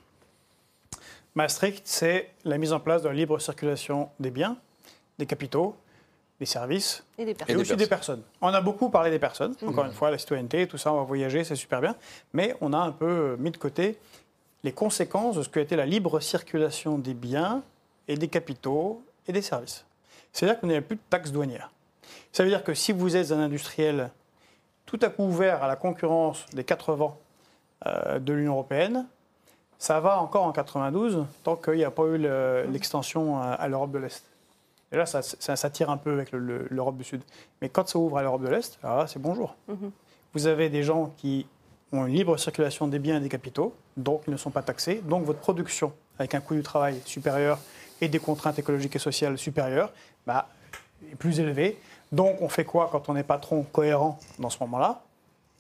Maastricht, 1.36 1.82
c'est 1.86 2.30
la 2.46 2.58
mise 2.58 2.72
en 2.74 2.80
place 2.80 3.02
de 3.04 3.08
la 3.10 3.14
libre 3.14 3.40
circulation 3.40 4.10
des 4.22 4.32
biens, 4.32 4.58
des 5.20 5.26
capitaux, 5.26 5.76
des 6.40 6.46
services 6.46 7.04
Et 7.18 7.26
des 7.26 7.32
et, 7.32 7.34
personnes. 7.34 7.56
des 7.58 7.62
aussi 7.62 7.76
des 7.76 7.88
personnes. 7.88 8.22
On 8.42 8.48
a 8.48 8.62
beaucoup 8.62 8.90
parlé 8.90 9.12
des 9.12 9.20
personnes, 9.20 9.54
Mhm. 9.62 9.70
encore 9.70 9.86
une 9.86 9.92
fois, 9.92 10.12
la 10.12 10.18
citoyenneté, 10.18 10.66
tout 10.68 10.78
ça, 10.78 10.94
on 10.94 10.98
va 10.98 11.04
voyager, 11.04 11.44
c'est 11.44 11.56
super 11.58 11.82
bien. 11.82 11.96
Mais 12.34 12.56
on 12.62 12.72
a 12.74 12.78
un 12.78 12.92
peu 12.92 13.36
mis 13.38 13.52
de 13.52 13.58
côté 13.58 13.98
les 14.64 14.72
conséquences 14.72 15.36
de 15.38 15.44
ce 15.44 15.60
été 15.60 15.76
la 15.76 15.86
libre 15.86 16.20
circulation 16.20 16.98
des 16.98 17.14
biens 17.14 17.64
et 18.08 18.16
des 18.16 18.28
capitaux 18.28 19.04
et 19.28 19.32
des 19.32 19.42
services. 19.42 19.86
C'est-à-dire 20.34 20.60
qu'on 20.60 20.68
n'a 20.68 20.82
plus 20.82 20.96
de 20.96 21.02
taxes 21.10 21.32
douanières. 21.32 21.72
Ça 22.32 22.44
veut 22.44 22.50
dire 22.50 22.64
que 22.64 22.74
si 22.74 22.92
vous 22.92 23.16
êtes 23.16 23.32
un 23.32 23.40
industriel 23.40 24.12
tout 24.86 25.00
à 25.02 25.10
coup 25.10 25.24
ouvert 25.24 25.64
à 25.64 25.68
la 25.68 25.76
concurrence 25.76 26.46
des 26.54 26.64
quatre 26.64 26.94
vents 26.94 27.18
euh, 27.86 28.20
de 28.20 28.34
l'Union 28.34 28.54
européenne, 28.54 29.08
ça 29.78 30.00
va 30.00 30.22
encore 30.22 30.44
en 30.46 30.52
92 30.52 31.26
tant 31.44 31.56
qu'il 31.56 31.74
n'y 31.76 31.84
a 31.84 31.92
pas 31.92 32.04
eu 32.04 32.18
le- 32.18 32.66
l'extension 32.72 33.38
à, 33.40 33.48
à 33.54 33.68
l'Europe 33.68 33.92
de 33.92 33.98
l'Est. 33.98 34.24
Et 34.92 34.98
là, 34.98 35.06
ça, 35.06 35.22
ça, 35.22 35.56
ça 35.56 35.70
tire 35.70 35.90
un 35.90 35.98
peu 35.98 36.12
avec 36.14 36.32
le- 36.32 36.40
le- 36.40 36.68
l'Europe 36.70 36.98
du 36.98 37.04
Sud. 37.04 37.22
Mais 37.62 37.70
quand 37.70 37.88
ça 37.88 37.98
ouvre 37.98 38.18
à 38.18 38.22
l'Europe 38.22 38.44
de 38.44 38.50
l'Est, 38.50 38.78
là, 38.84 39.06
c'est 39.08 39.20
bonjour. 39.22 39.56
Mhm. 39.68 39.92
Vous 40.34 40.48
avez 40.48 40.70
des 40.70 40.84
gens 40.84 41.14
qui 41.18 41.48
ont 41.92 42.06
une 42.06 42.14
libre 42.14 42.38
circulation 42.38 42.88
des 42.88 43.00
biens 43.00 43.18
et 43.18 43.22
des 43.22 43.30
capitaux, 43.30 43.74
donc 43.98 44.24
ils 44.28 44.32
ne 44.32 44.38
sont 44.38 44.52
pas 44.52 44.62
taxés, 44.62 45.02
donc 45.04 45.26
votre 45.26 45.40
production, 45.40 45.94
avec 46.18 46.36
un 46.36 46.42
coût 46.42 46.56
du 46.56 46.64
travail 46.64 47.02
supérieur 47.06 47.60
et 48.00 48.08
des 48.08 48.20
contraintes 48.20 48.58
écologiques 48.60 48.96
et 48.96 49.00
sociales 49.00 49.38
supérieures, 49.38 49.92
bah, 50.26 50.50
est 51.12 51.16
plus 51.16 51.40
élevée. 51.40 51.80
Donc 52.12 52.42
on 52.42 52.50
fait 52.50 52.66
quoi 52.66 52.90
quand 52.92 53.10
on 53.10 53.16
est 53.16 53.24
patron 53.24 53.64
cohérent 53.64 54.20
dans 54.40 54.50
ce 54.50 54.58
moment-là? 54.62 55.02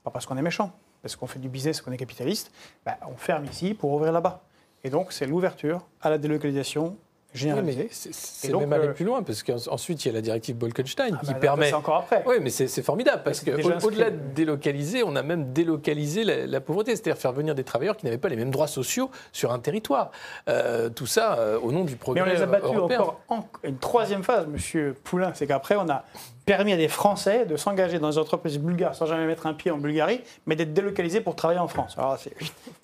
Pas 0.04 0.12
parce 0.12 0.26
qu'on 0.26 0.38
est 0.38 0.41
méchant, 0.41 0.72
parce 1.02 1.15
qu'on 1.15 1.28
fait 1.28 1.39
du 1.39 1.50
business, 1.50 1.82
qu'on 1.82 1.91
est 1.91 1.98
capitaliste, 1.98 2.52
bah, 2.86 2.98
on 3.08 3.15
ferme 3.15 3.46
ici 3.46 3.74
pour 3.74 3.92
ouvrir 3.94 4.12
là-bas. 4.12 4.42
Et 4.84 4.90
donc 4.90 5.12
c'est 5.12 5.27
l'ouverture 5.27 5.86
à 6.02 6.10
la 6.10 6.17
délocalisation 6.17 6.98
généralisée. 7.34 7.82
Oui, 7.84 7.88
mais 7.90 8.12
c'est- 8.13 8.54
même 8.54 8.73
aller 8.73 8.88
euh, 8.88 8.94
plus 8.94 9.06
loin, 9.06 9.23
parce 9.23 9.44
qu'ensuite, 9.44 10.04
il 10.06 10.10
y 10.10 10.12
a 10.12 10.13
la 10.13 10.21
directive 10.21 10.56
Bolkestein 10.58 11.10
Ah 11.13 11.17
qui 11.25 11.34
bah, 11.34 11.40
permet. 11.40 11.67
C'est 11.69 11.73
encore 11.75 11.98
après. 11.98 12.23
Oui, 12.27 12.36
mais 12.42 12.50
c'est 12.50 12.82
formidable, 12.84 13.21
parce 13.23 13.40
qu'au-delà 13.42 14.10
de 14.12 14.17
délocaliser, 14.36 15.04
on 15.04 15.15
a 15.15 15.23
même 15.23 15.54
délocalisé 15.54 16.23
la, 16.23 16.46
la 16.48 16.62
pauvreté, 16.62 16.92
c'est-à-dire 16.96 17.17
faire 17.21 17.32
venir 17.34 17.56
des 17.56 17.63
travailleurs 17.63 17.96
qui 17.98 18.06
n'avaient 18.06 18.17
pas 18.17 18.29
les 18.29 18.36
mêmes 18.36 18.52
droits 18.52 18.67
sociaux 18.67 19.10
sur 19.32 19.52
un 19.52 19.60
territoire. 19.60 20.12
Euh, 20.50 20.90
tout 20.90 21.06
ça 21.08 21.38
euh, 21.40 21.60
au 21.60 21.71
nom 21.71 21.84
du 21.86 21.94
Mais 21.94 21.98
progrès 21.98 22.21
on 22.23 22.25
les 22.25 22.42
a 22.42 22.46
battus 22.46 22.69
européen. 22.75 23.00
encore 23.00 23.21
en 23.29 23.46
une 23.63 23.77
troisième 23.77 24.23
phase, 24.23 24.48
Monsieur 24.48 24.96
Poulain, 25.04 25.32
c'est 25.34 25.48
qu'après 25.48 25.75
on 25.77 25.90
a 25.90 26.04
permis 26.46 26.73
à 26.73 26.77
des 26.77 26.88
Français 26.88 27.46
de 27.46 27.56
s'engager 27.56 28.00
dans 28.00 28.10
des 28.10 28.17
entreprises 28.17 28.58
bulgares 28.60 28.96
sans 28.96 29.06
jamais 29.06 29.25
mettre 29.27 29.46
un 29.46 29.54
pied 29.54 29.71
en 29.71 29.77
Bulgarie, 29.77 30.21
mais 30.48 30.56
d'être 30.56 30.73
délocalisés 30.73 31.21
pour 31.21 31.36
travailler 31.36 31.60
en 31.60 31.67
France. 31.67 31.96
Alors 31.98 32.17
c'est 32.17 32.34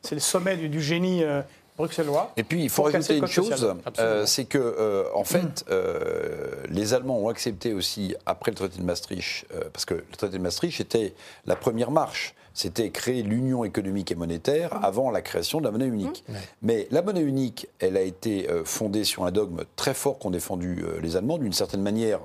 c'est 0.01 0.15
le 0.15 0.21
sommet 0.21 0.55
du, 0.55 0.69
du 0.69 0.81
génie 0.81 1.23
euh, 1.23 1.41
bruxellois. 1.77 2.33
Et 2.35 2.43
puis, 2.43 2.63
il 2.63 2.69
faut 2.69 2.83
rajouter 2.83 3.17
une 3.17 3.27
chose, 3.27 3.75
euh, 3.99 4.25
c'est 4.25 4.45
que, 4.45 4.57
euh, 4.57 5.05
en 5.13 5.23
fait, 5.23 5.63
euh, 5.69 6.51
les 6.69 6.93
Allemands 6.93 7.19
ont 7.19 7.29
accepté 7.29 7.73
aussi, 7.73 8.15
après 8.25 8.51
le 8.51 8.55
traité 8.55 8.79
de 8.79 8.83
Maastricht, 8.83 9.45
parce 9.71 9.85
que 9.85 9.93
le 9.93 10.03
traité 10.17 10.37
de 10.37 10.43
Maastricht 10.43 10.81
était 10.81 11.13
la 11.45 11.55
première 11.55 11.91
marche, 11.91 12.33
c'était 12.53 12.89
créer 12.89 13.21
l'union 13.21 13.63
économique 13.63 14.11
et 14.11 14.15
monétaire 14.15 14.83
avant 14.83 15.11
la 15.11 15.21
création 15.21 15.59
de 15.59 15.65
la 15.65 15.71
monnaie 15.71 15.85
unique. 15.85 16.25
Mais 16.63 16.87
la 16.89 17.03
monnaie 17.03 17.21
unique, 17.21 17.67
elle 17.79 17.95
a 17.95 18.01
été 18.01 18.47
fondée 18.65 19.03
sur 19.03 19.25
un 19.25 19.31
dogme 19.31 19.63
très 19.75 19.93
fort 19.93 20.17
qu'ont 20.17 20.31
défendu 20.31 20.83
les 21.01 21.15
Allemands. 21.15 21.37
D'une 21.37 21.53
certaine 21.53 21.83
manière, 21.83 22.19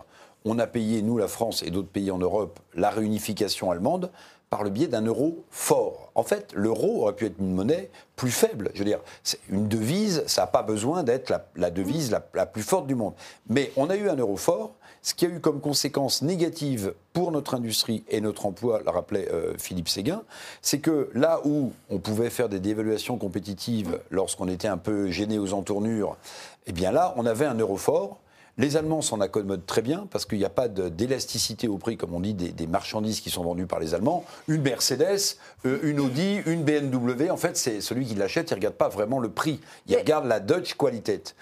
on 0.47 0.59
a 0.59 0.67
payé, 0.67 1.03
nous, 1.03 1.19
la 1.19 1.29
France 1.29 1.63
et 1.63 1.71
d'autres 1.71 1.91
pays 1.91 2.11
en 2.11 2.19
Europe, 2.19 2.59
la 2.75 2.89
réunification 2.89 3.71
allemande 3.71 4.11
par 4.53 4.65
le 4.65 4.69
biais 4.69 4.87
d'un 4.87 5.01
euro 5.01 5.47
fort. 5.51 6.13
En 6.15 6.25
fait, 6.25 6.53
l'euro 6.55 7.05
aurait 7.05 7.15
pu 7.15 7.25
être 7.25 7.39
une 7.39 7.55
monnaie 7.55 7.89
plus 8.17 8.31
faible. 8.31 8.71
Je 8.75 8.81
veux 8.81 8.85
dire, 8.85 9.01
une 9.49 9.67
devise, 9.67 10.25
ça 10.27 10.43
n'a 10.43 10.47
pas 10.47 10.63
besoin 10.63 11.05
d'être 11.05 11.33
la, 11.57 11.71
devise 11.71 12.11
la, 12.11 12.23
la 12.35 12.45
plus 12.45 12.63
forte 12.63 12.87
du 12.87 12.95
monde. 12.95 13.15
Mais 13.49 13.73
on 13.79 13.89
a 13.89 13.97
eu 13.97 14.11
un 14.11 14.17
euro 14.17 14.37
fort, 14.37 14.75
ce 15.01 15.15
qui 15.15 15.25
a 15.25 15.31
eu 15.31 15.41
comme 15.41 15.63
conséquence 15.63 16.21
négative 16.21 16.93
pour 17.15 17.33
notre 17.33 17.55
industrie 17.55 18.05
et 18.11 18.21
notre 18.21 18.45
emploi, 18.45 18.83
le 18.85 18.91
rappelait 18.91 19.27
euh, 19.33 19.55
Philippe 19.57 19.89
Séguin, 19.89 20.23
c'est 20.61 20.81
que 20.81 21.09
là 21.15 21.41
où 21.47 21.73
on 21.89 21.97
pouvait 21.99 22.29
faire 22.29 22.51
des 22.51 22.61
dévaluations 22.61 23.17
compétitives 23.17 24.01
lorsqu'on 24.11 24.49
était 24.49 24.69
un 24.69 24.77
peu 24.77 25.11
gêné 25.11 25.39
aux 25.39 25.55
entournures, 25.55 26.19
eh 26.67 26.73
bien 26.73 26.93
là, 26.93 27.15
on 27.17 27.25
avait 27.25 27.47
un 27.47 27.55
euro 27.55 27.79
fort. 27.79 28.19
Les 28.59 28.77
Allemands 28.77 29.01
s'en 29.01 29.21
accommodent 29.21 29.65
très 29.65 29.81
bien 29.81 30.07
parce 30.11 30.27
qu'il 30.27 30.39
n'y 30.39 30.45
a 30.45 30.51
pas 30.51 30.69
d'élasticité 30.69 31.69
au 31.69 31.79
prix, 31.79 31.97
comme 31.97 32.13
on 32.15 32.21
dit, 32.21 32.35
des, 32.35 32.51
des 32.51 32.67
marchandises 32.67 33.21
qui 33.21 33.31
sont 33.31 33.43
vendues 33.43 33.67
par 33.67 33.81
les 33.81 33.95
Allemands. 33.95 34.25
Une 34.47 34.61
Mercedes, 34.61 35.37
euh, 35.65 35.79
une 35.83 36.01
Audi, 36.01 36.41
une 36.45 36.63
BMW, 36.63 37.31
en 37.31 37.39
fait, 37.39 37.57
c'est 37.57 37.81
celui 37.81 38.05
qui 38.05 38.15
l'achète, 38.15 38.51
il 38.51 38.55
ne 38.55 38.59
regarde 38.59 38.75
pas 38.75 38.89
vraiment 38.91 39.21
le 39.21 39.31
prix. 39.31 39.59
Il 39.87 39.93
Mais- 39.95 40.01
regarde 40.03 40.27
la 40.27 40.39
Dutch 40.39 40.75
Qualität. 40.75 41.35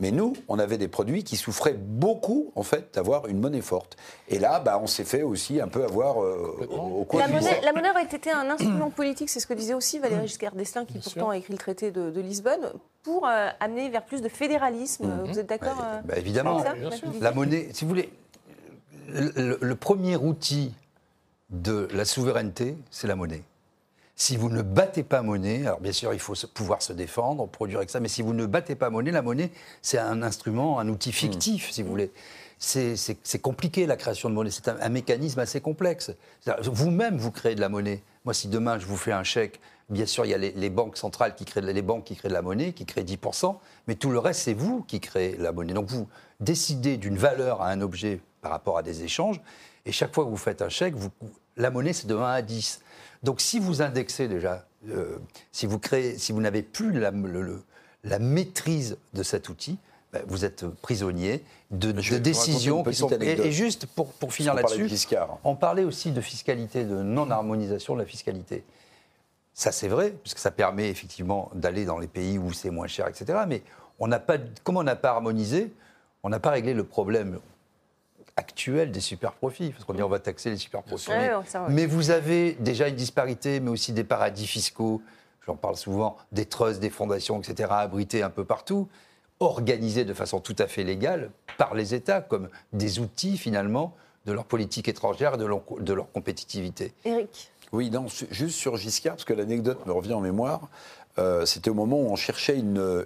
Mais 0.00 0.12
nous, 0.12 0.32
on 0.46 0.60
avait 0.60 0.78
des 0.78 0.86
produits 0.86 1.24
qui 1.24 1.36
souffraient 1.36 1.72
beaucoup, 1.76 2.52
en 2.54 2.62
fait, 2.62 2.94
d'avoir 2.94 3.26
une 3.26 3.40
monnaie 3.40 3.60
forte. 3.62 3.96
Et 4.28 4.38
là, 4.38 4.60
bah, 4.60 4.78
on 4.80 4.86
s'est 4.86 5.02
fait 5.04 5.22
aussi 5.22 5.60
un 5.60 5.66
peu 5.66 5.82
avoir 5.82 6.22
euh, 6.22 6.56
au, 6.70 7.00
au 7.00 7.04
coin 7.04 7.22
La 7.22 7.26
du 7.26 7.32
monnaie, 7.34 7.60
la 7.64 7.72
monnaie 7.72 7.90
aurait 7.90 8.04
été 8.04 8.30
un 8.30 8.48
instrument 8.48 8.90
politique, 8.90 9.28
c'est 9.28 9.40
ce 9.40 9.46
que 9.48 9.54
disait 9.54 9.74
aussi 9.74 9.98
Valéry 9.98 10.28
Giscard 10.28 10.54
d'Estaing, 10.54 10.84
qui 10.84 10.92
Bien 10.94 11.02
pourtant 11.02 11.18
sûr. 11.20 11.30
a 11.30 11.36
écrit 11.36 11.52
le 11.52 11.58
traité 11.58 11.90
de, 11.90 12.10
de 12.10 12.20
Lisbonne, 12.20 12.72
pour 13.02 13.26
euh, 13.26 13.48
amener 13.58 13.88
vers 13.90 14.04
plus 14.04 14.22
de 14.22 14.28
fédéralisme. 14.28 15.10
Vous 15.26 15.38
êtes 15.40 15.48
d'accord 15.48 15.82
euh, 15.82 16.00
Bah, 16.04 16.14
évidemment. 16.16 16.58
avec 16.58 16.66
ça 16.66 16.74
bien 16.74 16.90
sûr. 16.92 17.08
La 17.20 17.32
monnaie, 17.32 17.68
si 17.72 17.84
vous 17.84 17.88
voulez, 17.88 18.10
le, 19.08 19.32
le- 19.34 19.58
le 19.60 19.74
premier 19.74 20.16
outil 20.16 20.74
de 21.50 21.88
la 21.92 22.04
souveraineté, 22.04 22.76
c'est 22.92 23.08
la 23.08 23.16
monnaie. 23.16 23.42
Si 24.20 24.36
vous 24.36 24.48
ne 24.50 24.62
battez 24.62 25.04
pas 25.04 25.22
monnaie, 25.22 25.64
alors 25.64 25.78
bien 25.80 25.92
sûr, 25.92 26.12
il 26.12 26.18
faut 26.18 26.34
pouvoir 26.52 26.82
se 26.82 26.92
défendre, 26.92 27.46
produire 27.46 27.78
avec 27.78 27.88
ça, 27.88 28.00
mais 28.00 28.08
si 28.08 28.20
vous 28.20 28.34
ne 28.34 28.46
battez 28.46 28.74
pas 28.74 28.90
monnaie, 28.90 29.12
la 29.12 29.22
monnaie, 29.22 29.52
c'est 29.80 29.96
un 29.96 30.22
instrument, 30.24 30.80
un 30.80 30.88
outil 30.88 31.12
fictif, 31.12 31.70
si 31.70 31.84
vous 31.84 31.88
voulez. 31.90 32.10
C'est- 32.58 32.96
compliqué 33.40 33.86
la 33.86 33.96
création 33.96 34.28
de 34.28 34.34
monnaie, 34.34 34.50
c'est 34.50 34.66
un, 34.66 34.76
un 34.80 34.88
mécanisme 34.88 35.38
assez 35.38 35.60
complexe. 35.60 36.10
Vous-même, 36.64 37.16
vous 37.16 37.30
créez 37.30 37.54
de 37.54 37.60
la 37.60 37.68
monnaie. 37.68 38.02
Moi, 38.24 38.34
si 38.34 38.48
demain 38.48 38.80
je 38.80 38.86
vous 38.86 38.96
fais 38.96 39.12
un 39.12 39.22
chèque, 39.22 39.60
bien 39.88 40.04
sûr, 40.04 40.24
il 40.26 40.30
y 40.30 40.34
a 40.34 40.38
les, 40.38 40.50
les 40.50 40.68
banques 40.68 40.96
centrales 40.96 41.36
qui 41.36 41.44
créent, 41.44 41.60
les 41.60 41.80
banques 41.82 42.02
qui 42.02 42.16
créent 42.16 42.28
de 42.28 42.34
la 42.34 42.42
monnaie, 42.42 42.72
qui 42.72 42.86
créent 42.86 43.04
10%, 43.04 43.56
mais 43.86 43.94
tout 43.94 44.10
le 44.10 44.18
reste, 44.18 44.40
c'est 44.40 44.52
vous 44.52 44.82
qui 44.82 44.98
créez 44.98 45.36
la 45.36 45.52
monnaie. 45.52 45.74
Donc 45.74 45.86
vous 45.86 46.08
décidez 46.40 46.96
d'une 46.96 47.16
valeur 47.16 47.62
à 47.62 47.68
un 47.70 47.80
objet 47.80 48.20
par 48.40 48.50
rapport 48.50 48.78
à 48.78 48.82
des 48.82 49.04
échanges, 49.04 49.40
et 49.86 49.92
chaque 49.92 50.12
fois 50.12 50.24
que 50.24 50.30
vous 50.30 50.36
faites 50.36 50.60
un 50.60 50.68
chèque, 50.68 50.96
vous- 50.96 51.10
la 51.58 51.70
monnaie, 51.70 51.92
c'est 51.92 52.06
de 52.06 52.14
1 52.16 52.22
à 52.22 52.42
10. 52.42 52.80
Donc 53.22 53.40
si 53.40 53.58
vous 53.58 53.82
indexez 53.82 54.28
déjà, 54.28 54.64
euh, 54.88 55.18
si 55.52 55.66
vous 55.66 55.78
créez, 55.78 56.16
si 56.18 56.32
vous 56.32 56.40
n'avez 56.40 56.62
plus 56.62 56.92
la, 56.92 57.10
le- 57.10 57.42
le- 57.42 57.62
la 58.04 58.18
maîtrise 58.18 58.96
de 59.12 59.22
cet 59.22 59.48
outil, 59.48 59.76
ben, 60.12 60.22
vous 60.26 60.44
êtes 60.44 60.64
prisonnier 60.66 61.44
de, 61.70 61.92
décisions 62.18 62.82
qui 62.92 62.96
sont. 62.96 63.08
Et, 63.26 63.48
et 63.48 63.52
juste 63.52 63.84
pour, 63.86 64.12
pour 64.14 64.32
finir 64.32 64.54
là-dessus, 64.62 64.88
on 65.44 65.54
parlait 65.56 65.84
aussi 65.84 66.12
de 66.12 66.20
fiscalité, 66.22 66.84
de 66.84 67.02
non-harmonisation 67.02 67.94
de 67.94 68.00
la 68.00 68.06
fiscalité. 68.06 68.64
Ça, 69.52 69.72
c'est 69.72 69.88
vrai, 69.88 70.14
puisque 70.22 70.38
ça 70.38 70.50
permet 70.52 70.88
effectivement 70.88 71.50
d'aller 71.54 71.84
dans 71.84 71.98
les 71.98 72.06
pays 72.06 72.38
où 72.38 72.52
c'est 72.52 72.70
moins 72.70 72.86
cher, 72.86 73.08
etc. 73.08 73.40
Mais 73.48 73.62
on 73.98 74.06
n'a 74.06 74.20
pas, 74.20 74.36
comme 74.62 74.76
on 74.76 74.84
n'a 74.84 74.94
pas 74.96 75.10
harmonisé, 75.10 75.72
on 76.22 76.28
n'a 76.28 76.38
pas 76.38 76.50
réglé 76.50 76.72
le 76.72 76.84
problème 76.84 77.40
actuel 78.38 78.90
des 78.92 79.00
super 79.00 79.32
profits. 79.32 79.70
Parce 79.70 79.84
qu'on 79.84 79.92
dit 79.94 80.02
on 80.02 80.08
va 80.08 80.20
taxer 80.20 80.48
les 80.50 80.56
super 80.56 80.82
profits. 80.82 81.10
Ouais. 81.10 81.30
Mais 81.68 81.86
vous 81.86 82.10
avez 82.10 82.52
déjà 82.60 82.88
une 82.88 82.94
disparité, 82.96 83.60
mais 83.60 83.70
aussi 83.70 83.92
des 83.92 84.04
paradis 84.04 84.46
fiscaux. 84.46 85.02
J'en 85.46 85.56
parle 85.56 85.76
souvent, 85.76 86.16
des 86.32 86.44
trusts, 86.46 86.78
des 86.80 86.90
fondations, 86.90 87.40
etc., 87.40 87.68
abrités 87.70 88.22
un 88.22 88.28
peu 88.30 88.44
partout, 88.44 88.86
organisés 89.40 90.04
de 90.04 90.12
façon 90.14 90.40
tout 90.40 90.56
à 90.58 90.66
fait 90.66 90.84
légale 90.84 91.30
par 91.56 91.74
les 91.74 91.94
États, 91.94 92.20
comme 92.20 92.48
des 92.72 92.98
outils 93.00 93.38
finalement 93.38 93.94
de 94.26 94.32
leur 94.32 94.44
politique 94.44 94.88
étrangère 94.88 95.34
et 95.34 95.38
de 95.38 95.46
leur, 95.46 95.62
de 95.80 95.92
leur 95.94 96.12
compétitivité. 96.12 96.92
Eric. 97.04 97.50
Oui, 97.72 97.90
non, 97.90 98.06
juste 98.30 98.56
sur 98.56 98.76
Giscard, 98.76 99.14
parce 99.14 99.24
que 99.24 99.32
l'anecdote 99.32 99.84
me 99.86 99.92
revient 99.92 100.12
en 100.14 100.20
mémoire. 100.20 100.68
euh, 101.18 101.44
C'était 101.46 101.70
au 101.70 101.74
moment 101.74 101.96
où 101.98 102.10
on 102.10 102.16
cherchait 102.16 102.58
une, 102.58 103.04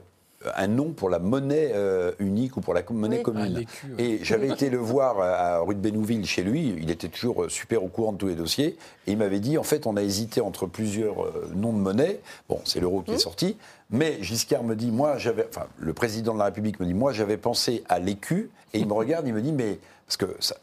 un 0.57 0.66
nom 0.66 0.90
pour 0.93 1.09
la 1.11 1.18
monnaie 1.18 1.72
euh, 1.74 2.12
unique 2.18 2.57
ou 2.57 2.61
pour 2.61 2.74
la 2.74 2.82
monnaie 2.90 3.16
Oui. 3.16 3.20
Ah, 3.20 3.24
commune. 3.24 3.57
ouais. 3.99 4.05
Et 4.05 4.18
j'avais 4.22 4.49
été 4.49 4.70
le 4.70 4.78
voir 4.78 5.20
à, 5.20 5.30
à 5.57 5.59
rue 5.61 5.74
de 5.74 5.80
Bénouville 5.80 6.24
chez 6.26 6.43
lui. 6.43 6.74
Il 6.80 6.90
était 6.90 7.09
toujours 7.09 7.45
euh, 7.45 7.49
super 7.49 7.82
au 7.84 7.88
courant 7.88 8.12
de 8.12 8.18
tous 8.18 8.28
les 8.28 8.34
dossiers. 8.34 8.76
Et 9.07 9.12
il 9.12 9.18
m'avait 9.18 9.40
dit 9.40 9.59
en 9.59 9.62
fait, 9.62 9.86
on 9.86 9.97
a 9.97 10.03
hésité 10.03 10.40
entre 10.40 10.66
plusieurs 10.66 11.24
euh, 11.24 11.51
noms 11.55 11.72
de 11.72 11.78
monnaie. 11.78 12.20
Bon, 12.49 12.61
c'est 12.64 12.80
l'euro 12.80 13.01
Mmh. 13.01 13.05
qui 13.05 13.12
est 13.12 13.18
sorti. 13.18 13.57
Mais 13.90 14.18
Giscard 14.22 14.62
me 14.64 14.74
dit, 14.74 14.90
moi, 14.90 15.18
j'avais. 15.18 15.47
Enfin, 15.49 15.66
le 15.78 15.93
président 15.93 16.32
de 16.34 16.38
la 16.38 16.47
République 16.47 16.80
me 16.80 16.86
dit, 16.86 16.95
moi, 16.95 17.12
j'avais 17.12 17.36
pensé 17.36 17.82
à 17.88 17.99
l'écu. 17.99 18.51
Et 18.72 18.78
il 18.78 18.86
me 18.86 18.93
regarde, 18.95 19.26
il 19.26 19.34
me 19.34 19.43
dit, 19.43 19.53
mais. 19.53 19.78
Parce 20.07 20.16
que 20.16 20.36
ça, 20.40 20.57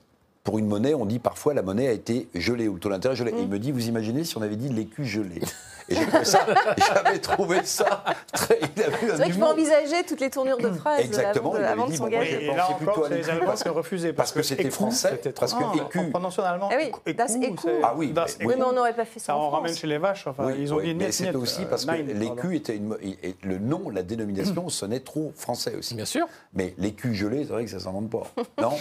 pour 0.43 0.57
une 0.57 0.67
monnaie, 0.67 0.93
on 0.95 1.05
dit 1.05 1.19
parfois 1.19 1.53
la 1.53 1.61
monnaie 1.61 1.87
a 1.87 1.91
été 1.91 2.27
gelée 2.33 2.67
ou 2.67 2.75
le 2.75 2.79
taux 2.79 2.89
d'intérêt 2.89 3.15
gelé. 3.15 3.31
Et 3.31 3.41
il 3.41 3.47
me 3.47 3.59
dit, 3.59 3.71
vous 3.71 3.87
imaginez 3.87 4.23
si 4.23 4.37
on 4.37 4.41
avait 4.41 4.55
dit 4.55 4.69
l'écu 4.69 5.05
gelé 5.05 5.41
Et 5.91 5.95
j'ai 5.95 6.05
trouvé 6.05 6.23
ça, 6.25 6.45
j'avais 6.77 7.17
trouvé 7.17 7.59
ça 7.63 8.03
très. 8.31 8.59
Il 8.77 8.83
a 8.83 8.89
vu 8.89 8.95
C'est 9.01 9.11
un 9.11 9.15
vrai 9.15 9.23
qu'il 9.25 9.33
faut 9.33 9.39
humour. 9.39 9.49
envisager 9.53 10.03
toutes 10.07 10.19
les 10.21 10.29
tournures 10.29 10.57
de 10.59 10.69
phrases 10.69 10.99
Exactement, 10.99 11.53
avant 11.55 11.57
de, 11.57 11.57
il 11.57 11.61
m'avait 11.63 11.73
avant 11.73 11.87
de 11.87 11.91
dit, 11.91 11.97
bon, 11.97 12.03
moi, 12.03 12.11
s'engager. 12.19 12.37
j'ai 12.41 12.45
Et 12.45 12.55
là 12.55 12.63
pensé 12.67 12.73
plutôt 12.85 13.03
à 13.05 13.09
les 13.09 13.29
Allemands 13.31 13.45
parce- 13.47 13.63
qui 13.63 13.69
ont 13.69 13.73
refusé. 13.73 14.13
parce 14.13 14.31
que 14.31 14.43
c'était 14.43 14.69
français, 14.69 15.09
c'était 15.13 15.31
parce 15.31 15.53
que 15.55 15.63
écu- 15.63 15.99
En 15.99 16.09
prononçant 16.11 16.43
en 16.43 16.45
allemand, 16.45 16.69
Ah 16.71 16.75
oui, 16.77 17.13
das 17.15 17.35
écu. 17.41 17.67
Ah 17.81 17.93
oui, 17.97 18.11
das 18.13 18.37
mais- 18.39 18.45
Oui, 18.45 18.53
mais 18.55 18.65
on 18.65 18.73
n'aurait 18.73 18.93
pas 18.95 19.05
fait 19.05 19.19
ça 19.19 19.25
Ça 19.27 19.33
France. 19.33 19.51
ramène 19.51 19.75
chez 19.75 19.87
les 19.87 19.97
vaches. 19.97 20.27
Enfin, 20.27 20.45
Oui, 20.45 20.53
ils 20.59 20.71
ont 20.71 20.77
oui, 20.77 20.89
dit 20.89 20.93
mais 20.93 21.11
c'était 21.11 21.29
net, 21.31 21.35
aussi 21.37 21.63
euh, 21.63 21.65
parce 21.67 21.85
que 21.85 21.91
l'écu 21.91 22.55
était 22.55 22.75
une, 22.75 22.95
le 23.43 23.57
nom, 23.57 23.89
la 23.89 24.03
dénomination 24.03 24.69
sonnait 24.69 24.99
trop 24.99 25.33
français 25.35 25.73
aussi. 25.75 25.95
Bien 25.95 26.05
sûr. 26.05 26.27
Mais 26.53 26.75
l'écu 26.77 27.15
gelé, 27.15 27.45
c'est 27.45 27.51
vrai 27.53 27.65
que 27.65 27.71
ça 27.71 27.79
s'invente 27.79 28.11
pas. 28.11 28.23
Non 28.61 28.77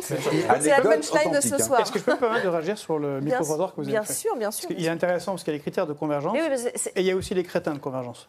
C'est 0.00 0.68
la 0.68 0.80
punchline 0.80 1.32
de 1.32 1.40
ce 1.40 1.58
soir. 1.58 1.80
Est-ce 1.80 1.92
que 1.92 1.98
je 1.98 2.04
peux 2.04 2.12
me 2.12 2.18
permettre 2.18 2.44
de 2.44 2.48
réagir 2.50 2.78
sur 2.78 2.98
le 2.98 3.20
micro-trottoir 3.20 3.70
que 3.70 3.76
vous 3.76 3.82
avez 3.82 3.92
bien 3.92 4.02
fait 4.02 4.12
sûr, 4.12 4.34
bien 4.36 4.48
Parce 4.48 4.56
sûr. 4.58 4.68
qu'il 4.68 4.84
est 4.84 4.88
intéressant 4.88 5.32
parce 5.32 5.44
qu'il 5.44 5.52
y 5.52 5.56
a 5.56 5.58
les 5.58 5.62
critères 5.62 5.86
de 5.86 5.92
convergence 5.92 6.32
Oui, 6.34 6.40
oui, 6.50 6.56
c'est- 6.74 6.90
et 6.96 7.00
il 7.00 7.06
y 7.06 7.10
a 7.10 7.16
aussi 7.16 7.34
les 7.34 7.44
crétins 7.44 7.72
de 7.72 7.78
convergence. 7.78 8.28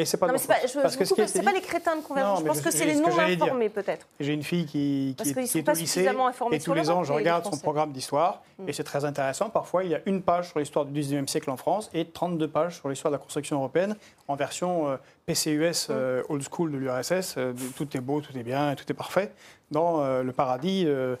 Et 0.00 0.04
c'est 0.04 0.16
pas 0.16 0.28
Non, 0.28 0.34
pas, 0.34 0.38
je, 0.64 0.78
Parce 0.80 0.96
que 0.96 1.04
ce 1.04 1.12
c'est 1.26 1.42
pas 1.42 1.50
les 1.50 1.60
crétins 1.60 1.96
de 1.96 2.02
convergence. 2.02 2.38
Non, 2.38 2.44
je 2.44 2.48
pense 2.48 2.58
je- 2.58 2.62
que 2.62 2.70
c'est 2.70 2.84
les 2.84 2.94
non 2.94 3.08
informés, 3.18 3.68
peut-être. 3.68 4.06
J'ai 4.20 4.32
une 4.32 4.44
fille 4.44 4.64
qui, 4.64 5.16
qui, 5.18 5.30
est, 5.30 5.34
sont 5.34 5.42
qui 5.42 5.58
est 5.58 5.62
pas 5.64 5.72
au 5.72 5.74
lycée 5.74 5.86
suffisamment 5.92 6.28
informés 6.28 6.54
et 6.54 6.60
tous 6.60 6.72
les 6.72 6.88
ans 6.88 7.02
je 7.02 7.12
regarde 7.12 7.44
son 7.44 7.58
programme 7.58 7.90
d'histoire 7.90 8.42
et 8.68 8.72
c'est 8.72 8.84
très 8.84 9.04
intéressant. 9.04 9.50
Parfois 9.50 9.82
il 9.82 9.90
y 9.90 9.96
a 9.96 10.00
une 10.06 10.22
page 10.22 10.50
sur 10.50 10.60
l'histoire 10.60 10.84
du 10.84 10.92
19e 10.92 11.26
siècle 11.26 11.50
en 11.50 11.56
France 11.56 11.90
et 11.94 12.04
32 12.04 12.46
pages 12.46 12.76
sur 12.76 12.88
l'histoire 12.88 13.10
de 13.10 13.16
la 13.16 13.20
construction 13.22 13.56
européenne 13.56 13.96
en 14.28 14.36
version 14.36 14.88
euh, 14.88 14.96
PCUS 15.26 15.88
euh, 15.90 16.22
old 16.28 16.44
school 16.48 16.70
de 16.70 16.76
l'URSS. 16.76 17.34
Euh, 17.36 17.52
tout 17.76 17.96
est 17.96 18.00
beau, 18.00 18.20
tout 18.20 18.38
est 18.38 18.44
bien, 18.44 18.76
tout 18.76 18.84
est 18.88 18.94
parfait 18.94 19.32
dans 19.70 20.00
euh, 20.02 20.22
le 20.22 20.32
paradis 20.32 20.84
euh, 20.86 21.16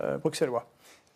euh, 0.00 0.18
bruxellois. 0.18 0.66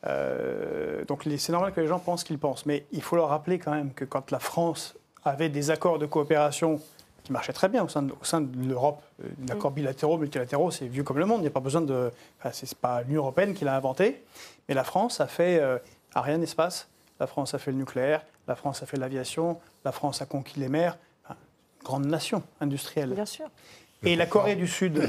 Euh, 0.07 1.05
donc 1.07 1.25
c'est 1.39 1.53
normal 1.53 1.73
que 1.73 1.81
les 1.81 1.89
gens 1.89 1.99
pensent 1.99 2.21
ce 2.21 2.25
qu'ils 2.25 2.39
pensent, 2.39 2.67
mais 2.67 2.87
il 2.93 3.03
faut 3.03 3.17
leur 3.17 3.29
rappeler 3.29 3.59
quand 3.59 3.73
même 3.73 3.93
que 3.93 4.05
quand 4.05 4.31
la 4.31 4.39
France 4.39 4.95
avait 5.25 5.49
des 5.49 5.71
accords 5.71 5.99
de 5.99 6.07
coopération 6.07 6.81
qui 7.25 7.33
marchaient 7.33 7.53
très 7.53 7.69
bien 7.69 7.85
au 7.85 7.89
sein 7.89 8.03
de, 8.03 8.13
au 8.13 8.25
sein 8.25 8.41
de 8.41 8.69
l'Europe, 8.69 9.03
euh, 9.23 9.29
des 9.39 9.53
accords 9.53 9.73
bilatéraux, 9.73 10.17
multilatéraux, 10.17 10.71
c'est 10.71 10.87
vieux 10.87 11.03
comme 11.03 11.19
le 11.19 11.27
monde, 11.27 11.41
il 11.41 11.43
n'y 11.43 11.49
a 11.49 11.53
pas 11.53 11.61
besoin 11.61 11.83
de... 11.83 12.13
Enfin, 12.39 12.51
c'est 12.53 12.73
pas 12.79 13.03
l'Union 13.03 13.23
européenne 13.23 13.55
qui 13.55 13.65
l'a 13.65 13.75
inventé, 13.75 14.23
mais 14.69 14.75
la 14.75 14.85
France 14.85 15.21
a 15.21 15.27
fait 15.27 15.59
euh, 15.59 15.79
Ariane 16.15 16.43
Espace, 16.43 16.89
la 17.19 17.27
France 17.27 17.53
a 17.55 17.59
fait 17.59 17.73
le 17.73 17.79
nucléaire, 17.79 18.25
la 18.47 18.55
France 18.55 18.83
a 18.83 18.87
fait 18.87 18.97
l'aviation, 18.97 19.59
la 19.85 19.93
France 19.93 20.23
a 20.23 20.27
conquis 20.27 20.61
les 20.61 20.69
mers, 20.69 20.97
Enfin, 21.25 21.37
grande 21.85 22.07
nation 22.07 22.43
industrielle. 22.61 23.11
Bien 23.11 23.27
sûr. 23.27 23.47
Et 24.05 24.15
la 24.17 24.27
Corée 24.27 24.55
du 24.55 24.69
Sud 24.69 25.03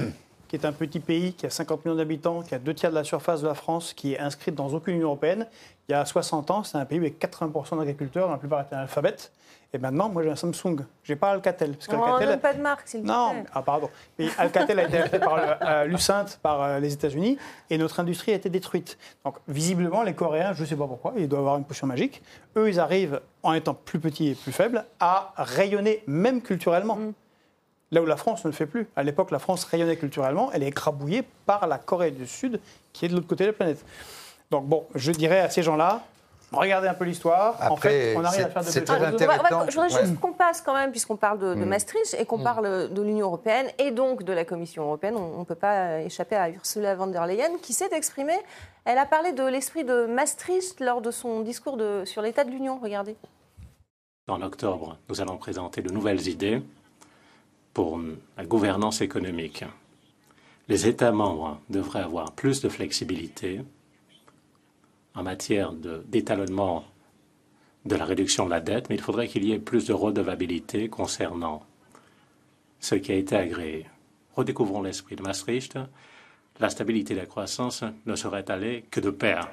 qui 0.49 0.55
est 0.57 0.65
un 0.65 0.73
petit 0.73 0.99
pays 0.99 1.33
qui 1.33 1.45
a 1.45 1.49
50 1.49 1.85
millions 1.85 1.95
d'habitants, 1.95 2.41
qui 2.41 2.53
a 2.55 2.59
deux 2.59 2.73
tiers 2.73 2.89
de 2.89 2.95
la 2.95 3.03
surface 3.05 3.41
de 3.41 3.47
la 3.47 3.53
France, 3.53 3.93
qui 3.93 4.13
est 4.15 4.19
inscrite 4.19 4.55
dans 4.55 4.67
aucune 4.73 4.95
Union 4.95 5.07
européenne, 5.07 5.47
il 5.87 5.91
y 5.93 5.95
a 5.95 6.03
60 6.03 6.51
ans, 6.51 6.63
c'est 6.63 6.77
un 6.77 6.85
pays 6.85 6.97
avec 6.97 7.19
80% 7.23 7.77
d'agriculteurs, 7.77 8.29
la 8.29 8.37
plupart 8.37 8.61
étaient 8.61 8.75
analphabètes. 8.75 9.31
Et 9.71 9.77
maintenant, 9.77 10.09
moi 10.09 10.23
j'ai 10.23 10.31
un 10.31 10.35
Samsung, 10.35 10.77
j'ai 11.03 11.15
pas 11.15 11.29
Alcatel. 11.29 11.73
Parce 11.75 11.87
On 11.89 11.91
qu'Alcatel- 12.03 12.27
donne 12.29 12.39
pas 12.39 12.53
de 12.55 12.61
marque, 12.61 12.87
s'il 12.87 13.03
non, 13.03 13.29
plaît. 13.33 13.43
ah, 13.53 13.61
pardon. 13.61 13.89
Mais 14.17 14.27
Alcatel 14.39 14.79
a 14.79 14.83
été 14.87 14.97
acheté 14.97 15.19
par 15.19 15.37
le- 15.37 15.43
euh, 15.63 15.85
Lucent 15.85 16.25
par 16.41 16.63
euh, 16.63 16.79
les 16.79 16.91
États-Unis 16.93 17.37
et 17.69 17.77
notre 17.77 17.99
industrie 17.99 18.31
a 18.31 18.35
été 18.35 18.49
détruite. 18.49 18.97
Donc, 19.23 19.35
visiblement, 19.47 20.01
les 20.01 20.15
Coréens, 20.15 20.53
je 20.53 20.63
ne 20.63 20.67
sais 20.67 20.75
pas 20.75 20.87
pourquoi, 20.87 21.13
ils 21.17 21.27
doivent 21.29 21.41
avoir 21.41 21.57
une 21.57 21.65
potion 21.65 21.85
magique. 21.85 22.23
Eux, 22.57 22.67
ils 22.67 22.79
arrivent, 22.79 23.21
en 23.43 23.53
étant 23.53 23.75
plus 23.75 23.99
petits 23.99 24.29
et 24.29 24.33
plus 24.35 24.51
faibles, 24.51 24.83
à 24.99 25.33
rayonner 25.37 26.01
même 26.07 26.41
culturellement. 26.41 26.97
Là 27.91 28.01
où 28.01 28.05
la 28.05 28.17
France 28.17 28.43
ne 28.45 28.49
le 28.49 28.55
fait 28.55 28.67
plus. 28.67 28.87
À 28.95 29.03
l'époque, 29.03 29.31
la 29.31 29.39
France 29.39 29.63
rayonnait 29.63 29.97
culturellement, 29.97 30.51
elle 30.53 30.61
est 30.63 30.67
écrabouillée 30.67 31.23
par 31.45 31.65
la 31.67 31.77
Corée 31.79 32.11
du 32.11 32.27
Sud, 32.27 32.59
qui 32.93 33.05
est 33.05 33.07
de 33.09 33.15
l'autre 33.15 33.27
côté 33.27 33.43
de 33.45 33.49
la 33.49 33.53
planète. 33.53 33.83
Donc, 34.51 34.65
bon, 34.67 34.85
je 34.95 35.11
dirais 35.11 35.39
à 35.39 35.49
ces 35.49 35.63
gens-là, 35.63 36.01
regardez 36.51 36.87
un 36.87 36.93
peu 36.93 37.05
l'histoire. 37.05 37.55
en 37.61 37.73
Après, 37.75 37.89
fait, 37.89 38.15
on 38.17 38.23
arrive 38.23 38.45
à 38.45 38.49
faire 38.49 38.63
de 38.63 38.71
belles 38.71 38.83
très 38.85 39.49
choses. 39.49 39.69
Je 39.69 39.75
voudrais 39.75 39.93
Ouais. 39.95 40.05
juste 40.05 40.19
qu'on 40.19 40.33
passe 40.33 40.61
quand 40.61 40.73
même, 40.75 40.91
puisqu'on 40.91 41.15
parle 41.17 41.39
de, 41.39 41.55
de 41.55 41.63
Mm. 41.65 41.69
Maastricht 41.69 42.15
et 42.19 42.25
qu'on 42.25 42.39
parle 42.39 42.89
de 42.93 43.01
l'Union 43.01 43.25
européenne 43.27 43.67
et 43.79 43.89
donc 43.91 44.21
de 44.23 44.33
la 44.33 44.45
Commission 44.45 44.83
européenne. 44.83 45.15
On 45.17 45.39
ne 45.39 45.43
peut 45.45 45.55
pas 45.55 45.99
échapper 46.01 46.35
à 46.35 46.49
Ursula 46.49 46.93
von 46.95 47.07
der 47.07 47.25
Leyen 47.25 47.57
qui 47.61 47.73
s'est 47.73 47.89
exprimée. 47.91 48.37
Elle 48.85 48.97
a 48.99 49.05
parlé 49.07 49.33
de 49.33 49.43
l'esprit 49.43 49.83
de 49.83 50.05
Maastricht 50.05 50.79
lors 50.79 51.01
de 51.01 51.09
son 51.11 51.41
discours 51.41 51.77
de- 51.77 52.03
sur 52.05 52.21
l'état 52.21 52.43
de 52.43 52.51
l'Union. 52.51 52.79
Regardez. 52.81 53.15
En 54.27 54.41
octobre, 54.43 54.97
nous 55.09 55.21
allons 55.21 55.37
présenter 55.37 55.81
de 55.81 55.91
nouvelles 55.91 56.27
idées 56.27 56.61
pour 57.73 57.99
la 58.37 58.45
gouvernance 58.45 59.01
économique. 59.01 59.63
Les 60.67 60.87
États 60.87 61.11
membres 61.11 61.59
devraient 61.69 62.01
avoir 62.03 62.31
plus 62.33 62.61
de 62.61 62.69
flexibilité 62.69 63.61
en 65.15 65.23
matière 65.23 65.73
de- 65.73 66.03
d'étalonnement 66.07 66.85
de, 67.85 67.95
la 67.95 68.05
réduction 68.05 68.45
de 68.45 68.51
la 68.51 68.59
dette, 68.59 68.89
mais 68.89 68.95
il 68.95 69.01
faudrait 69.01 69.27
qu'il 69.27 69.45
y 69.45 69.51
ait 69.53 69.59
plus 69.59 69.85
de 69.87 69.93
redevabilité 69.93 70.89
concernant 70.89 71.63
ce 72.79 72.95
qui 72.95 73.11
a 73.11 73.15
été 73.15 73.35
agréé. 73.35 73.87
Redécouvrons 74.35 74.81
l'esprit 74.81 75.15
de 75.15 75.23
Maastricht. 75.23 75.77
La 76.59 76.69
stabilité 76.69 77.13
et 77.13 77.17
la 77.17 77.25
croissance 77.25 77.83
ne 78.05 78.15
seraient 78.15 78.49
allées 78.51 78.85
que 78.91 78.99
de 78.99 79.09
pair. 79.09 79.49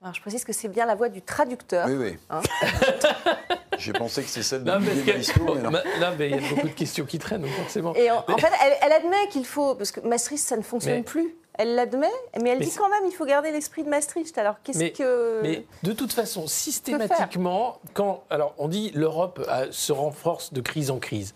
Alors, 0.00 0.14
je 0.14 0.20
précise 0.20 0.44
que 0.44 0.52
c'est 0.52 0.68
bien 0.68 0.86
la 0.86 0.94
voix 0.94 1.08
du 1.08 1.22
traducteur. 1.22 1.86
Oui, 1.88 1.94
oui. 1.94 2.18
Hein 2.30 2.40
J'ai 3.78 3.92
pensé 3.92 4.22
que 4.22 4.28
c'est 4.28 4.42
celle 4.42 4.64
de 4.64 4.70
Non, 4.70 4.78
mais, 4.80 4.94
Maistre, 5.14 5.38
mais 5.44 5.60
non. 5.62 5.70
Ma- 5.70 5.82
non, 6.00 6.14
mais 6.18 6.30
il 6.30 6.36
y 6.42 6.44
a 6.44 6.48
beaucoup 6.48 6.68
de 6.68 6.72
questions 6.74 7.04
qui 7.04 7.18
traînent, 7.18 7.42
donc 7.42 7.50
forcément. 7.52 7.94
Et 7.94 8.10
en, 8.10 8.24
en 8.28 8.38
fait, 8.38 8.50
elle, 8.62 8.72
elle 8.82 8.92
admet 8.92 9.28
qu'il 9.30 9.44
faut, 9.46 9.74
parce 9.74 9.90
que 9.92 10.00
Maastricht, 10.00 10.42
ça 10.44 10.56
ne 10.56 10.62
fonctionne 10.62 10.96
Mais- 10.98 11.02
plus. 11.02 11.36
Elle 11.56 11.76
l'admet, 11.76 12.08
mais 12.42 12.50
elle 12.50 12.58
Mais 12.58 12.64
dit 12.64 12.74
quand 12.76 12.88
même 12.88 13.04
il 13.06 13.12
faut 13.12 13.24
garder 13.26 13.52
l'esprit 13.52 13.84
de 13.84 13.88
Maastricht. 13.88 14.36
Alors 14.38 14.56
qu'est-ce 14.64 14.78
Mais, 14.80 14.90
que. 14.90 15.38
mais 15.40 15.64
de 15.84 15.92
toute 15.92 16.12
façon, 16.12 16.48
systématiquement, 16.48 17.78
quand 17.92 18.24
alors 18.28 18.54
on 18.58 18.66
dit 18.66 18.90
l'Europe 18.94 19.40
euh, 19.48 19.68
se 19.70 19.92
renforce 19.92 20.52
de 20.52 20.60
crise 20.60 20.90
en 20.90 20.98
crise, 20.98 21.32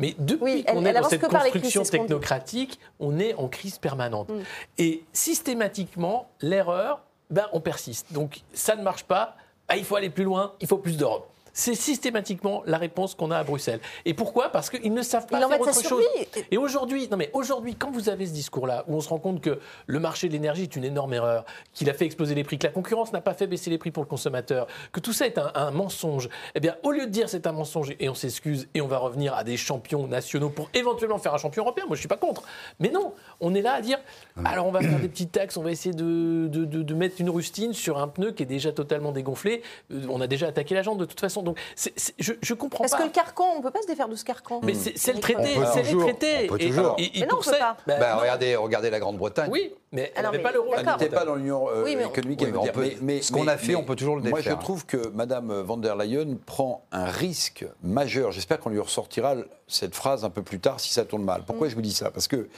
mais 0.00 0.16
depuis 0.18 0.42
Oui, 0.42 0.64
qu'on 0.64 0.80
elle 0.84 0.96
est 0.96 1.00
dans 1.00 1.08
cette 1.08 1.20
que 1.20 1.26
par 1.26 1.44
les 1.44 1.50
crises, 1.50 1.62
construction 1.62 1.82
dit. 1.82 1.90
technocratique, 1.90 2.80
on 2.98 3.20
est 3.20 3.34
en 3.34 3.46
crise 3.46 3.78
permanente. 3.78 4.30
Mm. 4.30 4.40
Et 4.78 5.04
systématiquement, 5.12 6.28
l'erreur, 6.40 7.02
ben 7.30 7.46
on 7.52 7.60
persiste. 7.60 8.12
Donc 8.12 8.40
ça 8.52 8.74
ne 8.76 8.82
marche 8.82 9.04
pas. 9.04 9.36
Ah, 9.68 9.76
il 9.76 9.84
faut 9.84 9.94
aller 9.96 10.10
plus 10.10 10.24
loin. 10.24 10.52
Il 10.60 10.66
faut 10.66 10.78
plus 10.78 10.96
d'Europe. 10.96 11.28
C'est 11.52 11.74
systématiquement 11.74 12.62
la 12.66 12.78
réponse 12.78 13.14
qu'on 13.14 13.30
a 13.30 13.38
à 13.38 13.44
Bruxelles. 13.44 13.80
Et 14.04 14.14
pourquoi? 14.14 14.50
Parce 14.50 14.70
qu'ils 14.70 14.92
ne 14.92 15.02
savent 15.02 15.26
pas 15.26 15.38
Il 15.38 15.44
en 15.44 15.48
faire 15.48 15.60
autre 15.60 15.72
chose. 15.88 16.02
Et 16.50 16.56
aujourd'hui, 16.56 17.08
non 17.10 17.16
mais 17.16 17.30
aujourd'hui, 17.32 17.74
quand 17.74 17.90
vous 17.90 18.08
avez 18.08 18.26
ce 18.26 18.32
discours-là, 18.32 18.84
où 18.88 18.94
on 18.94 19.00
se 19.00 19.08
rend 19.08 19.18
compte 19.18 19.40
que 19.40 19.58
le 19.86 20.00
marché 20.00 20.28
de 20.28 20.32
l'énergie 20.32 20.62
est 20.62 20.76
une 20.76 20.84
énorme 20.84 21.12
erreur, 21.14 21.44
qu'il 21.74 21.90
a 21.90 21.94
fait 21.94 22.04
exploser 22.06 22.34
les 22.34 22.44
prix, 22.44 22.58
que 22.58 22.66
la 22.66 22.72
concurrence 22.72 23.12
n'a 23.12 23.20
pas 23.20 23.34
fait 23.34 23.46
baisser 23.46 23.70
les 23.70 23.78
prix 23.78 23.90
pour 23.90 24.02
le 24.02 24.08
consommateur, 24.08 24.66
que 24.92 25.00
tout 25.00 25.12
ça 25.12 25.26
est 25.26 25.38
un, 25.38 25.50
un 25.54 25.70
mensonge, 25.70 26.28
eh 26.54 26.60
bien, 26.60 26.76
au 26.82 26.90
lieu 26.92 27.06
de 27.06 27.10
dire 27.10 27.28
c'est 27.28 27.46
un 27.46 27.52
mensonge 27.52 27.94
et 27.98 28.08
on 28.08 28.14
s'excuse 28.14 28.68
et 28.74 28.80
on 28.80 28.86
va 28.86 28.98
revenir 28.98 29.34
à 29.34 29.44
des 29.44 29.56
champions 29.56 30.06
nationaux 30.06 30.50
pour 30.50 30.68
éventuellement 30.74 31.18
faire 31.18 31.34
un 31.34 31.38
champion 31.38 31.62
européen, 31.64 31.84
moi 31.86 31.96
je 31.96 32.00
suis 32.00 32.08
pas 32.08 32.16
contre. 32.16 32.42
Mais 32.78 32.90
non, 32.90 33.14
on 33.40 33.54
est 33.54 33.62
là 33.62 33.74
à 33.74 33.80
dire, 33.80 33.98
alors 34.44 34.66
on 34.66 34.70
va 34.72 34.80
faire 34.80 34.98
des 35.00 35.08
petites 35.08 35.32
taxes, 35.32 35.56
on 35.56 35.62
va 35.62 35.70
essayer 35.70 35.94
de, 35.94 36.46
de, 36.48 36.64
de- 36.64 36.82
de 36.82 36.94
mettre 36.94 37.20
une 37.20 37.30
rustine 37.30 37.72
sur 37.72 37.98
un 37.98 38.08
pneu 38.08 38.32
qui 38.32 38.42
est 38.42 38.46
déjà 38.46 38.72
totalement 38.72 39.12
dégonflé. 39.12 39.62
Euh, 39.92 40.00
On 40.08 40.20
a 40.20 40.26
déjà 40.26 40.46
attaqué 40.48 40.74
la 40.74 40.82
jambe 40.82 40.98
de 40.98 41.04
toute 41.04 41.20
façon. 41.20 41.39
Donc 41.42 41.58
c'est- 41.74 41.92
c'est- 41.96 42.14
je, 42.18 42.32
je 42.40 42.54
comprends 42.54 42.80
Parce 42.84 42.92
pas. 42.92 42.98
que 42.98 43.02
le 43.04 43.10
carcan, 43.10 43.44
on 43.54 43.58
ne 43.58 43.62
peut 43.62 43.70
pas 43.70 43.82
se 43.82 43.86
défaire 43.86 44.08
de 44.08 44.14
ce 44.14 44.24
carcan. 44.24 44.60
Mais 44.62 44.74
c'est 44.74 44.96
c'est 44.96 45.12
le 45.12 45.20
traité, 45.20 45.54
c'est 45.72 45.82
les 45.82 45.88
toujours, 45.88 46.02
traités. 46.04 46.36
on 46.44 46.52
peut 46.52 46.58
toujours. 46.58 46.94
et- 46.98 47.16
et 47.18 47.20
Mais 47.20 47.26
non, 47.26 47.36
on 47.40 47.42
peut 47.42 47.50
ça- 47.50 47.56
pas. 47.58 47.76
bah, 47.86 47.96
Bah, 47.98 48.14
non. 48.14 48.20
regardez, 48.20 48.56
regardez 48.56 48.90
la 48.90 49.00
Grande-Bretagne. 49.00 49.48
Oui, 49.50 49.72
mais 49.92 50.12
elle 50.14 50.20
Alors, 50.20 50.32
n'avait 50.32 50.42
mais 50.42 50.50
pas 50.50 50.52
l'euro. 50.54 50.74
Elle 50.76 50.86
n'était 50.86 51.08
pas 51.08 51.24
dans 51.24 51.34
l'Union 51.34 51.68
euh, 51.68 51.84
Oui, 51.84 51.92
économique. 51.92 52.40
Oui, 52.42 52.48
mais 52.52 52.58
on 52.58 52.66
peut- 52.66 52.90
Mais- 53.02 53.22
ce 53.22 53.32
qu'on 53.32 53.46
a 53.48 53.56
fait, 53.56 53.74
on 53.74 53.84
peut 53.84 53.96
toujours 53.96 54.16
le 54.16 54.22
Moi, 54.22 54.40
je 54.40 54.44
défaire. 54.44 54.58
trouve 54.58 54.86
que 54.86 55.08
Mme 55.08 55.62
von 55.62 55.76
der 55.76 55.96
Leyen 55.96 56.36
prend 56.46 56.84
un 56.92 57.04
risque 57.06 57.64
majeur. 57.82 58.32
J'espère 58.32 58.58
qu'on 58.60 58.70
lui 58.70 58.80
ressortira 58.80 59.34
cette 59.72 59.94
phrase 59.94 60.24
un 60.24 60.30
peu 60.30 60.42
plus 60.42 60.58
tard 60.60 60.80
si 60.80 60.92
ça 60.92 61.04
tourne 61.04 61.22
mal. 61.24 61.42
Pourquoi 61.46 61.66
Mm. 61.66 61.70
je 61.70 61.74
vous 61.76 61.82
dis 61.82 61.92
ça? 61.92 62.10
Parce 62.10 62.28
qu'elle 62.28 62.48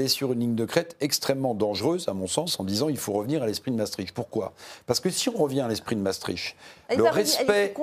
est 0.00 0.08
sur 0.08 0.32
une 0.32 0.40
ligne 0.40 0.54
de 0.54 0.64
crête 0.64 0.96
extrêmement 1.00 1.54
dangereuse, 1.54 2.08
à 2.08 2.12
mon 2.14 2.26
sens, 2.26 2.58
en 2.60 2.64
disant 2.64 2.88
il 2.88 2.96
faut 2.98 3.12
revenir 3.12 3.42
à 3.42 3.46
l'esprit 3.46 3.70
de 3.70 3.76
Maastricht. 3.76 4.12
Pourquoi? 4.14 4.52
Parce 4.86 5.00
que 5.00 5.10
si 5.10 5.28
on 5.28 5.36
revient 5.36 5.60
à 5.60 5.68
l'esprit 5.68 5.96
de 5.96 6.00
Maastricht, 6.00 6.54
Elle 6.88 6.98
le 6.98 7.04
respect 7.04 7.74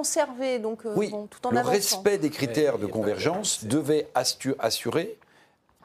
donc 0.61 0.85
euh, 0.85 0.93
oui, 0.95 1.09
bon, 1.09 1.27
tout 1.27 1.45
en 1.47 1.51
le 1.51 1.57
avançant. 1.57 1.73
respect 1.75 2.17
des 2.17 2.29
critères 2.29 2.77
de 2.77 2.85
convergence 2.85 3.65
devait 3.65 4.07
astu- 4.15 4.55
assurer 4.59 5.17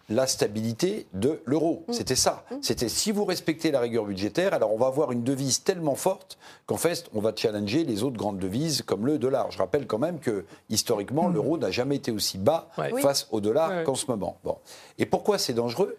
la 0.08 0.26
stabilité 0.26 1.06
de 1.14 1.40
l'euro. 1.46 1.84
C'était 1.90 2.16
ça. 2.16 2.44
C'était 2.60 2.88
si 2.88 3.10
vous 3.12 3.24
respectez 3.24 3.70
la 3.70 3.80
rigueur 3.80 4.04
budgétaire, 4.04 4.52
alors 4.54 4.72
on 4.72 4.76
va 4.76 4.86
avoir 4.86 5.12
une 5.12 5.22
devise 5.24 5.62
tellement 5.62 5.94
forte 5.94 6.36
qu'en 6.66 6.76
fait, 6.76 7.06
on 7.14 7.20
va 7.20 7.32
challenger 7.34 7.84
les 7.84 8.02
autres 8.02 8.16
grandes 8.18 8.38
devises 8.38 8.82
comme 8.82 9.06
le 9.06 9.18
dollar. 9.18 9.50
Je 9.50 9.58
rappelle 9.58 9.86
quand 9.86 9.98
même 9.98 10.18
que 10.18 10.44
historiquement, 10.68 11.28
l'euro 11.28 11.56
n'a 11.58 11.70
jamais 11.70 11.96
été 11.96 12.10
aussi 12.10 12.36
bas 12.38 12.68
Ouais. 12.76 12.90
Oui. 12.92 13.00
face 13.02 13.28
au 13.30 13.40
dollar 13.40 13.70
Ouais. 13.70 13.84
qu'en 13.84 13.94
ce 13.94 14.06
moment. 14.10 14.36
Bon. 14.44 14.58
Et 14.98 15.06
pourquoi 15.06 15.38
c'est 15.38 15.54
dangereux? 15.54 15.96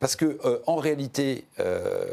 Parce 0.00 0.16
que 0.16 0.38
euh, 0.44 0.58
en 0.66 0.76
réalité, 0.76 1.44
euh, 1.60 2.06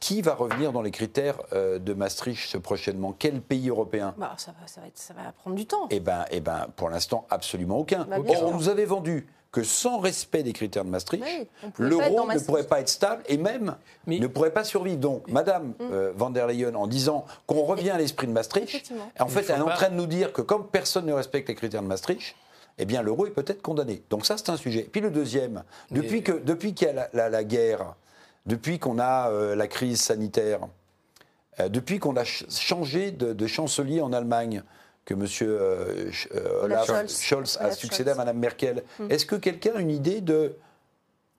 qui 0.00 0.20
va 0.22 0.34
revenir 0.34 0.72
dans 0.72 0.82
les 0.82 0.90
critères 0.90 1.36
euh, 1.52 1.78
de 1.78 1.92
Maastricht 1.94 2.58
prochainement? 2.58 3.14
Quel 3.18 3.40
pays 3.40 3.68
européen? 3.68 4.14
Bah, 4.18 4.34
ça, 4.38 4.52
va, 4.60 4.66
ça, 4.66 4.80
va 4.80 4.86
être- 4.88 4.98
ça 4.98 5.14
va 5.14 5.32
prendre 5.32 5.56
du 5.56 5.66
temps. 5.66 5.86
eh 5.90 6.00
bien, 6.00 6.24
eh 6.30 6.40
ben, 6.40 6.66
pour 6.76 6.88
l'instant, 6.90 7.26
absolument 7.30 7.78
aucun. 7.78 8.04
Bah, 8.04 8.16
Or, 8.26 8.44
on 8.44 8.54
nous 8.56 8.68
avait 8.68 8.84
vendu 8.84 9.26
que 9.56 9.62
sans 9.62 10.00
respect 10.00 10.42
des 10.42 10.52
critères 10.52 10.84
de 10.84 10.90
Maastricht, 10.90 11.24
Oui, 11.24 11.46
l'euro 11.78 12.30
ne 12.30 12.38
pourrait 12.40 12.66
pas 12.66 12.80
être 12.80 12.90
stable 12.90 13.22
et 13.26 13.38
même 13.38 13.74
Mais- 14.06 14.18
ne 14.18 14.26
pourrait 14.26 14.50
pas 14.52 14.64
survivre. 14.64 14.98
Donc, 14.98 15.26
Madame 15.30 15.72
euh, 15.80 16.12
van 16.14 16.28
der 16.28 16.46
Leyen, 16.46 16.74
en 16.74 16.86
disant 16.86 17.24
qu'on 17.46 17.62
revient 17.62 17.88
à 17.88 17.96
l'esprit 17.96 18.26
de 18.26 18.32
Maastricht, 18.32 18.92
en 19.18 19.28
fait, 19.28 19.48
elle 19.48 19.56
est 19.60 19.62
en 19.62 19.68
train 19.70 19.88
de 19.88 19.94
nous 19.94 20.04
dire 20.04 20.34
que 20.34 20.42
comme 20.42 20.66
personne 20.68 21.06
ne 21.06 21.14
respecte 21.14 21.48
les 21.48 21.54
critères 21.54 21.80
de 21.80 21.86
Maastricht, 21.86 22.36
eh 22.76 22.84
bien, 22.84 23.00
l'euro 23.00 23.24
est 23.26 23.30
peut-être 23.30 23.62
condamné. 23.62 24.02
Donc 24.10 24.26
ça, 24.26 24.36
c'est 24.36 24.50
un 24.50 24.58
sujet. 24.58 24.82
Puis 24.92 25.00
le 25.00 25.10
deuxième, 25.10 25.62
depuis 25.90 26.16
Mais- 26.16 26.22
que 26.22 26.32
depuis 26.32 26.74
qu'il 26.74 26.88
y 26.88 26.90
a 26.90 26.92
la, 26.92 27.08
la- 27.14 27.30
la 27.30 27.42
guerre, 27.44 27.94
depuis 28.44 28.78
qu'on 28.78 28.98
a 28.98 29.30
euh, 29.30 29.56
la 29.56 29.68
crise 29.68 30.02
sanitaire, 30.02 30.60
euh, 31.60 31.70
depuis 31.70 31.98
qu'on 31.98 32.14
a 32.16 32.26
ch- 32.26 32.44
changé 32.50 33.10
de, 33.10 33.32
de 33.32 33.46
chancelier 33.46 34.02
en 34.02 34.12
Allemagne, 34.12 34.62
que 35.06 35.14
M. 35.14 35.26
euh, 35.42 36.10
euh, 36.34 36.64
Olaf 36.64 36.86
Scholz. 36.86 37.20
Scholz 37.20 37.56
a 37.58 37.66
Olaf 37.66 37.78
succédé 37.78 38.10
Scholz. 38.10 38.20
à 38.20 38.24
Mme 38.24 38.38
Merkel, 38.38 38.82
est-ce 39.08 39.24
que 39.24 39.36
quelqu'un 39.36 39.76
a 39.76 39.80
une 39.80 39.90
idée 39.90 40.20
de 40.20 40.56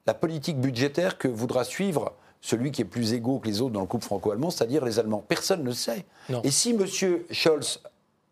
la 0.07 0.13
politique 0.15 0.59
budgétaire 0.59 1.17
que 1.17 1.27
voudra 1.27 1.63
suivre 1.65 2.13
celui 2.41 2.71
qui 2.71 2.81
est 2.81 2.85
plus 2.85 3.13
égaux 3.13 3.39
que 3.39 3.47
les 3.47 3.61
autres 3.61 3.73
dans 3.73 3.81
le 3.81 3.87
couple 3.87 4.05
franco-allemand, 4.05 4.49
c'est-à-dire 4.49 4.85
les 4.85 4.99
Allemands? 4.99 5.23
Personne 5.27 5.59
ne 5.59 5.65
le 5.65 5.73
sait. 5.73 6.05
Non. 6.29 6.41
Et 6.43 6.49
si 6.51 6.71
M. 6.71 6.85
Scholz 7.29 7.81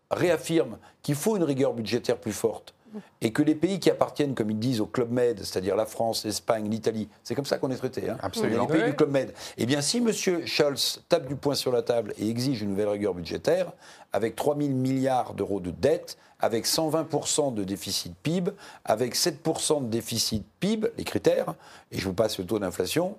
réaffirme 0.09 0.77
qu'il 1.03 1.15
faut 1.15 1.36
une 1.36 1.43
rigueur 1.43 1.73
budgétaire 1.73 2.17
plus 2.17 2.31
forte, 2.31 2.73
et 3.22 3.32
que 3.32 3.41
les 3.43 3.56
pays 3.56 3.80
qui 3.80 3.89
appartiennent, 3.89 4.34
comme 4.36 4.50
ils 4.52 4.60
disent, 4.60 4.82
au 4.82 4.86
Club 4.86 5.12
Med, 5.12 5.39
c'est-à-dire 5.39 5.76
la 5.76 5.86
France, 5.86 6.26
l'Espagne, 6.26 6.70
l'Italie, 6.70 7.08
c'est 7.24 7.36
comme 7.36 7.46
ça 7.46 7.58
qu'on 7.58 7.72
est 7.72 7.76
traité, 7.78 8.10
hein, 8.10 8.18
Absolument. 8.22 8.64
les 8.64 8.68
pays 8.68 8.82
Ouais. 8.82 8.89
du 8.91 8.96
Club 8.96 9.12
Med. 9.12 9.34
Eh 9.58 9.66
bien, 9.66 9.82
si 9.82 9.98
M. 9.98 10.12
Scholz 10.46 11.02
tape 11.10 11.28
du 11.28 11.36
poing 11.36 11.56
sur 11.56 11.72
la 11.72 11.82
table 11.82 12.14
et 12.18 12.30
exige 12.30 12.62
une 12.62 12.70
nouvelle 12.72 12.89
rigueur 12.89 13.14
budgétaire, 13.14 13.72
avec 14.14 14.36
3 14.36 14.56
000 14.58 14.70
milliards 14.70 15.34
d'euros 15.34 15.60
de 15.60 15.72
dette, 15.72 16.18
avec 16.39 16.66
120% 16.66 17.54
de 17.54 17.64
déficit 17.64 18.14
PIB, 18.22 18.52
avec 18.84 19.16
7 19.16 19.41
de 19.82 19.86
déficit 19.88 20.46
PIB, 20.60 20.89
les 20.98 21.04
critères, 21.04 21.54
et 21.91 21.98
je 22.00 22.06
vous 22.06 22.14
passe 22.14 22.38
le 22.39 22.46
taux 22.46 22.60
d'inflation, 22.60 23.18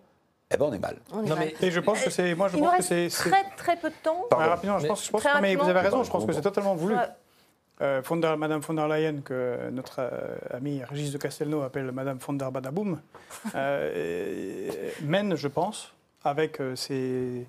eh 0.51 0.57
ben 0.57 0.67
on 0.67 0.73
est 0.73 0.79
mal. 0.79 0.99
On 1.13 1.25
est 1.25 1.29
Non, 1.29 1.35
mal. 1.35 1.53
mais- 1.61 1.67
Et 1.67 1.71
je 1.73 1.81
pense 1.81 2.01
que 2.03 2.11
c'est. 2.11 2.35
Moi, 2.37 2.49
je 2.49 2.57
Il 2.57 2.61
pense 2.61 2.71
que 2.71 2.77
reste 2.77 2.89
c'est. 2.89 3.09
c'est- 3.11 3.31
très 3.31 3.45
très 3.57 3.77
peu 3.77 3.89
de 3.89 3.95
temps. 4.03 4.27
Pardon. 4.31 4.45
Ouais, 4.45 4.51
rapidement, 4.51 4.79
je 4.79 4.83
Mais- 4.85 4.89
pense, 4.89 5.05
je 5.07 5.11
mais 5.41 5.57
vous 5.57 5.63
avez 5.65 5.73
rapidement. 5.73 5.81
raison, 5.83 6.05
je 6.05 6.11
pense 6.11 6.25
que 6.25 6.33
c'est 6.33 6.41
totalement 6.41 6.77
voulu. 6.77 6.95
Euh, 7.83 8.03
von 8.03 8.17
der- 8.23 8.37
Madame 8.39 8.63
von 8.63 8.75
der 8.77 8.89
Leyen, 8.89 9.23
que 9.23 9.69
notre 9.71 9.99
euh, 10.01 10.39
ami 10.57 10.83
Régis 10.83 11.13
de 11.13 11.19
Castelnau 11.19 11.61
appelle 11.63 11.93
Madame 11.93 12.19
von 12.19 12.33
der 12.33 12.51
Badaboum, 12.51 12.99
euh, 13.55 14.71
mène, 15.03 15.37
je 15.37 15.49
pense, 15.49 15.93
avec 16.25 16.59
euh, 16.61 16.75
ses 16.75 17.47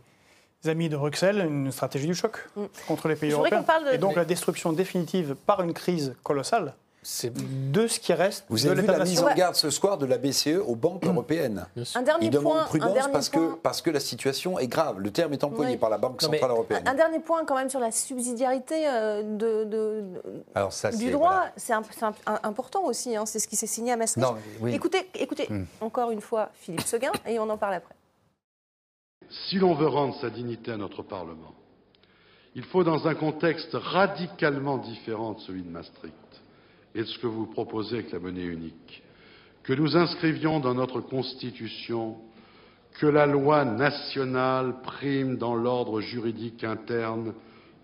amis 0.66 0.90
de 0.90 0.98
Bruxelles, 0.98 1.46
une 1.48 1.72
stratégie 1.72 2.08
du 2.08 2.16
choc 2.16 2.46
Mm. 2.58 2.66
contre 2.88 3.08
les 3.08 3.16
pays 3.16 3.30
Je 3.32 3.36
européens. 3.36 3.62
de- 3.62 3.94
Et 3.96 3.98
donc 3.98 4.16
la 4.16 4.26
destruction 4.26 4.74
définitive 4.74 5.36
par 5.46 5.62
une 5.64 5.74
crise 5.74 6.14
colossale 6.24 6.74
c'est 7.10 7.32
de 7.72 7.88
ce 7.88 8.02
qui 8.02 8.12
reste 8.12 8.44
Vous 8.50 8.58
de 8.58 8.70
avez 8.70 8.82
vu 8.82 8.88
la 8.88 9.00
mise 9.06 9.24
en 9.24 9.34
garde 9.34 9.56
ce 9.56 9.70
soir 9.70 9.98
de 9.98 10.06
la 10.06 10.18
BCE 10.18 10.58
aux 10.68 10.76
banques 10.76 11.06
européennes 11.06 11.66
Un 11.96 12.02
dernier 12.02 12.26
Ils 12.26 12.30
demandent 12.32 12.54
point, 12.54 12.62
un 12.64 12.66
prudence 12.66 12.94
dernier 12.94 13.12
parce, 13.14 13.30
point. 13.30 13.48
que, 13.48 13.56
parce 13.56 13.82
que 13.82 13.90
la 13.90 14.02
situation 14.02 14.60
est 14.60 14.68
grave. 14.68 15.00
Le 15.00 15.10
terme 15.10 15.32
est 15.32 15.42
employé 15.46 15.72
Oui. 15.72 15.78
par 15.78 15.90
la 15.90 15.98
Banque 15.98 16.22
Centrale 16.22 16.52
Européenne. 16.52 16.84
Un 16.86 16.96
dernier 16.96 17.20
point 17.20 17.46
quand 17.46 17.56
même 17.56 17.70
sur 17.70 17.80
la 17.80 17.94
subsidiarité 17.94 18.84
de, 19.24 19.64
de- 19.64 20.04
Alors 20.54 20.74
ça, 20.74 20.92
du 20.92 21.10
droit, 21.12 21.34
voilà. 21.34 21.52
c'est 21.56 21.74
important 22.44 22.84
aussi, 22.84 23.16
hein, 23.16 23.26
c'est 23.26 23.40
ce 23.40 23.48
qui 23.48 23.56
s'est 23.56 23.68
signé 23.68 23.94
à 23.94 23.96
Maastricht. 23.98 24.28
Non, 24.28 24.36
oui. 24.60 24.74
Écoutez, 24.76 25.10
écoutez 25.16 25.48
Hmm. 25.50 25.64
encore 25.80 26.12
une 26.12 26.20
fois 26.20 26.50
Philippe 26.56 26.82
Seguin 26.82 27.12
et 27.26 27.40
on 27.40 27.50
en 27.50 27.58
parle 27.58 27.76
après. 27.76 27.96
Si 29.50 29.56
l'on 29.60 29.76
veut 29.76 29.88
rendre 29.88 30.14
sa 30.20 30.30
dignité 30.30 30.72
à 30.74 30.78
notre 30.78 31.04
Parlement, 31.04 31.54
il 32.54 32.66
faut, 32.66 32.84
dans 32.84 33.08
un 33.08 33.16
contexte 33.16 33.70
radicalement 33.74 34.78
différent 34.78 35.34
de 35.34 35.40
celui 35.40 35.62
de 35.64 35.70
Maastricht 35.70 36.14
et 36.96 37.00
de 37.00 37.06
ce 37.06 37.20
que 37.20 37.28
vous 37.28 37.46
proposez 37.46 38.00
avec 38.00 38.12
la 38.12 38.20
monnaie 38.20 38.46
unique, 38.46 39.04
que 39.64 39.74
nous 39.74 39.96
inscrivions 39.98 40.60
dans 40.60 40.74
notre 40.74 41.02
Constitution 41.02 42.18
que 43.00 43.06
la 43.06 43.26
loi 43.26 43.64
nationale 43.64 44.82
prime 44.82 45.38
dans 45.38 45.56
l'ordre 45.56 46.02
juridique 46.02 46.64
interne 46.64 47.34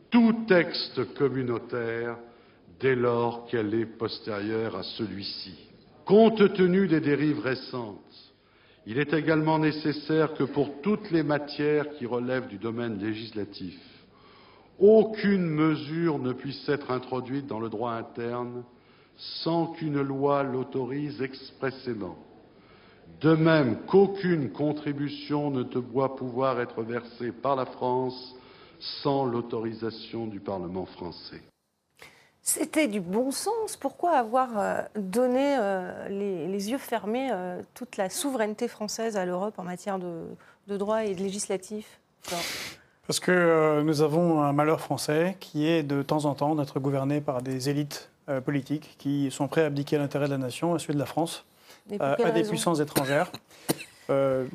tout 0.09 0.45
texte 0.47 1.13
communautaire 1.15 2.17
dès 2.79 2.95
lors 2.95 3.45
qu'elle 3.47 3.73
est 3.73 3.85
postérieure 3.85 4.75
à 4.75 4.83
celui-ci. 4.83 5.55
Compte 6.05 6.53
tenu 6.53 6.87
des 6.87 6.99
dérives 6.99 7.39
récentes, 7.39 8.33
il 8.85 8.97
est 8.99 9.13
également 9.13 9.59
nécessaire 9.59 10.33
que 10.33 10.43
pour 10.43 10.81
toutes 10.81 11.09
les 11.11 11.23
matières 11.23 11.89
qui 11.91 12.05
relèvent 12.05 12.47
du 12.47 12.57
domaine 12.57 12.99
législatif, 12.99 13.79
aucune 14.79 15.45
mesure 15.45 16.19
ne 16.19 16.33
puisse 16.33 16.67
être 16.67 16.91
introduite 16.91 17.47
dans 17.47 17.59
le 17.59 17.69
droit 17.69 17.93
interne 17.93 18.63
sans 19.17 19.67
qu'une 19.67 20.01
loi 20.01 20.43
l'autorise 20.43 21.21
expressément. 21.21 22.15
De 23.21 23.35
même 23.35 23.77
qu'aucune 23.87 24.51
contribution 24.51 25.49
ne 25.49 25.63
doit 25.63 26.15
pouvoir 26.15 26.59
être 26.59 26.81
versée 26.83 27.31
par 27.31 27.55
la 27.55 27.65
France 27.65 28.35
sans 28.79 29.25
l'autorisation 29.25 30.27
du 30.27 30.39
Parlement 30.39 30.85
français. 30.85 31.41
C'était 32.41 32.89
du 32.89 32.99
bon 32.99 33.31
sens. 33.31 33.77
Pourquoi 33.77 34.17
avoir 34.17 34.49
euh, 34.57 34.81
donné 34.97 35.55
euh, 35.57 36.09
les, 36.09 36.47
les 36.49 36.71
yeux 36.71 36.77
fermés 36.77 37.29
euh, 37.31 37.61
toute 37.73 37.95
la 37.95 38.09
souveraineté 38.09 38.67
française 38.67 39.15
à 39.15 39.25
l'Europe 39.25 39.53
en 39.57 39.63
matière 39.63 39.97
de, 39.99 40.25
de 40.67 40.75
droit 40.75 41.05
et 41.05 41.15
de 41.15 41.21
législatif? 41.21 42.01
Alors, 42.27 42.43
Parce 43.07 43.21
que 43.21 43.31
euh, 43.31 43.83
nous 43.83 44.01
avons 44.01 44.41
un 44.41 44.51
malheur 44.51 44.81
français 44.81 45.37
qui 45.39 45.67
est 45.67 45.83
de 45.83 46.01
temps 46.01 46.25
en 46.25 46.35
temps 46.35 46.55
d'être 46.55 46.81
gouverné 46.81 47.21
par 47.21 47.41
des 47.41 47.69
élites 47.69 48.09
euh, 48.29 48.41
politiques 48.41 48.95
qui 48.97 49.29
sont 49.31 49.47
prêts 49.47 49.63
à 49.63 49.65
abdiquer 49.67 49.97
l'intérêt 49.97 50.25
de 50.27 50.31
la 50.31 50.37
nation, 50.37 50.73
à 50.75 50.79
celui 50.79 50.93
de 50.95 50.99
la 50.99 51.05
France, 51.05 51.45
euh, 52.01 52.15
à 52.25 52.31
des 52.31 52.43
puissances 52.49 52.79
étrangères. 52.79 53.31
Euh, 54.09 54.45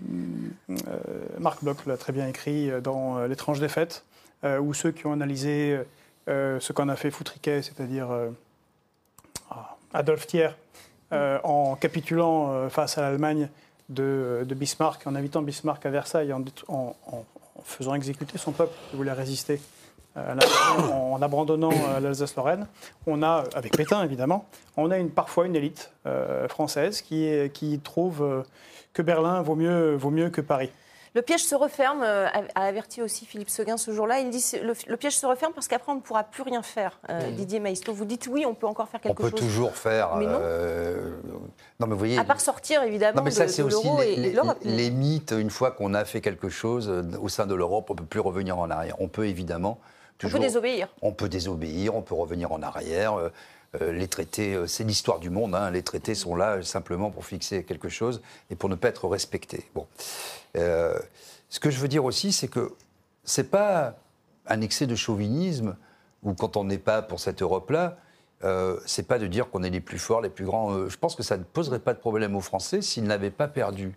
Marc 1.38 1.62
Bloch 1.64 1.86
l'a 1.86 1.96
très 1.96 2.12
bien 2.12 2.26
écrit 2.28 2.70
dans 2.82 3.20
L'étrange 3.26 3.60
défaite, 3.60 4.04
où 4.44 4.74
ceux 4.74 4.92
qui 4.92 5.06
ont 5.06 5.12
analysé 5.12 5.78
ce 6.26 6.72
qu'en 6.72 6.88
a 6.88 6.96
fait 6.96 7.10
Foutriquet, 7.10 7.62
c'est-à-dire 7.62 8.08
ah, 9.50 9.76
Adolphe 9.94 10.26
Thiers, 10.26 10.50
euh, 11.12 11.38
en 11.42 11.74
capitulant 11.76 12.52
euh, 12.52 12.68
face 12.68 12.98
à 12.98 13.00
l'Allemagne 13.00 13.48
de, 13.88 14.44
de 14.46 14.54
Bismarck, 14.54 15.06
en 15.06 15.14
invitant 15.14 15.40
Bismarck 15.40 15.86
à 15.86 15.90
Versailles, 15.90 16.34
en, 16.34 16.44
en- 16.68 16.94
en- 17.06 17.24
en 17.56 17.62
faisant 17.64 17.94
exécuter 17.94 18.36
son 18.36 18.52
peuple 18.52 18.74
qui 18.90 18.96
voulait 18.96 19.12
résister 19.12 19.58
en 20.92 21.20
abandonnant 21.22 21.70
euh, 21.72 22.00
l'Alsace-Lorraine. 22.00 22.66
On 23.06 23.22
a, 23.22 23.44
avec 23.54 23.76
Pétain 23.76 24.02
évidemment, 24.04 24.46
on 24.76 24.90
a 24.90 24.98
une, 24.98 25.10
parfois 25.10 25.46
une 25.46 25.56
élite 25.56 25.92
euh, 26.06 26.48
française 26.48 27.00
qui, 27.02 27.26
est- 27.26 27.52
qui 27.52 27.78
trouve 27.80 28.22
euh, 28.22 28.42
que 28.92 29.02
Berlin 29.02 29.42
vaut 29.42 29.54
mieux, 29.56 29.94
vaut 29.96 30.10
mieux 30.10 30.30
que 30.30 30.40
Paris. 30.40 30.70
Le 31.14 31.22
piège 31.22 31.42
se 31.42 31.54
referme, 31.54 32.02
euh, 32.02 32.26
a 32.54 32.60
averti 32.64 33.00
aussi 33.02 33.24
Philippe 33.24 33.48
Seguin 33.48 33.78
ce 33.78 33.92
jour-là. 33.92 34.20
Il 34.20 34.28
dit 34.30 34.44
le, 34.62 34.74
le 34.86 34.96
piège 34.98 35.16
se 35.16 35.24
referme 35.26 35.52
parce 35.54 35.66
qu'après 35.66 35.90
on 35.90 35.96
ne 35.96 36.00
pourra 36.00 36.22
plus 36.22 36.42
rien 36.42 36.62
faire. 36.62 37.00
Euh, 37.08 37.30
Didier 37.30 37.60
Maistre, 37.60 37.90
vous 37.92 38.04
dites 38.04 38.28
oui, 38.30 38.44
on 38.46 38.54
peut 38.54 38.66
encore 38.66 38.88
faire 38.88 39.00
On 39.04 39.08
quelque 39.08 39.22
peut 39.22 39.30
chose. 39.30 39.40
toujours 39.40 39.74
faire. 39.74 40.14
Mais 40.16 40.26
non. 40.26 40.38
euh, 40.40 41.16
non, 41.80 41.86
mais 41.86 41.94
vous 41.94 41.98
voyez. 41.98 42.18
À 42.18 42.24
part 42.24 42.40
sortir 42.42 42.82
évidemment 42.82 43.16
Non, 43.16 43.22
mais 43.24 43.30
ça, 43.30 43.46
de, 43.46 43.48
aussi 43.62 43.62
l'euro 43.62 44.00
les, 44.00 44.12
et, 44.12 44.16
les- 44.16 44.32
l'Europe. 44.32 44.58
les 44.62 44.90
mythes. 44.90 45.34
Une 45.36 45.50
fois 45.50 45.70
qu'on 45.70 45.94
a 45.94 46.04
fait 46.04 46.20
quelque 46.20 46.50
chose 46.50 46.88
euh, 46.90 47.02
au 47.20 47.30
sein 47.30 47.46
de 47.46 47.54
l'Europe, 47.54 47.86
on 47.88 47.94
ne 47.94 47.98
peut 48.00 48.04
plus 48.04 48.20
revenir 48.20 48.58
en 48.58 48.70
arrière. 48.70 48.94
On 49.00 49.08
peut 49.08 49.26
évidemment 49.26 49.78
on 50.24 50.28
peut 50.28 50.38
désobéir. 50.38 50.88
On 51.02 51.12
peut 51.12 51.28
désobéir, 51.28 51.94
on 51.94 52.02
peut 52.02 52.14
revenir 52.14 52.52
en 52.52 52.62
arrière. 52.62 53.14
euh, 53.18 53.30
euh, 53.82 53.92
les 53.92 54.08
traités, 54.08 54.54
euh, 54.54 54.66
c'est 54.66 54.84
l'histoire 54.84 55.18
du 55.18 55.28
monde. 55.28 55.54
hein, 55.54 55.70
Les 55.70 55.82
traités 55.82 56.14
sont 56.14 56.34
là 56.34 56.62
simplement 56.62 57.10
pour 57.10 57.26
fixer 57.26 57.64
quelque 57.64 57.90
chose 57.90 58.22
et 58.50 58.56
pour 58.56 58.70
ne 58.70 58.74
pas 58.74 58.88
être 58.88 59.06
respectés. 59.06 59.68
Bon. 59.74 59.86
Euh, 60.56 60.98
ce 61.50 61.60
que 61.60 61.70
je 61.70 61.78
veux 61.78 61.88
dire 61.88 62.04
aussi, 62.04 62.32
c'est 62.32 62.48
que 62.48 62.72
c'est 63.24 63.50
pas 63.50 63.94
un 64.46 64.62
excès 64.62 64.86
de 64.86 64.94
chauvinisme 64.96 65.76
ou 66.22 66.32
quand 66.32 66.56
on 66.56 66.64
n'est 66.64 66.78
pas 66.78 67.02
pour 67.02 67.20
cette 67.20 67.42
Europe-là, 67.42 67.98
c'est 68.86 69.06
pas 69.06 69.18
de 69.18 69.26
dire 69.26 69.50
qu'on 69.50 69.62
est 69.62 69.70
les 69.70 69.80
plus 69.80 69.98
forts, 69.98 70.20
les 70.20 70.30
plus 70.30 70.44
grands. 70.44 70.88
Je 70.88 70.96
pense 70.96 71.14
que 71.14 71.22
ça 71.22 71.36
ne 71.36 71.42
poserait 71.42 71.80
pas 71.80 71.92
de 71.92 71.98
problème 71.98 72.36
aux 72.36 72.40
Français 72.40 72.80
s'ils 72.82 73.04
n'avaient 73.04 73.30
pas 73.30 73.48
perdu, 73.48 73.96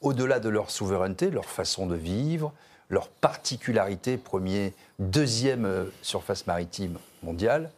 au-delà 0.00 0.40
de 0.40 0.48
leur 0.48 0.70
souveraineté, 0.70 1.30
leur 1.30 1.44
façon 1.44 1.86
de 1.86 1.96
vivre, 1.96 2.52
leur 2.88 3.08
particularité, 3.08 4.16
premier, 4.16 4.72
deuxième 4.98 5.64
euh, 5.64 5.84
surface 6.02 6.46
maritime 6.46 6.98
mondiale, 7.22 7.70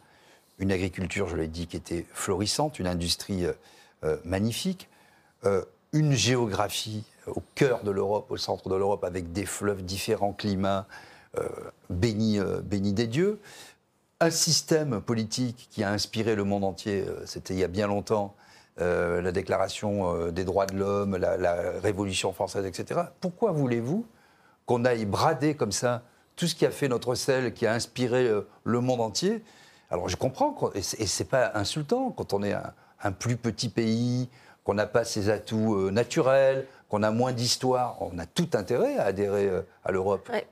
une 0.61 0.71
agriculture, 0.71 1.27
je 1.27 1.35
l'ai 1.35 1.47
dit, 1.47 1.67
qui 1.67 1.75
était 1.75 2.05
florissante, 2.13 2.79
une 2.79 2.87
industrie 2.87 3.45
euh, 3.45 3.53
euh, 4.03 4.17
magnifique, 4.23 4.87
une 5.91 6.13
géographie 6.13 7.03
au 7.25 7.41
cœur 7.55 7.83
de 7.83 7.89
l'Europe, 7.89 8.29
au 8.29 8.37
centre 8.37 8.69
de 8.69 8.75
l'Europe, 8.75 9.03
avec 9.03 9.31
des 9.31 9.47
fleuves 9.47 9.83
différents, 9.83 10.33
climats, 10.33 10.85
euh, 11.39 11.47
des 11.89 13.07
dieux, 13.07 13.39
un 14.19 14.29
système 14.29 15.01
politique 15.01 15.67
qui 15.71 15.83
a 15.83 15.89
inspiré 15.91 16.35
le 16.35 16.43
monde 16.43 16.63
entier, 16.63 17.05
c'était 17.25 17.55
il 17.55 17.59
y 17.59 17.63
a 17.63 17.67
bien 17.67 17.87
longtemps, 17.87 18.35
la 18.77 19.31
déclaration 19.31 20.27
des 20.27 20.43
droits 20.43 20.67
de 20.67 20.77
l'homme, 20.77 21.17
la, 21.17 21.37
la 21.37 21.71
Révolution 21.79 22.33
française, 22.33 22.65
etc. 22.67 23.01
Pourquoi 23.19 23.51
voulez-vous 23.51 24.05
qu'on 24.67 24.85
aille 24.85 25.05
brader 25.05 25.55
comme 25.55 25.71
ça 25.71 26.03
tout 26.35 26.47
ce 26.47 26.55
qui 26.55 26.65
a 26.65 26.71
fait 26.71 26.87
notre 26.87 27.15
sel, 27.15 27.53
qui 27.53 27.65
a 27.67 27.73
inspiré 27.73 28.27
euh, 28.27 28.47
le 28.63 28.79
monde 28.79 29.01
entier 29.01 29.43
Alors 29.89 30.09
je 30.09 30.15
comprends, 30.15 30.55
et 30.75 30.81
c'est 30.81 31.25
pas 31.29 31.51
insultant 31.55 32.11
quand 32.15 32.33
on 32.33 32.41
est 32.43 32.53
un, 32.53 32.73
un 33.03 33.11
plus 33.11 33.37
petit 33.37 33.69
pays, 33.69 34.29
qu'on 34.63 34.73
n'a 34.75 34.85
pas 34.85 35.03
ses 35.03 35.29
atouts 35.29 35.75
euh, 35.75 35.91
naturels, 35.91 36.67
qu'on 36.87 37.03
a 37.03 37.11
moins 37.11 37.31
d'histoire, 37.31 37.97
on 38.01 38.17
a 38.19 38.25
tout 38.25 38.49
intérêt 38.53 38.97
à 38.97 39.05
adhérer 39.05 39.47
euh, 39.47 39.61
à 39.83 39.91
l'Europe. 39.91 40.29
Ouais, 40.31 40.45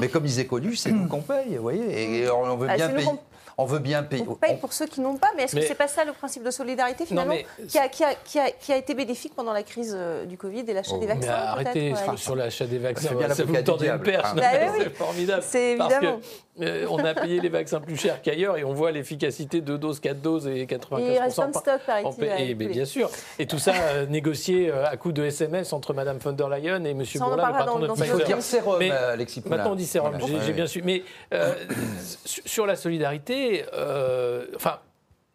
Mais 0.00 0.08
comme 0.08 0.24
ils 0.26 0.40
aient 0.40 0.46
connu, 0.46 0.76
c'est 0.76 0.90
nous 0.90 1.06
qu'on 1.08 1.20
paye, 1.20 1.56
vous 1.56 1.62
voyez. 1.62 2.22
Et 2.22 2.30
on 2.30 2.56
veut 2.56 2.68
Ah, 2.70 2.76
bien 2.76 2.88
payer. 2.88 3.08
On 3.56 3.64
veut 3.66 3.78
bien 3.78 4.02
payer. 4.02 4.24
On 4.28 4.34
paye 4.34 4.56
pour 4.56 4.72
ceux 4.72 4.86
qui 4.86 5.00
n'ont 5.00 5.16
pas, 5.16 5.28
mais 5.36 5.44
est-ce 5.44 5.54
que 5.54 5.60
Mais- 5.60 5.66
c'est 5.66 5.74
pas 5.76 5.86
ça 5.88 6.04
le 6.04 6.12
principe 6.12 6.42
de 6.42 6.50
solidarité 6.50 7.06
finalement 7.06 7.34
mais- 7.34 7.66
qui, 7.66 7.78
a, 7.78 7.88
qui 7.88 8.02
a- 8.02 8.14
qui 8.14 8.38
a- 8.40 8.50
qui 8.50 8.72
a 8.72 8.76
été 8.76 8.94
bénéfique 8.94 9.34
pendant 9.36 9.52
la 9.52 9.62
crise 9.62 9.94
euh, 9.96 10.24
du 10.24 10.36
Covid 10.36 10.64
et 10.66 10.72
l'achat 10.74 10.92
Oh. 10.94 10.98
des 10.98 11.06
Mais 11.06 11.14
vaccins 11.14 11.32
arrêtez 11.32 11.94
sur, 11.94 12.08
ouais. 12.10 12.16
sur 12.16 12.36
l'achat 12.36 12.66
des 12.66 12.78
vaccins. 12.78 13.08
C'est 13.10 13.14
bien 13.14 13.28
ça 13.28 13.42
l'avocat 13.42 13.58
vous 13.60 13.64
tendez 13.64 13.78
du 13.78 13.90
une 13.92 14.02
diable. 14.02 14.04
perche. 14.04 14.26
Ah. 14.28 14.34
Bah 14.34 14.42
c'est 14.78 14.90
formidable. 14.96 15.42
c'est 15.46 15.74
Parce 15.78 15.94
que, 15.94 15.98
évidemment. 15.98 16.20
Euh, 16.60 16.86
on 16.88 16.98
a 16.98 17.14
payé 17.14 17.40
les 17.40 17.48
vaccins 17.48 17.80
plus 17.80 17.96
cher 17.96 18.22
qu'ailleurs 18.22 18.56
et 18.56 18.64
on 18.64 18.72
voit 18.74 18.92
l'efficacité 18.92 19.60
de 19.60 19.76
doses, 19.76 19.98
4 20.00 20.20
doses 20.22 20.46
et 20.46 20.66
95%. 20.66 20.98
Et 21.00 21.14
il 21.14 21.18
reste 21.18 21.36
par- 21.36 22.04
en 22.04 22.10
Et, 22.12 22.14
tous 22.14 22.20
les- 22.20 22.54
bien 22.54 22.84
sûr. 22.84 23.10
Et 23.38 23.46
tout 23.46 23.58
ça 23.58 23.72
euh, 23.74 24.06
négocié 24.06 24.70
euh, 24.70 24.86
à 24.86 24.96
coup 24.96 25.12
de 25.12 25.24
SMS 25.24 25.72
entre 25.72 25.94
Mme 25.94 26.18
von 26.18 26.32
der 26.32 26.48
Leyen 26.48 26.84
et 26.84 26.90
M. 26.90 27.04
Ça, 27.04 27.18
on 27.20 27.22
en 27.22 27.28
Bourla, 27.30 27.46
le 27.48 27.52
patron 27.52 27.74
dans- 27.74 27.80
de 27.80 27.86
dans 27.88 27.94
Il 27.96 28.04
faut 28.04 28.18
dire 28.20 28.40
sérum, 28.42 28.76
Mais 28.78 28.90
euh, 28.92 29.12
Alexis 29.14 29.40
Poulain. 29.40 29.56
Maintenant, 29.56 29.72
on 29.72 29.76
dit 29.76 29.86
sérum, 29.86 30.16
Voilà. 30.18 30.40
j'ai 30.44 30.52
bien 30.52 30.66
su. 30.66 30.82
Mais 30.82 31.02
euh, 31.32 31.54
sur- 32.24 32.66
la 32.66 32.76
solidarité, 32.76 33.64
euh, 33.74 34.46
enfin, 34.54 34.78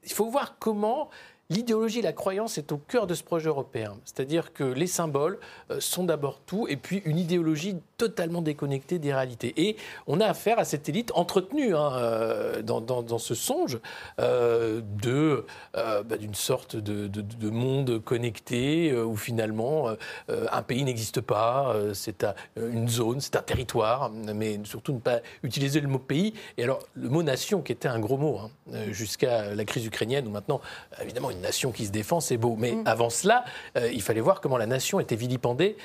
il 0.04 0.12
faut 0.14 0.26
voir 0.30 0.56
comment 0.60 1.10
l'idéologie 1.50 2.00
et 2.00 2.04
la 2.04 2.14
croyance 2.14 2.58
est 2.58 2.72
au 2.72 2.78
cœur 2.78 3.08
de 3.08 3.14
ce 3.14 3.24
projet 3.24 3.50
européen. 3.50 3.96
C'est-à-dire 4.06 4.54
que 4.54 4.64
les 4.64 4.88
symboles 4.88 5.40
sont 5.80 6.04
d'abord 6.04 6.40
tout, 6.46 6.68
et 6.70 6.78
puis 6.78 7.02
une 7.06 7.18
idéologie 7.18 7.76
totalement 8.00 8.42
déconnectée 8.42 8.98
des 8.98 9.14
réalités. 9.14 9.54
Et 9.58 9.76
on 10.08 10.20
a 10.22 10.26
affaire 10.26 10.58
à 10.58 10.64
cette 10.66 10.88
élite 10.90 11.12
entretenue 11.16 11.76
hein, 11.76 11.92
euh, 11.98 12.62
dans, 12.64 12.80
dans- 12.82 13.04
dans 13.04 13.18
ce 13.20 13.36
songe 13.36 13.78
euh, 14.20 14.82
de 15.04 15.46
euh, 15.76 16.02
bah, 16.04 16.16
d'une 16.18 16.34
sorte 16.34 16.76
de, 16.78 17.08
de- 17.08 17.22
de 17.22 17.50
monde 17.50 18.02
connecté 18.04 18.90
euh, 18.90 19.04
où 19.04 19.16
finalement 19.18 19.90
un 20.30 20.62
pays 20.62 20.84
n'existe 20.84 21.20
pas, 21.22 21.76
c'est 21.94 22.24
un- 22.24 22.34
une 22.56 22.88
zone, 22.88 23.20
c'est 23.20 23.36
un 23.36 23.42
territoire, 23.42 24.10
mais 24.12 24.60
surtout 24.64 24.94
ne 24.94 25.00
pas 25.00 25.20
utiliser 25.44 25.82
le 25.82 25.90
mot 25.90 26.00
pays. 26.00 26.34
Et 26.58 26.64
alors 26.64 26.80
le 26.96 27.10
mot 27.10 27.22
nation 27.22 27.62
qui 27.62 27.74
était 27.74 27.90
un 27.90 28.00
gros 28.00 28.18
mot 28.18 28.40
hein, 28.72 28.80
jusqu'à 28.92 29.54
la 29.54 29.66
crise 29.66 29.86
ukrainienne 29.86 30.26
où 30.26 30.32
maintenant 30.32 30.62
évidemment 31.02 31.32
une 31.32 31.42
nation 31.42 31.72
qui 31.74 31.86
se 31.86 31.92
défend 31.92 32.22
c'est 32.22 32.38
beau, 32.38 32.56
mais 32.58 32.78
avant 32.86 33.10
cela 33.10 33.44
il 33.92 34.02
fallait 34.02 34.22
voir 34.22 34.40
comment 34.40 34.58
la 34.58 34.68
nation 34.68 35.02
était 35.02 35.18
vilipendée 35.18 35.76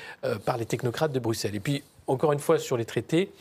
par 0.45 0.55
les 0.57 0.65
technocrates 0.65 1.11
de 1.11 1.19
Bruxelles. 1.19 1.55
Et 1.55 1.59
puis 1.59 1.83
encore 2.07 2.31
une 2.33 2.39
fois 2.39 2.57
sur 2.59 2.77
les 2.77 2.85
traités. 2.85 3.31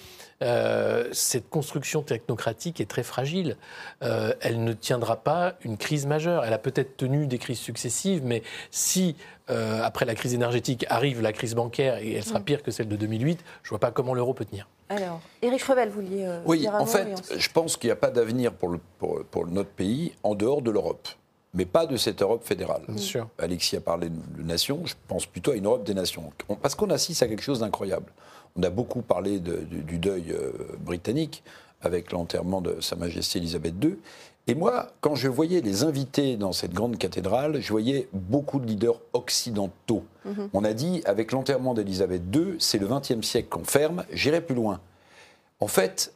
euh, 0.42 1.08
cette 1.12 1.48
construction 1.48 2.02
technocratique 2.02 2.80
est 2.80 2.90
très 2.90 3.04
fragile. 3.04 3.56
Euh, 4.02 4.34
elle 4.40 4.64
ne 4.64 4.72
tiendra 4.72 5.16
pas 5.16 5.54
une 5.62 5.76
crise 5.78 6.06
majeure. 6.06 6.44
Elle 6.44 6.52
a 6.52 6.58
peut-être 6.58 6.96
tenu 6.96 7.26
des 7.28 7.38
crises 7.38 7.60
successives, 7.60 8.22
mais 8.24 8.42
si 8.72 9.14
euh, 9.48 9.80
après 9.82 10.04
la 10.04 10.14
crise 10.16 10.34
énergétique 10.34 10.84
arrive 10.88 11.22
la 11.22 11.32
crise 11.32 11.54
bancaire 11.54 11.98
et 11.98 12.14
elle 12.14 12.24
sera 12.24 12.40
Mm. 12.40 12.44
pire 12.44 12.62
que 12.64 12.72
celle 12.72 12.88
de 12.88 12.96
2008, 12.96 13.38
je 13.62 13.68
ne 13.68 13.70
vois 13.70 13.78
pas 13.78 13.92
comment 13.92 14.12
l'euro 14.12 14.34
peut 14.34 14.44
tenir. 14.44 14.68
Alors, 14.88 15.20
Éric 15.40 15.62
Revel, 15.62 15.88
vous 15.90 16.02
vouliez 16.02 16.24
euh, 16.26 16.40
Oui, 16.44 16.58
dire 16.60 16.74
un 16.74 16.80
en 16.80 16.86
fait, 16.86 17.12
ensuite- 17.12 17.38
je 17.38 17.50
pense 17.50 17.76
qu'il 17.76 17.88
n'y 17.88 17.92
a 17.92 17.96
pas 17.96 18.10
d'avenir 18.10 18.52
pour, 18.52 18.68
le- 18.70 18.80
pour, 18.98 19.24
pour 19.30 19.46
notre 19.46 19.70
pays 19.70 20.14
en 20.24 20.34
dehors 20.34 20.62
de 20.62 20.70
l'Europe. 20.72 21.08
Mais 21.54 21.64
pas 21.64 21.86
de 21.86 21.96
cette 21.96 22.20
Europe 22.20 22.44
fédérale. 22.44 22.82
Bien 22.88 22.96
sûr. 22.98 23.28
Alexis 23.38 23.76
a 23.76 23.80
parlé 23.80 24.08
de 24.08 24.42
nations, 24.42 24.84
je 24.84 24.94
pense 25.06 25.24
plutôt 25.26 25.52
à 25.52 25.54
une 25.54 25.66
Europe 25.66 25.84
des 25.84 25.94
nations. 25.94 26.32
On- 26.48 26.56
Parce 26.56 26.74
qu'on 26.74 26.90
assiste 26.90 27.22
à 27.22 27.28
quelque 27.28 27.42
chose 27.42 27.60
d'incroyable. 27.60 28.10
On 28.56 28.62
a 28.62 28.70
beaucoup 28.70 29.02
parlé 29.02 29.40
de- 29.40 29.56
du, 29.56 29.82
du 29.82 29.98
deuil 29.98 30.30
euh, 30.32 30.52
britannique 30.78 31.42
avec 31.82 32.12
l'enterrement 32.12 32.60
de 32.60 32.80
Sa 32.80 32.96
Majesté 32.96 33.38
Elisabeth 33.38 33.74
II. 33.82 33.96
Et 34.46 34.54
moi, 34.54 34.92
quand 35.00 35.14
je 35.14 35.28
voyais 35.28 35.60
les 35.60 35.84
invités 35.84 36.36
dans 36.36 36.52
cette 36.52 36.72
grande 36.72 36.98
cathédrale, 36.98 37.60
je 37.60 37.70
voyais 37.70 38.08
beaucoup 38.12 38.60
de 38.60 38.66
leaders 38.66 39.00
occidentaux. 39.12 40.04
Mhm. 40.24 40.50
On 40.52 40.64
a 40.64 40.72
dit, 40.74 41.02
avec 41.06 41.32
l'enterrement 41.32 41.74
d'Elisabeth 41.74 42.22
II, 42.34 42.56
c'est 42.58 42.78
le 42.78 42.86
XXe 42.86 43.26
siècle 43.26 43.48
qu'on 43.48 43.64
ferme, 43.64 44.04
j'irai 44.12 44.40
plus 44.40 44.54
loin. 44.54 44.80
En 45.60 45.66
fait, 45.66 46.12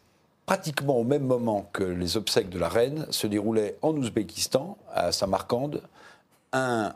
pratiquement 0.47 0.97
au 0.99 1.05
même 1.05 1.25
moment 1.25 1.69
que 1.73 1.83
les 1.85 2.17
obsèques 2.17 2.51
de 2.51 2.59
la 2.59 2.69
reine, 2.69 3.07
se 3.11 3.27
déroulait 3.27 3.77
en 3.83 3.95
Ouzbékistan, 3.97 4.77
à 4.95 5.11
Samarcande, 5.13 5.83
un 6.53 6.93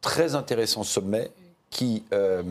très 0.00 0.34
intéressant 0.34 0.82
sommet 0.82 1.30
qui 1.70 2.04
euh, 2.12 2.42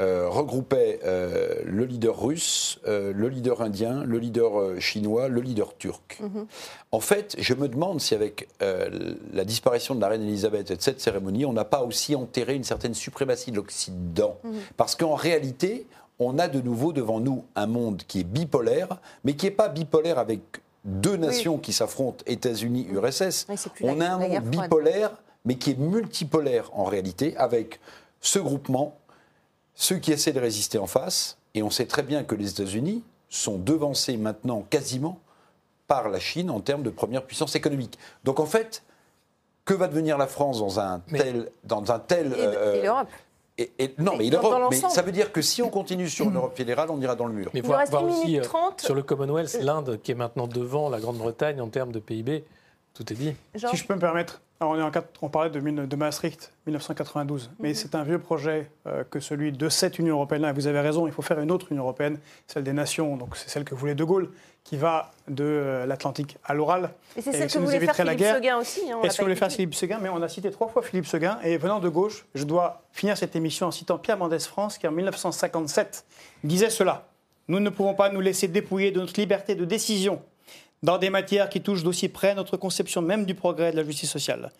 euh, 0.00 0.28
regroupait 0.28 0.98
euh, 1.04 1.54
le 1.64 1.84
leader 1.84 2.20
russe, 2.20 2.80
euh, 2.88 3.12
le 3.14 3.28
leader 3.28 3.62
indien, 3.62 4.02
le 4.04 4.18
leader 4.18 4.80
chinois, 4.80 5.28
le 5.28 5.40
leader 5.40 5.76
turc. 5.76 6.18
Mhm. 6.20 6.46
En 6.90 7.00
fait, 7.00 7.36
je 7.38 7.54
me 7.54 7.68
demande 7.68 8.00
si 8.00 8.14
avec 8.14 8.48
la 8.60 9.44
disparition 9.44 9.94
de 9.94 10.00
la 10.00 10.08
reine 10.08 10.22
Elisabeth 10.22 10.70
et 10.70 10.76
de 10.76 10.82
cette 10.82 11.00
cérémonie, 11.00 11.44
on 11.46 11.52
n'a 11.52 11.64
pas 11.64 11.82
aussi 11.82 12.14
enterré 12.16 12.54
une 12.54 12.64
certaine 12.64 12.94
suprématie 12.94 13.50
de 13.52 13.56
l'Occident. 13.56 14.36
Mhm. 14.42 14.52
Parce 14.76 14.96
qu'en 14.96 15.14
réalité, 15.14 15.86
on 16.18 16.38
a 16.38 16.48
de 16.48 16.60
nouveau 16.60 16.92
devant 16.92 17.20
nous 17.20 17.44
un 17.54 17.66
monde 17.66 18.02
qui 18.06 18.20
est 18.20 18.24
bipolaire, 18.24 19.00
mais 19.24 19.34
qui 19.34 19.46
n'est 19.46 19.50
pas 19.52 19.68
bipolaire 19.68 20.18
avec 20.18 20.40
deux 20.84 21.16
nations 21.16 21.58
qui 21.58 21.72
s'affrontent, 21.72 22.24
États-Unis, 22.26 22.86
URSS. 22.90 23.46
Oui, 23.48 23.56
On 23.82 23.94
la- 23.96 24.10
a 24.12 24.14
un 24.14 24.18
monde 24.18 24.42
bipolaire, 24.44 25.10
mais 25.44 25.54
qui 25.56 25.70
est 25.70 25.78
multipolaire 25.78 26.70
en 26.72 26.84
réalité, 26.84 27.36
avec 27.36 27.80
ce 28.20 28.38
groupement, 28.38 28.96
ceux 29.74 29.96
qui 29.96 30.12
essaient 30.12 30.32
de 30.32 30.40
résister 30.40 30.78
en 30.78 30.86
face, 30.86 31.36
et 31.54 31.62
on 31.62 31.70
sait 31.70 31.86
très 31.86 32.02
bien 32.02 32.24
que 32.24 32.34
les 32.34 32.50
États-Unis 32.50 33.02
sont 33.28 33.58
devancés 33.58 34.16
maintenant 34.16 34.64
quasiment 34.70 35.18
par 35.86 36.08
la 36.08 36.20
Chine 36.20 36.50
en 36.50 36.60
termes 36.60 36.82
de 36.82 36.90
première 36.90 37.24
puissance 37.24 37.54
économique. 37.56 37.98
Donc 38.24 38.40
en 38.40 38.46
fait, 38.46 38.82
que 39.64 39.74
va 39.74 39.88
devenir 39.88 40.18
la 40.18 40.26
France 40.26 40.58
dans 40.58 40.78
un 40.80 41.00
tel, 41.00 41.50
dans 41.64 41.90
un 41.90 41.98
tel 41.98 42.34
Et- 42.36 42.78
et 42.78 42.82
l'Europe. 42.82 43.08
et- 43.58 43.72
et- 43.78 43.94
non, 43.98 44.16
mais, 44.16 44.28
l'Europe, 44.28 44.68
mais 44.70 44.76
ça 44.76 45.02
veut 45.02 45.12
dire 45.12 45.32
que 45.32 45.42
si 45.42 45.62
on 45.62 45.68
continue 45.70 46.08
sur 46.08 46.26
une 46.26 46.36
Europe 46.36 46.56
fédérale, 46.56 46.90
on 46.90 47.00
ira 47.00 47.16
dans 47.16 47.26
le 47.26 47.32
mur. 47.34 47.50
Mais 47.54 47.60
voir, 47.60 47.82
aussi 48.04 48.38
euh, 48.38 48.42
30. 48.42 48.80
sur 48.82 48.94
le 48.94 49.02
Commonwealth, 49.02 49.58
l'Inde 49.60 49.98
qui 50.02 50.12
est 50.12 50.14
maintenant 50.16 50.46
devant 50.46 50.88
la 50.90 51.00
Grande-Bretagne 51.00 51.60
en 51.60 51.68
termes 51.68 51.92
de 51.92 51.98
PIB, 51.98 52.44
tout 52.94 53.10
est 53.12 53.16
dit. 53.16 53.34
Si 53.56 53.76
je 53.76 53.84
peux 53.86 53.94
me 53.94 54.00
permettre, 54.00 54.40
alors 54.60 54.72
on, 54.74 54.78
est 54.78 54.82
en 54.82 54.90
on 55.22 55.28
parlait 55.28 55.50
de, 55.50 55.58
de 55.60 55.96
Maastricht, 55.96 56.52
1992, 56.66 57.50
mais 57.58 57.70
Mhm. 57.70 57.74
c'est 57.74 57.94
un 57.94 58.02
vieux 58.04 58.18
projet 58.18 58.70
euh, 58.86 59.02
que 59.10 59.20
celui 59.20 59.52
de 59.52 59.68
cette 59.68 59.98
Union 59.98 60.14
européenne-là. 60.16 60.50
Et 60.50 60.52
Vous 60.52 60.66
avez 60.66 60.80
raison, 60.80 61.06
il 61.06 61.12
faut 61.12 61.22
faire 61.22 61.40
une 61.40 61.50
autre 61.50 61.66
Union 61.72 61.82
européenne, 61.82 62.18
celle 62.46 62.62
des 62.64 62.72
nations, 62.72 63.16
donc 63.16 63.36
c'est 63.36 63.48
celle 63.50 63.64
que 63.64 63.74
voulait 63.74 63.94
De 63.94 64.04
Gaulle, 64.04 64.30
qui 64.62 64.76
va 64.76 65.10
de 65.28 65.44
euh, 65.44 65.86
l'Atlantique 65.86 66.38
à 66.44 66.54
l'Oral. 66.54 66.90
Et 67.16 67.20
c'est 67.22 67.30
Et 67.30 67.32
celle 67.32 67.50
ça 67.50 67.58
que 67.58 67.64
voulait 67.64 67.80
faire 67.80 67.94
Philippe 67.96 68.18
guerre. 68.18 68.34
Seguin 68.36 68.56
aussi. 68.58 68.80
hein, 68.90 68.96
on 68.98 69.02
pas 69.02 69.08
qu'on 69.08 69.22
voulait 69.24 69.34
faire. 69.36 69.50
Philippe 69.52 69.74
Seguin? 69.74 69.98
Mais 70.00 70.08
on 70.08 70.22
a 70.22 70.28
cité 70.28 70.50
trois 70.50 70.68
fois 70.68 70.82
Philippe 70.82 71.06
Seguin. 71.06 71.38
Et 71.42 71.58
venant 71.58 71.80
de 71.80 71.88
gauche, 71.88 72.24
je 72.34 72.44
dois 72.44 72.82
finir 72.92 73.18
cette 73.18 73.36
émission 73.36 73.66
en 73.66 73.70
citant 73.70 73.98
Pierre 73.98 74.16
Mendès 74.16 74.38
France, 74.38 74.78
qui 74.78 74.86
en 74.88 74.92
1957 74.92 76.04
disait 76.44 76.70
cela. 76.70 77.06
Nous 77.48 77.60
ne 77.60 77.68
pouvons 77.68 77.92
pas 77.94 78.08
nous 78.10 78.20
laisser 78.20 78.48
dépouiller 78.48 78.90
de 78.90 79.00
notre 79.00 79.20
liberté 79.20 79.54
de 79.54 79.64
décision 79.66 80.22
dans 80.84 80.98
des 80.98 81.08
matières 81.08 81.48
qui 81.48 81.62
touchent 81.62 81.82
d'aussi 81.82 82.08
près 82.10 82.34
notre 82.34 82.58
conception 82.58 83.00
même 83.00 83.24
du 83.24 83.34
progrès 83.34 83.70
et 83.70 83.72
de 83.72 83.76
la 83.76 83.84
justice 83.84 84.10
sociale. 84.10 84.52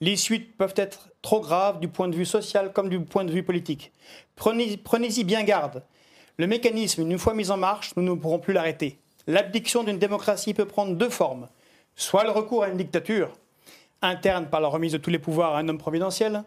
Les 0.00 0.14
suites 0.16 0.56
peuvent 0.56 0.74
être 0.76 1.08
trop 1.22 1.40
graves 1.40 1.80
du 1.80 1.88
point 1.88 2.06
de 2.08 2.14
vue 2.14 2.24
social 2.24 2.72
comme 2.72 2.88
du 2.88 3.00
point 3.00 3.24
de 3.24 3.32
vue 3.32 3.42
politique. 3.42 3.90
Prenez- 4.36 4.76
Prenez-y 4.76 5.24
bien 5.24 5.42
garde. 5.42 5.82
Le 6.36 6.46
mécanisme, 6.46 7.02
une 7.02 7.18
fois 7.18 7.34
mis 7.34 7.50
en 7.50 7.56
marche, 7.56 7.90
nous 7.96 8.02
ne 8.04 8.14
pourrons 8.14 8.38
plus 8.38 8.54
l'arrêter. 8.54 8.98
L'abdiction 9.26 9.82
d'une 9.82 9.98
démocratie 9.98 10.54
peut 10.54 10.66
prendre 10.66 10.94
deux 10.94 11.10
formes. 11.10 11.48
Soit 11.96 12.22
le 12.24 12.30
recours 12.30 12.62
à 12.62 12.68
une 12.68 12.76
dictature, 12.76 13.32
interne 14.02 14.46
par 14.46 14.60
la 14.60 14.68
remise 14.68 14.92
de 14.92 14.98
tous 14.98 15.10
les 15.10 15.18
pouvoirs 15.18 15.54
à 15.56 15.58
un 15.58 15.68
homme 15.68 15.78
providentiel, 15.78 16.44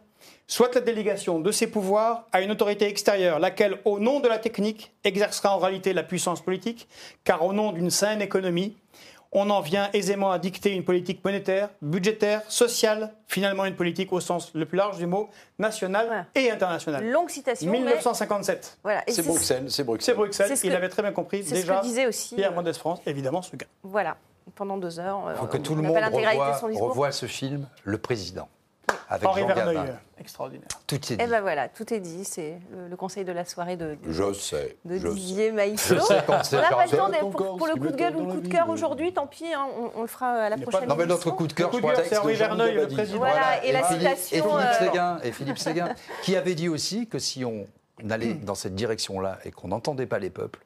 soit 0.47 0.73
la 0.73 0.81
délégation 0.81 1.39
de 1.39 1.51
ces 1.51 1.67
pouvoirs 1.67 2.23
à 2.31 2.41
une 2.41 2.51
autorité 2.51 2.86
extérieure, 2.88 3.39
laquelle, 3.39 3.79
au 3.83 3.99
nom 3.99 4.21
de 4.21 4.27
la 4.29 4.39
technique, 4.39 4.91
exercera 5.03 5.55
en 5.55 5.59
réalité 5.59 5.91
la 5.93 6.03
puissance 6.03 6.41
politique, 6.41 6.88
car 7.25 7.43
au 7.45 7.51
nom 7.53 7.73
d'une 7.73 7.89
saine 7.91 8.21
économie, 8.21 8.75
on 9.38 9.49
en 9.49 9.59
vient 9.61 9.89
aisément 9.93 10.31
à 10.31 10.39
dicter 10.39 10.71
une 10.71 10.83
politique 10.83 11.23
monétaire, 11.23 11.69
budgétaire, 11.81 12.41
sociale, 12.47 13.13
finalement 13.27 13.65
une 13.65 13.75
politique 13.75 14.11
au 14.13 14.19
sens 14.19 14.51
le 14.55 14.65
plus 14.65 14.77
large 14.77 14.97
du 14.97 15.05
mot, 15.05 15.29
nationale 15.59 16.25
et 16.33 16.49
internationale. 16.49 17.07
Longue 17.11 17.29
citation. 17.29 17.69
mais- 17.71 17.79
1957. 17.79 18.77
Voilà. 18.83 19.03
Et 19.07 19.11
C'est 19.11 19.21
Bruxelles, 19.23 19.65
c'est 19.69 19.83
Bruxelles. 19.83 20.05
C'est 20.05 20.17
Bruxelles, 20.17 20.47
C'est 20.47 20.55
ce 20.55 20.65
il 20.65 20.71
que- 20.71 20.75
avait 20.77 20.89
très 20.89 21.01
bien 21.01 21.11
compris 21.11 21.43
c'est 21.43 21.55
ce 21.55 21.61
déjà. 21.61 21.79
que 21.79 21.83
disait 21.86 22.07
aussi, 22.07 22.36
Pierre 22.36 22.51
euh, 22.51 22.55
Mendès 22.55 22.73
France, 22.73 22.99
évidemment, 23.05 23.41
ce 23.41 23.55
gars. 23.55 23.67
Voilà. 23.83 24.17
Pendant 24.55 24.77
deux 24.77 24.99
heures. 24.99 25.27
euh, 25.27 25.31
Il 25.33 25.38
faut 25.39 25.45
que 25.47 25.57
on- 25.57 25.61
tout 25.61 25.73
on 25.73 25.75
le 25.75 25.81
monde 25.81 25.97
revoie 26.79 27.11
ce 27.11 27.25
film, 27.25 27.67
Le 27.83 27.97
Président, 27.97 28.47
avec 29.09 29.27
Henri 29.27 29.41
Jean 29.41 29.47
Verneuil, 29.47 29.75
Gabin. 29.75 29.99
extraordinaire. 30.19 30.67
Tout 30.87 30.95
est 30.95 31.11
Et 31.11 31.17
dit. 31.17 31.25
ben 31.27 31.41
voilà, 31.41 31.67
tout 31.69 31.93
est 31.93 31.99
dit. 31.99 32.23
C'est 32.25 32.59
le, 32.71 32.87
le 32.87 32.95
conseil 32.95 33.23
de 33.25 33.31
la 33.31 33.45
soirée 33.45 33.77
de, 33.77 33.95
de- 33.95 34.11
Je 34.11 34.33
sais. 34.33 34.77
de 34.85 34.97
je 34.97 35.07
Didier. 35.07 35.53
Je 35.75 35.99
sais 35.99 36.23
quand 36.25 36.43
c'est 36.43 36.57
on 36.57 36.61
n'a 36.61 36.69
pas 36.69 36.85
le 36.85 36.97
temps 36.97 37.11
pour, 37.31 37.57
pour 37.57 37.67
le 37.67 37.73
coup 37.75 37.87
de 37.87 37.95
gueule 37.95 38.15
ou 38.15 38.25
le 38.25 38.33
coup 38.33 38.39
de 38.41 38.49
la 38.51 38.59
cœur 38.59 38.69
aujourd'hui, 38.69 39.13
tant 39.13 39.27
pis, 39.27 39.45
hein, 39.53 39.65
on, 39.77 39.99
on 39.99 40.01
le 40.01 40.07
fera 40.07 40.31
à 40.33 40.49
la 40.49 40.57
pas 40.57 40.63
prochaine 40.63 40.87
Non, 40.89 40.95
mais 40.95 41.05
notre 41.05 41.31
coup 41.31 41.47
de 41.47 41.53
cœur, 41.53 41.69
je 41.71 41.77
de 41.77 41.81
crois 41.81 41.95
c'est 42.03 42.17
Henri 42.17 42.33
Verneuil, 42.35 42.73
le 42.75 42.87
président. 42.87 43.17
Voilà, 43.19 43.63
et 43.63 43.71
la 43.71 43.83
Philippe- 43.83 44.17
citation, 44.17 44.37
Et 44.37 44.41
Philippe, 44.41 44.59
euh, 44.81 44.85
Séguin, 44.85 45.19
et 45.23 45.31
Philippe 45.31 45.57
Séguin, 45.59 45.89
qui 46.23 46.35
avait 46.35 46.55
dit 46.55 46.69
aussi 46.69 47.07
que 47.07 47.19
si 47.19 47.45
on 47.45 47.67
allait 48.09 48.33
dans 48.43 48.55
cette 48.55 48.75
direction-là 48.75 49.39
et 49.45 49.51
qu'on 49.51 49.67
n'entendait 49.69 50.05
pas 50.07 50.19
les 50.19 50.29
peuples, 50.29 50.59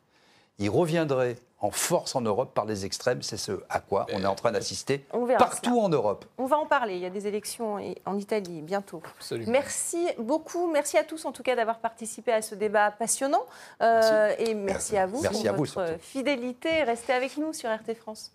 il 0.59 0.69
reviendrait 0.69 1.37
en 1.61 1.71
force 1.71 2.15
en 2.15 2.21
Europe 2.21 2.53
par 2.53 2.65
les 2.65 2.85
extrêmes. 2.85 3.21
C'est 3.21 3.37
ce 3.37 3.63
à 3.69 3.79
quoi 3.79 4.05
on 4.13 4.23
est 4.23 4.27
en 4.27 4.35
train 4.35 4.51
d'assister 4.51 5.05
partout 5.37 5.79
en 5.79 5.89
Europe. 5.89 6.25
On 6.37 6.45
va 6.45 6.57
en 6.57 6.65
parler. 6.65 6.95
Il 6.95 7.01
y 7.01 7.05
a 7.05 7.09
des 7.09 7.27
élections 7.27 7.77
en 8.05 8.17
Italie 8.17 8.61
bientôt. 8.61 9.01
Absolument. 9.17 9.51
Merci 9.51 10.07
beaucoup. 10.17 10.71
Merci 10.71 10.97
à 10.97 11.03
tous 11.03 11.25
en 11.25 11.31
tout 11.31 11.43
cas 11.43 11.55
d'avoir 11.55 11.79
participé 11.79 12.31
à 12.31 12.41
ce 12.41 12.55
débat 12.55 12.91
passionnant. 12.91 13.45
Euh, 13.81 14.29
merci. 14.37 14.51
Et 14.51 14.55
merci 14.55 14.97
à 14.97 15.05
vous 15.07 15.21
pour 15.21 15.65
votre 15.65 15.99
fidélité. 15.99 16.83
Restez 16.83 17.13
avec 17.13 17.37
nous 17.37 17.53
sur 17.53 17.69
RT 17.69 17.95
France. 17.95 18.31